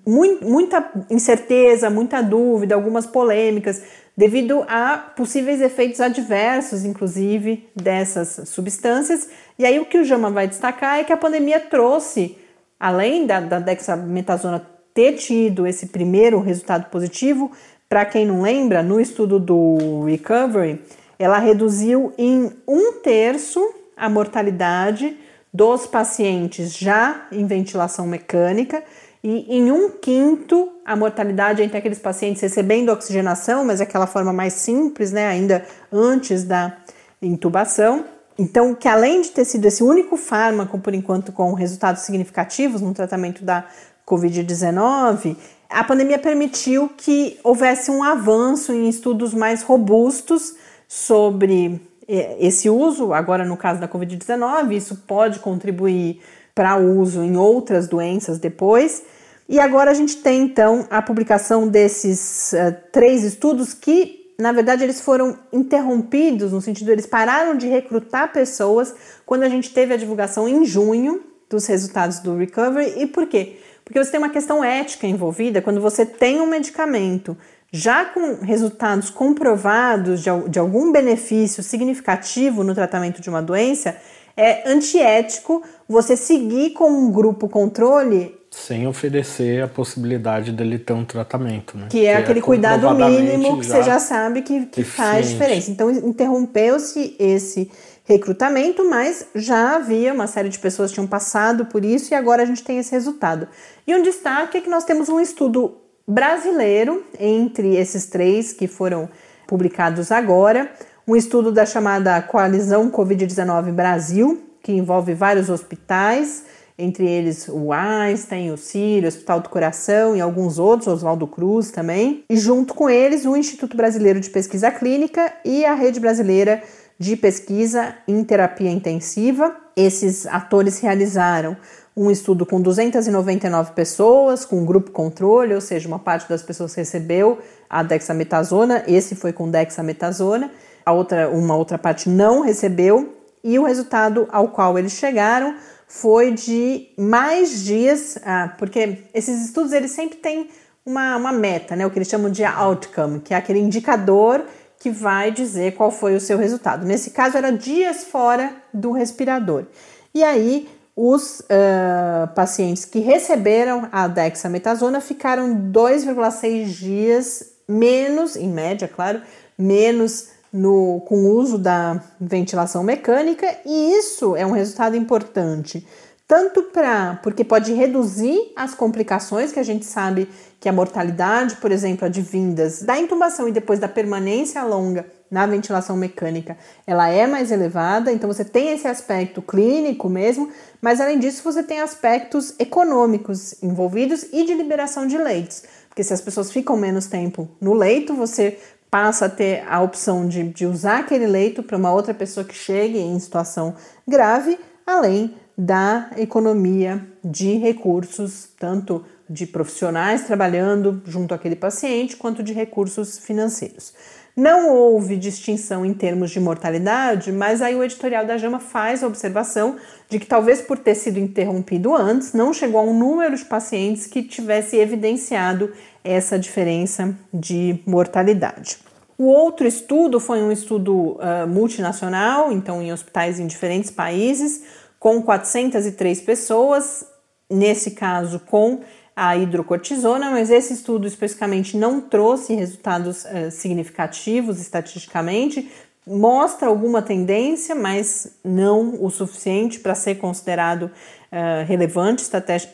muita 0.05 0.91
incerteza, 1.09 1.89
muita 1.89 2.21
dúvida, 2.21 2.75
algumas 2.75 3.05
polêmicas, 3.05 3.81
devido 4.17 4.65
a 4.67 4.97
possíveis 4.97 5.61
efeitos 5.61 6.01
adversos, 6.01 6.83
inclusive, 6.83 7.69
dessas 7.75 8.49
substâncias. 8.49 9.29
E 9.59 9.65
aí 9.65 9.79
o 9.79 9.85
que 9.85 9.99
o 9.99 10.03
Jama 10.03 10.31
vai 10.31 10.47
destacar 10.47 10.97
é 10.97 11.03
que 11.03 11.13
a 11.13 11.17
pandemia 11.17 11.59
trouxe, 11.59 12.35
além 12.79 13.27
da, 13.27 13.39
da 13.39 13.59
dexametasona 13.59 14.65
ter 14.91 15.13
tido 15.13 15.67
esse 15.67 15.87
primeiro 15.87 16.39
resultado 16.39 16.89
positivo, 16.89 17.51
para 17.87 18.03
quem 18.03 18.25
não 18.25 18.41
lembra, 18.41 18.81
no 18.81 18.99
estudo 18.99 19.39
do 19.39 20.03
Recovery, 20.05 20.81
ela 21.19 21.37
reduziu 21.37 22.11
em 22.17 22.51
um 22.67 22.93
terço 22.93 23.61
a 23.95 24.09
mortalidade 24.09 25.15
dos 25.53 25.85
pacientes 25.85 26.75
já 26.75 27.27
em 27.31 27.45
ventilação 27.45 28.05
mecânica 28.05 28.83
e 29.29 29.57
em 29.57 29.69
um 29.73 29.89
quinto 29.89 30.69
a 30.85 30.95
mortalidade 30.95 31.61
entre 31.61 31.77
aqueles 31.77 31.99
pacientes 31.99 32.41
recebendo 32.41 32.93
oxigenação, 32.93 33.65
mas 33.65 33.81
aquela 33.81 34.07
forma 34.07 34.31
mais 34.31 34.53
simples, 34.53 35.11
né, 35.11 35.27
ainda 35.27 35.65
antes 35.91 36.45
da 36.45 36.77
intubação. 37.21 38.05
Então, 38.39 38.73
que 38.73 38.87
além 38.87 39.21
de 39.21 39.31
ter 39.31 39.43
sido 39.43 39.65
esse 39.65 39.83
único 39.83 40.15
fármaco, 40.15 40.79
por 40.79 40.93
enquanto, 40.93 41.33
com 41.33 41.51
resultados 41.53 42.03
significativos 42.03 42.79
no 42.79 42.93
tratamento 42.93 43.43
da 43.43 43.65
Covid-19, 44.07 45.35
a 45.69 45.83
pandemia 45.83 46.19
permitiu 46.19 46.87
que 46.95 47.37
houvesse 47.43 47.91
um 47.91 48.01
avanço 48.01 48.71
em 48.71 48.87
estudos 48.87 49.33
mais 49.33 49.61
robustos 49.61 50.55
sobre 50.87 51.81
eh, 52.07 52.37
esse 52.39 52.69
uso, 52.69 53.11
agora 53.11 53.43
no 53.43 53.57
caso 53.57 53.81
da 53.81 53.89
Covid-19, 53.89 54.71
isso 54.71 55.03
pode 55.05 55.39
contribuir 55.39 56.21
para 56.55 56.77
uso 56.77 57.21
em 57.21 57.35
outras 57.35 57.89
doenças 57.89 58.39
depois. 58.39 59.03
E 59.49 59.59
agora 59.59 59.91
a 59.91 59.93
gente 59.93 60.17
tem 60.17 60.43
então 60.43 60.85
a 60.89 61.01
publicação 61.01 61.67
desses 61.67 62.53
uh, 62.53 62.75
três 62.91 63.23
estudos 63.23 63.73
que 63.73 64.17
na 64.37 64.51
verdade, 64.51 64.83
eles 64.83 65.01
foram 65.01 65.35
interrompidos, 65.51 66.51
no 66.51 66.61
sentido, 66.61 66.91
eles 66.91 67.07
pararam 67.07 67.57
de 67.57 67.67
recrutar 67.67 68.31
pessoas 68.31 68.93
quando 69.25 69.41
a 69.41 69.49
gente 69.49 69.73
teve 69.73 69.95
a 69.95 69.97
divulgação 69.97 70.47
em 70.47 70.63
junho 70.63 71.23
dos 71.49 71.65
resultados 71.65 72.19
do 72.19 72.37
Recovery. 72.37 73.01
E 73.01 73.07
por 73.07 73.25
quê? 73.25 73.57
Porque 73.83 73.97
você 73.97 74.11
tem 74.11 74.19
uma 74.19 74.29
questão 74.29 74.63
ética 74.63 75.07
envolvida 75.07 75.61
quando 75.61 75.81
você 75.81 76.05
tem 76.05 76.39
um 76.39 76.45
medicamento 76.45 77.35
já 77.71 78.05
com 78.05 78.35
resultados 78.41 79.09
comprovados 79.09 80.21
de, 80.21 80.29
de 80.49 80.59
algum 80.59 80.91
benefício 80.91 81.63
significativo 81.63 82.63
no 82.63 82.75
tratamento 82.75 83.21
de 83.21 83.29
uma 83.29 83.41
doença, 83.41 83.97
é 84.35 84.69
antiético 84.69 85.63
você 85.89 86.15
seguir 86.15 86.71
com 86.71 86.89
um 86.89 87.11
grupo 87.11 87.49
controle 87.49 88.37
sem 88.57 88.87
oferecer 88.87 89.63
a 89.63 89.67
possibilidade 89.67 90.51
dele 90.51 90.79
ter 90.79 90.93
um 90.93 91.05
tratamento, 91.05 91.77
né? 91.77 91.87
Que 91.89 92.05
é 92.05 92.15
que 92.15 92.21
aquele 92.23 92.39
é 92.39 92.41
cuidado 92.41 92.89
mínimo 92.95 93.59
que 93.59 93.65
você 93.67 93.83
já 93.83 93.99
sabe 93.99 94.41
que, 94.41 94.65
que 94.65 94.83
faz 94.83 95.29
diferença. 95.29 95.69
Então, 95.69 95.91
interrompeu-se 95.91 97.15
esse 97.19 97.71
recrutamento, 98.03 98.89
mas 98.89 99.27
já 99.35 99.75
havia 99.75 100.11
uma 100.11 100.25
série 100.25 100.49
de 100.49 100.57
pessoas 100.57 100.89
que 100.89 100.95
tinham 100.95 101.07
passado 101.07 101.67
por 101.67 101.85
isso 101.85 102.13
e 102.13 102.15
agora 102.15 102.41
a 102.41 102.45
gente 102.45 102.63
tem 102.63 102.79
esse 102.79 102.91
resultado. 102.91 103.47
E 103.85 103.95
um 103.95 104.01
destaque 104.01 104.57
é 104.57 104.61
que 104.61 104.69
nós 104.69 104.83
temos 104.83 105.07
um 105.07 105.19
estudo 105.19 105.77
brasileiro 106.07 107.05
entre 107.19 107.75
esses 107.75 108.07
três 108.07 108.53
que 108.53 108.67
foram 108.67 109.07
publicados 109.45 110.11
agora, 110.11 110.71
um 111.07 111.15
estudo 111.15 111.51
da 111.51 111.65
chamada 111.65 112.21
Coalizão 112.21 112.89
Covid-19 112.89 113.71
Brasil, 113.71 114.41
que 114.63 114.71
envolve 114.71 115.13
vários 115.13 115.49
hospitais, 115.49 116.43
entre 116.77 117.07
eles 117.07 117.47
o 117.49 117.73
Einstein, 117.73 118.51
o 118.51 118.57
Sírio, 118.57 119.05
o 119.05 119.07
Hospital 119.07 119.39
do 119.39 119.49
Coração 119.49 120.15
e 120.15 120.21
alguns 120.21 120.59
outros, 120.59 120.87
Oswaldo 120.87 121.25
Cruz 121.25 121.71
também, 121.71 122.23
e 122.29 122.37
junto 122.37 122.73
com 122.73 122.89
eles 122.89 123.25
o 123.25 123.35
Instituto 123.35 123.75
Brasileiro 123.75 124.19
de 124.19 124.29
Pesquisa 124.29 124.69
Clínica 124.69 125.33
e 125.43 125.65
a 125.65 125.73
Rede 125.73 125.99
Brasileira 125.99 126.61
de 126.99 127.15
Pesquisa 127.15 127.95
em 128.07 128.23
Terapia 128.23 128.69
Intensiva. 128.69 129.55
Esses 129.75 130.25
atores 130.27 130.79
realizaram 130.79 131.57
um 131.95 132.11
estudo 132.11 132.45
com 132.45 132.61
299 132.61 133.71
pessoas, 133.71 134.45
com 134.45 134.63
grupo 134.63 134.91
controle, 134.91 135.55
ou 135.55 135.61
seja, 135.61 135.87
uma 135.87 135.97
parte 135.97 136.29
das 136.29 136.43
pessoas 136.43 136.75
recebeu 136.75 137.39
a 137.67 137.81
dexametasona, 137.81 138.83
esse 138.87 139.15
foi 139.15 139.33
com 139.33 139.49
dexametasona, 139.49 140.51
a 140.85 140.93
outra, 140.93 141.27
uma 141.29 141.55
outra 141.55 141.77
parte 141.79 142.07
não 142.07 142.41
recebeu, 142.41 143.15
e 143.43 143.57
o 143.57 143.63
resultado 143.63 144.27
ao 144.31 144.49
qual 144.49 144.77
eles 144.77 144.91
chegaram 144.91 145.55
foi 145.87 146.31
de 146.31 146.89
mais 146.97 147.63
dias, 147.63 148.17
ah, 148.23 148.53
porque 148.57 149.05
esses 149.13 149.45
estudos 149.45 149.71
eles 149.71 149.91
sempre 149.91 150.17
têm 150.17 150.49
uma, 150.85 151.15
uma 151.15 151.31
meta, 151.31 151.75
né, 151.75 151.85
o 151.85 151.89
que 151.89 151.97
eles 151.97 152.09
chamam 152.09 152.29
de 152.29 152.43
outcome, 152.43 153.21
que 153.21 153.33
é 153.33 153.37
aquele 153.37 153.59
indicador 153.59 154.43
que 154.79 154.91
vai 154.91 155.31
dizer 155.31 155.75
qual 155.75 155.89
foi 155.89 156.15
o 156.15 156.19
seu 156.19 156.37
resultado. 156.37 156.85
Nesse 156.85 157.11
caso, 157.11 157.37
era 157.37 157.51
dias 157.51 158.03
fora 158.03 158.53
do 158.73 158.91
respirador. 158.91 159.65
E 160.13 160.23
aí, 160.23 160.69
os 160.95 161.39
uh, 161.41 162.27
pacientes 162.35 162.85
que 162.85 162.99
receberam 162.99 163.87
a 163.91 164.07
dexametasona 164.07 165.01
ficaram 165.01 165.55
2,6 165.71 166.65
dias 166.65 167.53
menos, 167.67 168.35
em 168.35 168.49
média, 168.49 168.87
claro, 168.87 169.21
menos 169.57 170.29
no, 170.51 171.01
com 171.01 171.15
o 171.25 171.35
uso 171.35 171.57
da 171.57 172.01
ventilação 172.19 172.83
mecânica, 172.83 173.47
e 173.65 173.93
isso 173.97 174.35
é 174.35 174.45
um 174.45 174.51
resultado 174.51 174.95
importante, 174.95 175.85
tanto 176.27 176.63
para 176.63 177.19
porque 177.23 177.43
pode 177.43 177.73
reduzir 177.73 178.51
as 178.55 178.75
complicações 178.75 179.51
que 179.51 179.59
a 179.59 179.63
gente 179.63 179.85
sabe 179.85 180.29
que 180.59 180.67
a 180.67 180.73
mortalidade, 180.73 181.55
por 181.57 181.71
exemplo, 181.71 182.05
advindas 182.05 182.81
da 182.81 182.97
intubação 182.97 183.47
e 183.47 183.51
depois 183.51 183.79
da 183.79 183.87
permanência 183.87 184.61
longa 184.63 185.05
na 185.29 185.45
ventilação 185.45 185.95
mecânica, 185.95 186.57
ela 186.85 187.09
é 187.09 187.27
mais 187.27 187.51
elevada, 187.51 188.11
então 188.11 188.31
você 188.31 188.43
tem 188.43 188.71
esse 188.71 188.87
aspecto 188.87 189.41
clínico 189.41 190.09
mesmo, 190.09 190.49
mas 190.81 190.99
além 190.99 191.19
disso 191.19 191.43
você 191.43 191.61
tem 191.61 191.81
aspectos 191.81 192.53
econômicos 192.57 193.61
envolvidos 193.61 194.23
e 194.31 194.45
de 194.45 194.53
liberação 194.53 195.05
de 195.05 195.17
leitos, 195.17 195.63
porque 195.89 196.03
se 196.03 196.13
as 196.13 196.21
pessoas 196.21 196.51
ficam 196.51 196.77
menos 196.77 197.07
tempo 197.07 197.49
no 197.59 197.73
leito, 197.73 198.13
você 198.13 198.57
passa 198.97 199.27
a 199.27 199.29
ter 199.29 199.63
a 199.69 199.79
opção 199.79 200.27
de, 200.27 200.41
de 200.45 200.65
usar 200.65 201.01
aquele 201.01 201.27
leito 201.27 201.61
para 201.61 201.77
uma 201.77 201.93
outra 201.93 202.15
pessoa 202.15 202.43
que 202.43 202.55
chegue 202.55 202.97
em 202.97 203.19
situação 203.19 203.75
grave, 204.07 204.57
além 204.87 205.35
da 205.55 206.09
economia 206.17 207.05
de 207.23 207.57
recursos, 207.57 208.49
tanto 208.59 209.05
de 209.29 209.45
profissionais 209.45 210.23
trabalhando 210.23 210.99
junto 211.05 211.35
àquele 211.35 211.55
paciente, 211.55 212.15
quanto 212.15 212.41
de 212.41 212.53
recursos 212.53 213.19
financeiros. 213.19 213.93
Não 214.35 214.71
houve 214.71 215.15
distinção 215.15 215.85
em 215.85 215.93
termos 215.93 216.31
de 216.31 216.39
mortalidade, 216.39 217.31
mas 217.31 217.61
aí 217.61 217.75
o 217.75 217.83
editorial 217.83 218.25
da 218.25 218.35
JAMA 218.35 218.59
faz 218.59 219.03
a 219.03 219.07
observação 219.07 219.75
de 220.09 220.17
que 220.17 220.25
talvez 220.25 220.59
por 220.59 220.79
ter 220.79 220.95
sido 220.95 221.19
interrompido 221.19 221.95
antes, 221.95 222.33
não 222.33 222.51
chegou 222.51 222.79
a 222.79 222.83
um 222.83 222.97
número 222.97 223.35
de 223.35 223.45
pacientes 223.45 224.07
que 224.07 224.23
tivesse 224.23 224.75
evidenciado 224.75 225.71
essa 226.03 226.39
diferença 226.39 227.15
de 227.31 227.79
mortalidade. 227.85 228.86
O 229.17 229.25
outro 229.25 229.67
estudo 229.67 230.19
foi 230.19 230.43
um 230.43 230.51
estudo 230.51 231.13
uh, 231.13 231.47
multinacional, 231.47 232.51
então 232.51 232.81
em 232.81 232.93
hospitais 232.93 233.39
em 233.39 233.47
diferentes 233.47 233.89
países, 233.89 234.63
com 234.99 235.21
403 235.23 236.21
pessoas, 236.21 237.03
nesse 237.49 237.91
caso 237.91 238.39
com 238.41 238.81
a 239.15 239.35
hidrocortisona, 239.35 240.29
mas 240.29 240.51
esse 240.51 240.73
estudo 240.73 241.07
especificamente 241.07 241.75
não 241.75 241.99
trouxe 241.99 242.53
resultados 242.53 243.25
uh, 243.25 243.49
significativos 243.49 244.61
estatisticamente, 244.61 245.67
mostra 246.05 246.67
alguma 246.67 247.01
tendência, 247.01 247.73
mas 247.73 248.37
não 248.43 249.03
o 249.03 249.09
suficiente 249.09 249.79
para 249.79 249.95
ser 249.95 250.15
considerado 250.15 250.83
uh, 250.83 251.65
relevante 251.65 252.23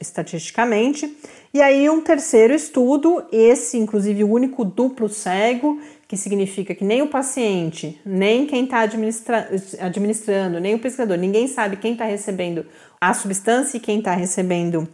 estatisticamente. 0.02 1.18
E 1.54 1.62
aí, 1.62 1.90
um 1.90 2.02
terceiro 2.02 2.54
estudo, 2.54 3.24
esse 3.32 3.78
inclusive 3.78 4.24
o 4.24 4.32
único 4.32 4.66
duplo 4.66 5.08
cego, 5.08 5.80
que 6.14 6.18
significa 6.18 6.76
que 6.76 6.84
nem 6.84 7.02
o 7.02 7.08
paciente, 7.08 8.00
nem 8.06 8.46
quem 8.46 8.66
está 8.66 8.82
administra 8.82 9.50
administrando, 9.80 10.60
nem 10.60 10.76
o 10.76 10.80
pesquisador, 10.80 11.18
ninguém 11.18 11.48
sabe 11.48 11.78
quem 11.78 11.94
está 11.94 12.06
recebendo 12.06 12.68
a 13.02 13.16
substância 13.16 13.78
e 13.78 13.80
quem 13.80 13.98
está 13.98 14.14
recebendo 14.14 14.88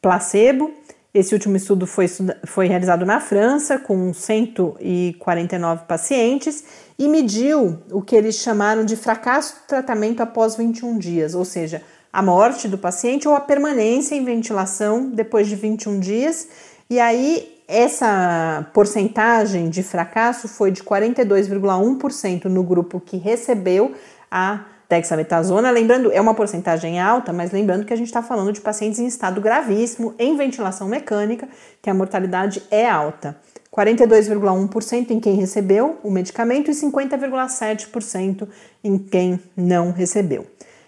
placebo. 0.00 0.72
Esse 1.12 1.34
último 1.34 1.56
estudo 1.56 1.88
foi, 1.88 2.06
foi 2.44 2.68
realizado 2.68 3.04
na 3.04 3.18
França 3.18 3.80
com 3.80 4.14
149 4.14 5.86
pacientes 5.88 6.62
e 6.96 7.08
mediu 7.08 7.80
o 7.90 8.00
que 8.00 8.14
eles 8.14 8.36
chamaram 8.36 8.84
de 8.84 8.94
fracasso 8.94 9.54
do 9.54 9.66
tratamento 9.66 10.20
após 10.20 10.54
21 10.54 10.98
dias, 10.98 11.34
ou 11.34 11.44
seja, 11.44 11.82
a 12.12 12.22
morte 12.22 12.68
do 12.68 12.78
paciente 12.78 13.26
ou 13.26 13.34
a 13.34 13.40
permanência 13.40 14.14
em 14.14 14.24
ventilação 14.24 15.10
depois 15.10 15.48
de 15.48 15.56
21 15.56 15.98
dias. 15.98 16.46
E 16.88 17.00
aí, 17.00 17.59
essa 17.70 18.66
porcentagem 18.74 19.70
de 19.70 19.84
fracasso 19.84 20.48
foi 20.48 20.72
de 20.72 20.82
42,1% 20.82 22.46
no 22.46 22.64
grupo 22.64 22.98
que 22.98 23.16
recebeu 23.16 23.94
a 24.28 24.64
dexametasona. 24.88 25.70
Lembrando, 25.70 26.10
é 26.10 26.20
uma 26.20 26.34
porcentagem 26.34 26.98
alta, 26.98 27.32
mas 27.32 27.52
lembrando 27.52 27.84
que 27.84 27.92
a 27.92 27.96
gente 27.96 28.08
está 28.08 28.20
falando 28.20 28.52
de 28.52 28.60
pacientes 28.60 28.98
em 28.98 29.06
estado 29.06 29.40
gravíssimo, 29.40 30.12
em 30.18 30.36
ventilação 30.36 30.88
mecânica, 30.88 31.48
que 31.80 31.88
a 31.88 31.94
mortalidade 31.94 32.60
é 32.72 32.90
alta. 32.90 33.36
42,1% 33.72 35.10
em 35.10 35.20
quem 35.20 35.36
recebeu 35.36 36.00
o 36.02 36.10
medicamento 36.10 36.72
e 36.72 36.74
50,7% 36.74 38.48
em 38.82 38.98
quem 38.98 39.38
não 39.56 39.92
recebeu. 39.92 40.44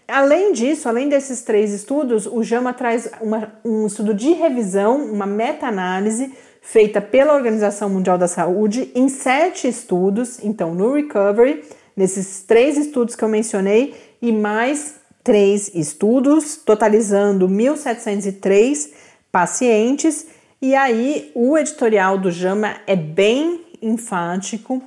Além 0.09 0.53
disso, 0.53 0.89
além 0.89 1.09
desses 1.09 1.43
três 1.43 1.73
estudos, 1.73 2.27
o 2.27 2.43
JAMA 2.43 2.75
traz 2.75 3.09
uma, 3.21 3.53
um 3.65 3.87
estudo 3.87 4.13
de 4.13 4.33
revisão, 4.33 4.97
uma 4.97 5.27
meta-análise 5.27 6.33
feita 6.63 7.01
pela 7.01 7.35
Organização 7.35 7.91
Mundial 7.91 8.17
da 8.17 8.29
Saúde 8.29 8.91
em 8.95 9.09
sete 9.09 9.67
estudos, 9.67 10.43
então 10.43 10.73
no 10.75 10.95
Recovery, 10.95 11.65
nesses 11.95 12.43
três 12.43 12.79
estudos 12.79 13.17
que 13.17 13.25
eu 13.25 13.29
mencionei 13.29 13.95
e 14.23 14.33
mais 14.33 14.95
três 15.25 15.75
estudos, 15.75 16.57
totalizando 16.57 17.49
1.703 17.49 18.91
pacientes. 19.31 20.27
E 20.61 20.75
aí 20.75 21.33
o 21.35 21.59
editorial 21.59 22.17
do 22.17 22.31
JAMA 22.31 22.77
é 22.87 22.95
bem 22.95 23.61
enfático, 23.83 24.81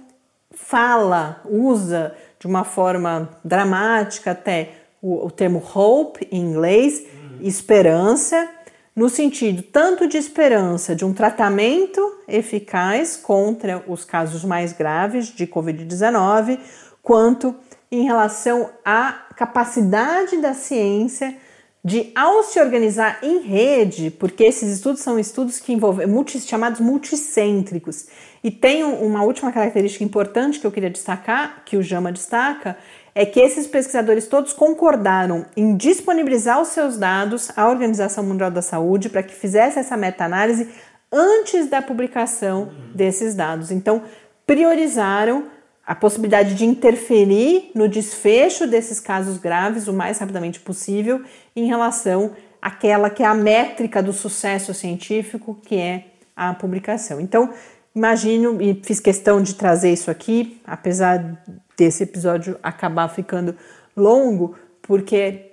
fala, 0.51 1.41
usa 1.45 2.15
de 2.39 2.47
uma 2.47 2.63
forma 2.63 3.29
dramática 3.43 4.31
até 4.31 4.71
o, 5.01 5.25
o 5.25 5.29
termo 5.29 5.61
hope 5.75 6.25
em 6.31 6.41
inglês, 6.41 7.03
esperança, 7.41 8.49
no 8.95 9.09
sentido 9.09 9.61
tanto 9.61 10.07
de 10.07 10.17
esperança 10.17 10.95
de 10.95 11.03
um 11.03 11.13
tratamento 11.13 12.01
eficaz 12.27 13.17
contra 13.17 13.83
os 13.87 14.05
casos 14.05 14.45
mais 14.45 14.71
graves 14.71 15.27
de 15.27 15.45
Covid-19, 15.45 16.59
quanto 17.03 17.53
em 17.91 18.03
relação 18.03 18.69
à 18.83 19.11
capacidade 19.35 20.37
da 20.37 20.53
ciência 20.53 21.35
de, 21.83 22.11
ao 22.15 22.41
se 22.41 22.59
organizar 22.59 23.19
em 23.21 23.41
rede, 23.41 24.09
porque 24.09 24.43
esses 24.43 24.71
estudos 24.71 25.01
são 25.01 25.19
estudos 25.19 25.59
que 25.59 25.71
envolvem 25.71 26.07
multi, 26.07 26.39
chamados 26.39 26.79
multicêntricos, 26.79 28.07
e 28.43 28.49
tem 28.49 28.83
uma 28.83 29.23
última 29.23 29.51
característica 29.51 30.03
importante 30.03 30.59
que 30.59 30.65
eu 30.65 30.71
queria 30.71 30.89
destacar, 30.89 31.61
que 31.63 31.77
o 31.77 31.83
JAMA 31.83 32.11
destaca, 32.11 32.75
é 33.15 33.25
que 33.25 33.39
esses 33.39 33.65
pesquisadores 33.65 34.27
todos 34.27 34.51
concordaram 34.51 35.45
em 35.55 35.77
disponibilizar 35.77 36.61
os 36.61 36.67
seus 36.67 36.97
dados 36.97 37.49
à 37.55 37.69
Organização 37.69 38.25
Mundial 38.25 38.51
da 38.51 38.61
Saúde 38.61 39.07
para 39.07 39.23
que 39.23 39.33
fizesse 39.33 39.79
essa 39.79 39.95
meta-análise 39.95 40.69
antes 41.09 41.67
da 41.67 41.81
publicação 41.81 42.73
desses 42.93 43.33
dados. 43.33 43.71
Então, 43.71 44.03
priorizaram 44.45 45.45
a 45.87 45.95
possibilidade 45.95 46.55
de 46.55 46.65
interferir 46.65 47.71
no 47.73 47.87
desfecho 47.87 48.67
desses 48.67 48.99
casos 48.99 49.37
graves 49.37 49.87
o 49.87 49.93
mais 49.93 50.19
rapidamente 50.19 50.59
possível 50.59 51.23
em 51.55 51.67
relação 51.67 52.35
àquela 52.61 53.09
que 53.09 53.23
é 53.23 53.25
a 53.25 53.33
métrica 53.33 54.03
do 54.03 54.11
sucesso 54.11 54.73
científico, 54.73 55.57
que 55.65 55.77
é 55.77 56.07
a 56.35 56.53
publicação. 56.53 57.21
Então, 57.21 57.53
Imagino, 57.95 58.61
e 58.61 58.73
fiz 58.83 58.99
questão 58.99 59.41
de 59.41 59.55
trazer 59.55 59.93
isso 59.93 60.11
aqui, 60.11 60.59
apesar 60.65 61.41
desse 61.77 62.03
episódio 62.03 62.57
acabar 62.61 63.07
ficando 63.09 63.55
longo, 63.95 64.55
porque 64.81 65.51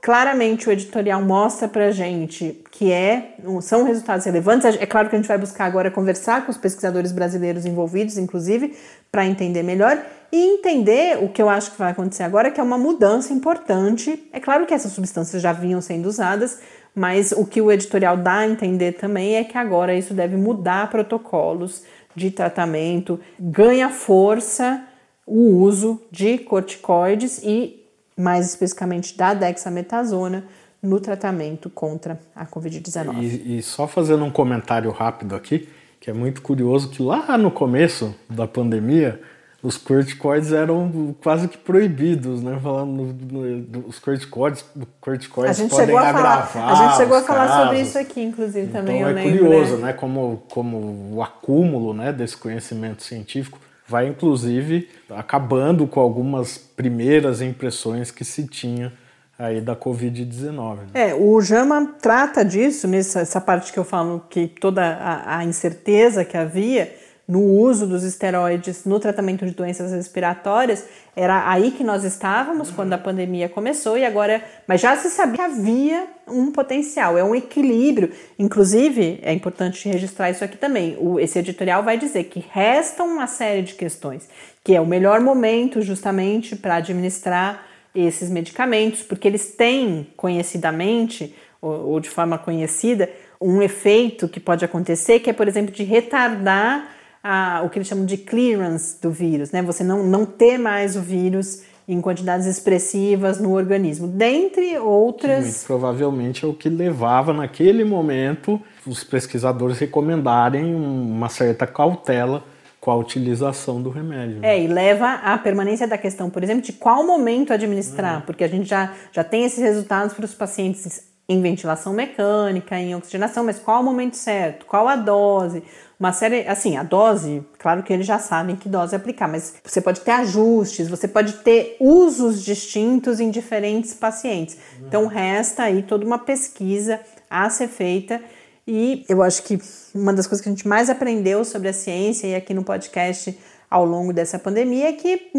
claramente 0.00 0.68
o 0.68 0.72
editorial 0.72 1.20
mostra 1.22 1.68
pra 1.68 1.90
gente 1.90 2.62
que 2.70 2.90
é, 2.90 3.34
são 3.60 3.84
resultados 3.84 4.24
relevantes. 4.24 4.76
É 4.80 4.86
claro 4.86 5.08
que 5.08 5.16
a 5.16 5.18
gente 5.18 5.28
vai 5.28 5.38
buscar 5.38 5.66
agora 5.66 5.90
conversar 5.90 6.44
com 6.44 6.50
os 6.50 6.56
pesquisadores 6.56 7.12
brasileiros 7.12 7.66
envolvidos, 7.66 8.16
inclusive, 8.16 8.74
para 9.12 9.26
entender 9.26 9.62
melhor 9.62 10.02
e 10.32 10.54
entender 10.54 11.22
o 11.22 11.28
que 11.28 11.42
eu 11.42 11.48
acho 11.48 11.72
que 11.72 11.78
vai 11.78 11.90
acontecer 11.90 12.22
agora, 12.22 12.50
que 12.50 12.60
é 12.60 12.62
uma 12.62 12.78
mudança 12.78 13.32
importante. 13.32 14.28
É 14.32 14.40
claro 14.40 14.64
que 14.64 14.72
essas 14.72 14.92
substâncias 14.92 15.42
já 15.42 15.52
vinham 15.52 15.80
sendo 15.80 16.06
usadas, 16.06 16.60
mas 16.94 17.32
o 17.32 17.44
que 17.44 17.60
o 17.60 17.70
editorial 17.70 18.16
dá 18.16 18.38
a 18.38 18.48
entender 18.48 18.92
também 18.92 19.36
é 19.36 19.44
que 19.44 19.58
agora 19.58 19.94
isso 19.94 20.14
deve 20.14 20.36
mudar 20.36 20.88
protocolos 20.88 21.82
de 22.14 22.30
tratamento, 22.30 23.20
ganha 23.38 23.88
força 23.88 24.84
o 25.26 25.62
uso 25.62 26.00
de 26.10 26.38
corticoides 26.38 27.40
e, 27.42 27.84
mais 28.16 28.46
especificamente, 28.48 29.16
da 29.16 29.34
dexametasona 29.34 30.44
no 30.82 30.98
tratamento 30.98 31.68
contra 31.68 32.18
a 32.34 32.46
Covid-19. 32.46 33.22
E, 33.22 33.58
e 33.58 33.62
só 33.62 33.86
fazendo 33.86 34.24
um 34.24 34.30
comentário 34.30 34.90
rápido 34.90 35.34
aqui, 35.34 35.68
que 36.00 36.10
é 36.10 36.12
muito 36.12 36.40
curioso, 36.40 36.88
que 36.88 37.02
lá 37.02 37.36
no 37.36 37.50
começo 37.50 38.14
da 38.28 38.46
pandemia, 38.46 39.20
os 39.62 39.76
corticoides 39.76 40.52
eram 40.52 41.14
quase 41.22 41.46
que 41.46 41.58
proibidos, 41.58 42.42
né? 42.42 42.58
Falando 42.62 43.14
no, 43.30 43.86
os 43.86 43.98
corticoides, 43.98 44.64
corticoides 45.00 45.58
a 45.58 45.62
gente 45.62 45.70
podem 45.70 45.86
chegou 45.86 45.98
a 45.98 46.08
agravar 46.08 46.48
falar, 46.48 46.72
A 46.72 46.74
gente 46.74 46.96
chegou 46.96 47.16
a 47.18 47.22
falar 47.22 47.46
casos. 47.46 47.62
sobre 47.64 47.80
isso 47.82 47.98
aqui, 47.98 48.22
inclusive, 48.22 48.72
também. 48.72 48.96
Então 49.00 49.10
é 49.10 49.12
lembro, 49.12 49.38
curioso, 49.38 49.76
né? 49.76 49.88
né? 49.88 49.92
Como, 49.92 50.42
como 50.48 51.14
o 51.14 51.22
acúmulo 51.22 51.92
né, 51.92 52.10
desse 52.10 52.38
conhecimento 52.38 53.02
científico 53.02 53.58
vai, 53.90 54.06
inclusive, 54.06 54.88
acabando 55.10 55.84
com 55.84 55.98
algumas 55.98 56.56
primeiras 56.56 57.42
impressões 57.42 58.12
que 58.12 58.24
se 58.24 58.46
tinha 58.46 58.92
aí 59.36 59.60
da 59.60 59.74
Covid-19. 59.74 60.76
Né? 60.76 61.10
É, 61.10 61.14
o 61.14 61.40
JAMA 61.40 61.94
trata 62.00 62.44
disso, 62.44 62.86
nessa 62.86 63.40
parte 63.40 63.72
que 63.72 63.78
eu 63.78 63.84
falo 63.84 64.24
que 64.30 64.46
toda 64.46 64.80
a, 64.80 65.38
a 65.38 65.44
incerteza 65.44 66.24
que 66.24 66.36
havia 66.36 66.94
no 67.30 67.44
uso 67.44 67.86
dos 67.86 68.02
esteroides 68.02 68.84
no 68.84 68.98
tratamento 68.98 69.46
de 69.46 69.52
doenças 69.52 69.92
respiratórias, 69.92 70.84
era 71.14 71.48
aí 71.48 71.70
que 71.70 71.84
nós 71.84 72.02
estávamos 72.02 72.72
quando 72.72 72.92
a 72.92 72.98
pandemia 72.98 73.48
começou 73.48 73.96
e 73.96 74.04
agora, 74.04 74.42
mas 74.66 74.80
já 74.80 74.96
se 74.96 75.08
sabia 75.10 75.36
que 75.36 75.40
havia 75.40 76.08
um 76.26 76.50
potencial, 76.50 77.16
é 77.16 77.22
um 77.22 77.32
equilíbrio. 77.32 78.10
Inclusive, 78.36 79.20
é 79.22 79.32
importante 79.32 79.88
registrar 79.88 80.28
isso 80.28 80.42
aqui 80.42 80.58
também. 80.58 80.96
O, 80.98 81.20
esse 81.20 81.38
editorial 81.38 81.84
vai 81.84 81.96
dizer 81.96 82.24
que 82.24 82.44
restam 82.50 83.06
uma 83.06 83.28
série 83.28 83.62
de 83.62 83.74
questões, 83.74 84.28
que 84.64 84.74
é 84.74 84.80
o 84.80 84.86
melhor 84.86 85.20
momento 85.20 85.80
justamente 85.82 86.56
para 86.56 86.76
administrar 86.76 87.64
esses 87.94 88.28
medicamentos, 88.28 89.02
porque 89.02 89.28
eles 89.28 89.54
têm 89.54 90.08
conhecidamente 90.16 91.32
ou, 91.62 91.90
ou 91.90 92.00
de 92.00 92.10
forma 92.10 92.36
conhecida 92.38 93.08
um 93.40 93.62
efeito 93.62 94.28
que 94.28 94.40
pode 94.40 94.64
acontecer, 94.64 95.20
que 95.20 95.30
é, 95.30 95.32
por 95.32 95.46
exemplo, 95.46 95.72
de 95.72 95.84
retardar 95.84 96.98
a, 97.22 97.62
o 97.64 97.68
que 97.68 97.78
eles 97.78 97.88
chamam 97.88 98.04
de 98.04 98.16
clearance 98.16 99.00
do 99.00 99.10
vírus, 99.10 99.50
né? 99.50 99.62
Você 99.62 99.84
não, 99.84 100.02
não 100.04 100.24
ter 100.24 100.58
mais 100.58 100.96
o 100.96 101.00
vírus 101.00 101.62
em 101.86 102.00
quantidades 102.00 102.46
expressivas 102.46 103.40
no 103.40 103.52
organismo, 103.52 104.06
dentre 104.06 104.78
outras. 104.78 105.44
Muito 105.44 105.66
provavelmente 105.66 106.44
é 106.44 106.48
o 106.48 106.54
que 106.54 106.68
levava 106.68 107.32
naquele 107.32 107.84
momento 107.84 108.60
os 108.86 109.02
pesquisadores 109.02 109.78
recomendarem 109.78 110.72
uma 110.74 111.28
certa 111.28 111.66
cautela 111.66 112.44
com 112.80 112.90
a 112.90 112.96
utilização 112.96 113.82
do 113.82 113.90
remédio. 113.90 114.38
É, 114.42 114.58
e 114.58 114.66
leva 114.66 115.14
à 115.14 115.36
permanência 115.36 115.86
da 115.86 115.98
questão, 115.98 116.30
por 116.30 116.42
exemplo, 116.42 116.62
de 116.62 116.72
qual 116.72 117.04
momento 117.04 117.52
administrar, 117.52 118.16
uhum. 118.16 118.22
porque 118.22 118.44
a 118.44 118.48
gente 118.48 118.68
já, 118.68 118.94
já 119.12 119.22
tem 119.22 119.44
esses 119.44 119.58
resultados 119.58 120.14
para 120.14 120.24
os 120.24 120.34
pacientes 120.34 121.10
em 121.28 121.42
ventilação 121.42 121.92
mecânica, 121.92 122.78
em 122.78 122.94
oxigenação, 122.94 123.44
mas 123.44 123.58
qual 123.58 123.82
o 123.82 123.84
momento 123.84 124.16
certo? 124.16 124.64
Qual 124.64 124.88
a 124.88 124.96
dose? 124.96 125.62
Uma 126.00 126.14
série, 126.14 126.48
assim, 126.48 126.78
a 126.78 126.82
dose, 126.82 127.44
claro 127.58 127.82
que 127.82 127.92
eles 127.92 128.06
já 128.06 128.18
sabem 128.18 128.56
que 128.56 128.70
dose 128.70 128.96
aplicar, 128.96 129.28
mas 129.28 129.52
você 129.62 129.82
pode 129.82 130.00
ter 130.00 130.12
ajustes, 130.12 130.88
você 130.88 131.06
pode 131.06 131.34
ter 131.34 131.76
usos 131.78 132.42
distintos 132.42 133.20
em 133.20 133.30
diferentes 133.30 133.92
pacientes. 133.92 134.56
Então 134.80 135.06
resta 135.06 135.64
aí 135.64 135.82
toda 135.82 136.06
uma 136.06 136.18
pesquisa 136.18 136.98
a 137.28 137.50
ser 137.50 137.68
feita 137.68 138.18
e 138.66 139.04
eu 139.10 139.22
acho 139.22 139.42
que 139.42 139.58
uma 139.94 140.14
das 140.14 140.26
coisas 140.26 140.42
que 140.42 140.48
a 140.48 140.52
gente 140.52 140.66
mais 140.66 140.88
aprendeu 140.88 141.44
sobre 141.44 141.68
a 141.68 141.72
ciência 141.74 142.26
e 142.26 142.34
aqui 142.34 142.54
no 142.54 142.64
podcast 142.64 143.38
ao 143.70 143.84
longo 143.84 144.12
dessa 144.12 144.38
pandemia 144.38 144.88
é 144.88 144.92
que, 144.92 145.30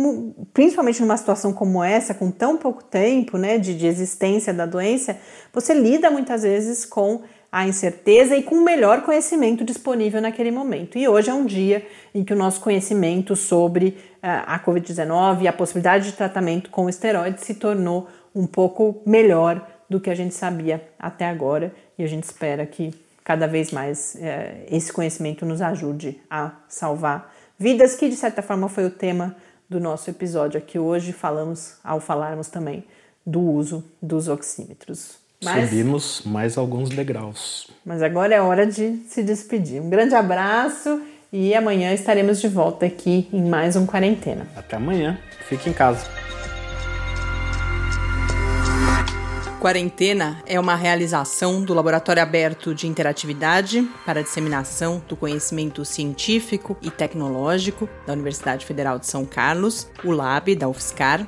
principalmente 0.53 1.01
numa 1.01 1.17
situação 1.17 1.51
como 1.51 1.83
essa, 1.83 2.13
com 2.13 2.29
tão 2.29 2.55
pouco 2.55 2.83
tempo 2.83 3.35
né, 3.35 3.57
de, 3.57 3.73
de 3.73 3.87
existência 3.87 4.53
da 4.53 4.67
doença, 4.67 5.17
você 5.51 5.73
lida 5.73 6.11
muitas 6.11 6.43
vezes 6.43 6.85
com 6.85 7.23
a 7.51 7.67
incerteza 7.67 8.35
e 8.35 8.43
com 8.43 8.55
o 8.55 8.63
melhor 8.63 9.01
conhecimento 9.01 9.63
disponível 9.63 10.21
naquele 10.21 10.51
momento. 10.51 10.97
E 10.97 11.07
hoje 11.07 11.29
é 11.29 11.33
um 11.33 11.45
dia 11.45 11.85
em 12.15 12.23
que 12.23 12.33
o 12.33 12.37
nosso 12.37 12.61
conhecimento 12.61 13.35
sobre 13.35 13.97
uh, 14.17 14.45
a 14.45 14.59
Covid-19 14.59 15.41
e 15.41 15.47
a 15.47 15.53
possibilidade 15.53 16.05
de 16.05 16.13
tratamento 16.13 16.69
com 16.69 16.87
esteroides 16.87 17.43
se 17.43 17.55
tornou 17.55 18.07
um 18.33 18.47
pouco 18.47 19.01
melhor 19.05 19.67
do 19.89 19.99
que 19.99 20.09
a 20.09 20.15
gente 20.15 20.33
sabia 20.33 20.81
até 20.97 21.25
agora 21.25 21.73
e 21.97 22.03
a 22.03 22.07
gente 22.07 22.23
espera 22.23 22.65
que 22.65 22.93
cada 23.23 23.47
vez 23.47 23.71
mais 23.71 24.15
uh, 24.15 24.65
esse 24.69 24.93
conhecimento 24.93 25.45
nos 25.45 25.61
ajude 25.61 26.19
a 26.29 26.51
salvar 26.69 27.31
Vidas, 27.61 27.93
que 27.93 28.09
de 28.09 28.15
certa 28.15 28.41
forma 28.41 28.67
foi 28.67 28.85
o 28.85 28.89
tema 28.89 29.35
do 29.69 29.79
nosso 29.79 30.09
episódio 30.09 30.57
aqui 30.57 30.79
hoje, 30.79 31.13
falamos 31.13 31.75
ao 31.83 31.99
falarmos 31.99 32.47
também 32.47 32.83
do 33.23 33.39
uso 33.39 33.83
dos 34.01 34.27
oxímetros. 34.27 35.20
Mas, 35.43 35.69
Subimos 35.69 36.21
mais 36.23 36.57
alguns 36.57 36.89
degraus. 36.89 37.67
Mas 37.83 38.03
agora 38.03 38.35
é 38.35 38.41
hora 38.41 38.67
de 38.67 38.97
se 39.07 39.23
despedir. 39.23 39.81
Um 39.81 39.89
grande 39.89 40.13
abraço 40.13 41.01
e 41.33 41.55
amanhã 41.55 41.93
estaremos 41.93 42.39
de 42.39 42.47
volta 42.47 42.85
aqui 42.85 43.27
em 43.33 43.49
mais 43.49 43.75
um 43.75 43.87
Quarentena. 43.87 44.47
Até 44.55 44.75
amanhã. 44.75 45.17
Fique 45.49 45.67
em 45.67 45.73
casa. 45.73 46.05
Quarentena 49.59 50.41
é 50.47 50.59
uma 50.59 50.75
realização 50.75 51.63
do 51.63 51.73
Laboratório 51.73 52.21
Aberto 52.21 52.73
de 52.73 52.87
Interatividade 52.87 53.87
para 54.05 54.19
a 54.19 54.23
Disseminação 54.23 55.01
do 55.07 55.15
Conhecimento 55.15 55.85
Científico 55.85 56.75
e 56.81 56.89
Tecnológico 56.89 57.87
da 58.07 58.13
Universidade 58.13 58.65
Federal 58.65 58.97
de 58.97 59.05
São 59.05 59.23
Carlos, 59.23 59.87
o 60.03 60.11
LAB 60.11 60.55
da 60.55 60.67
UFSCar, 60.67 61.27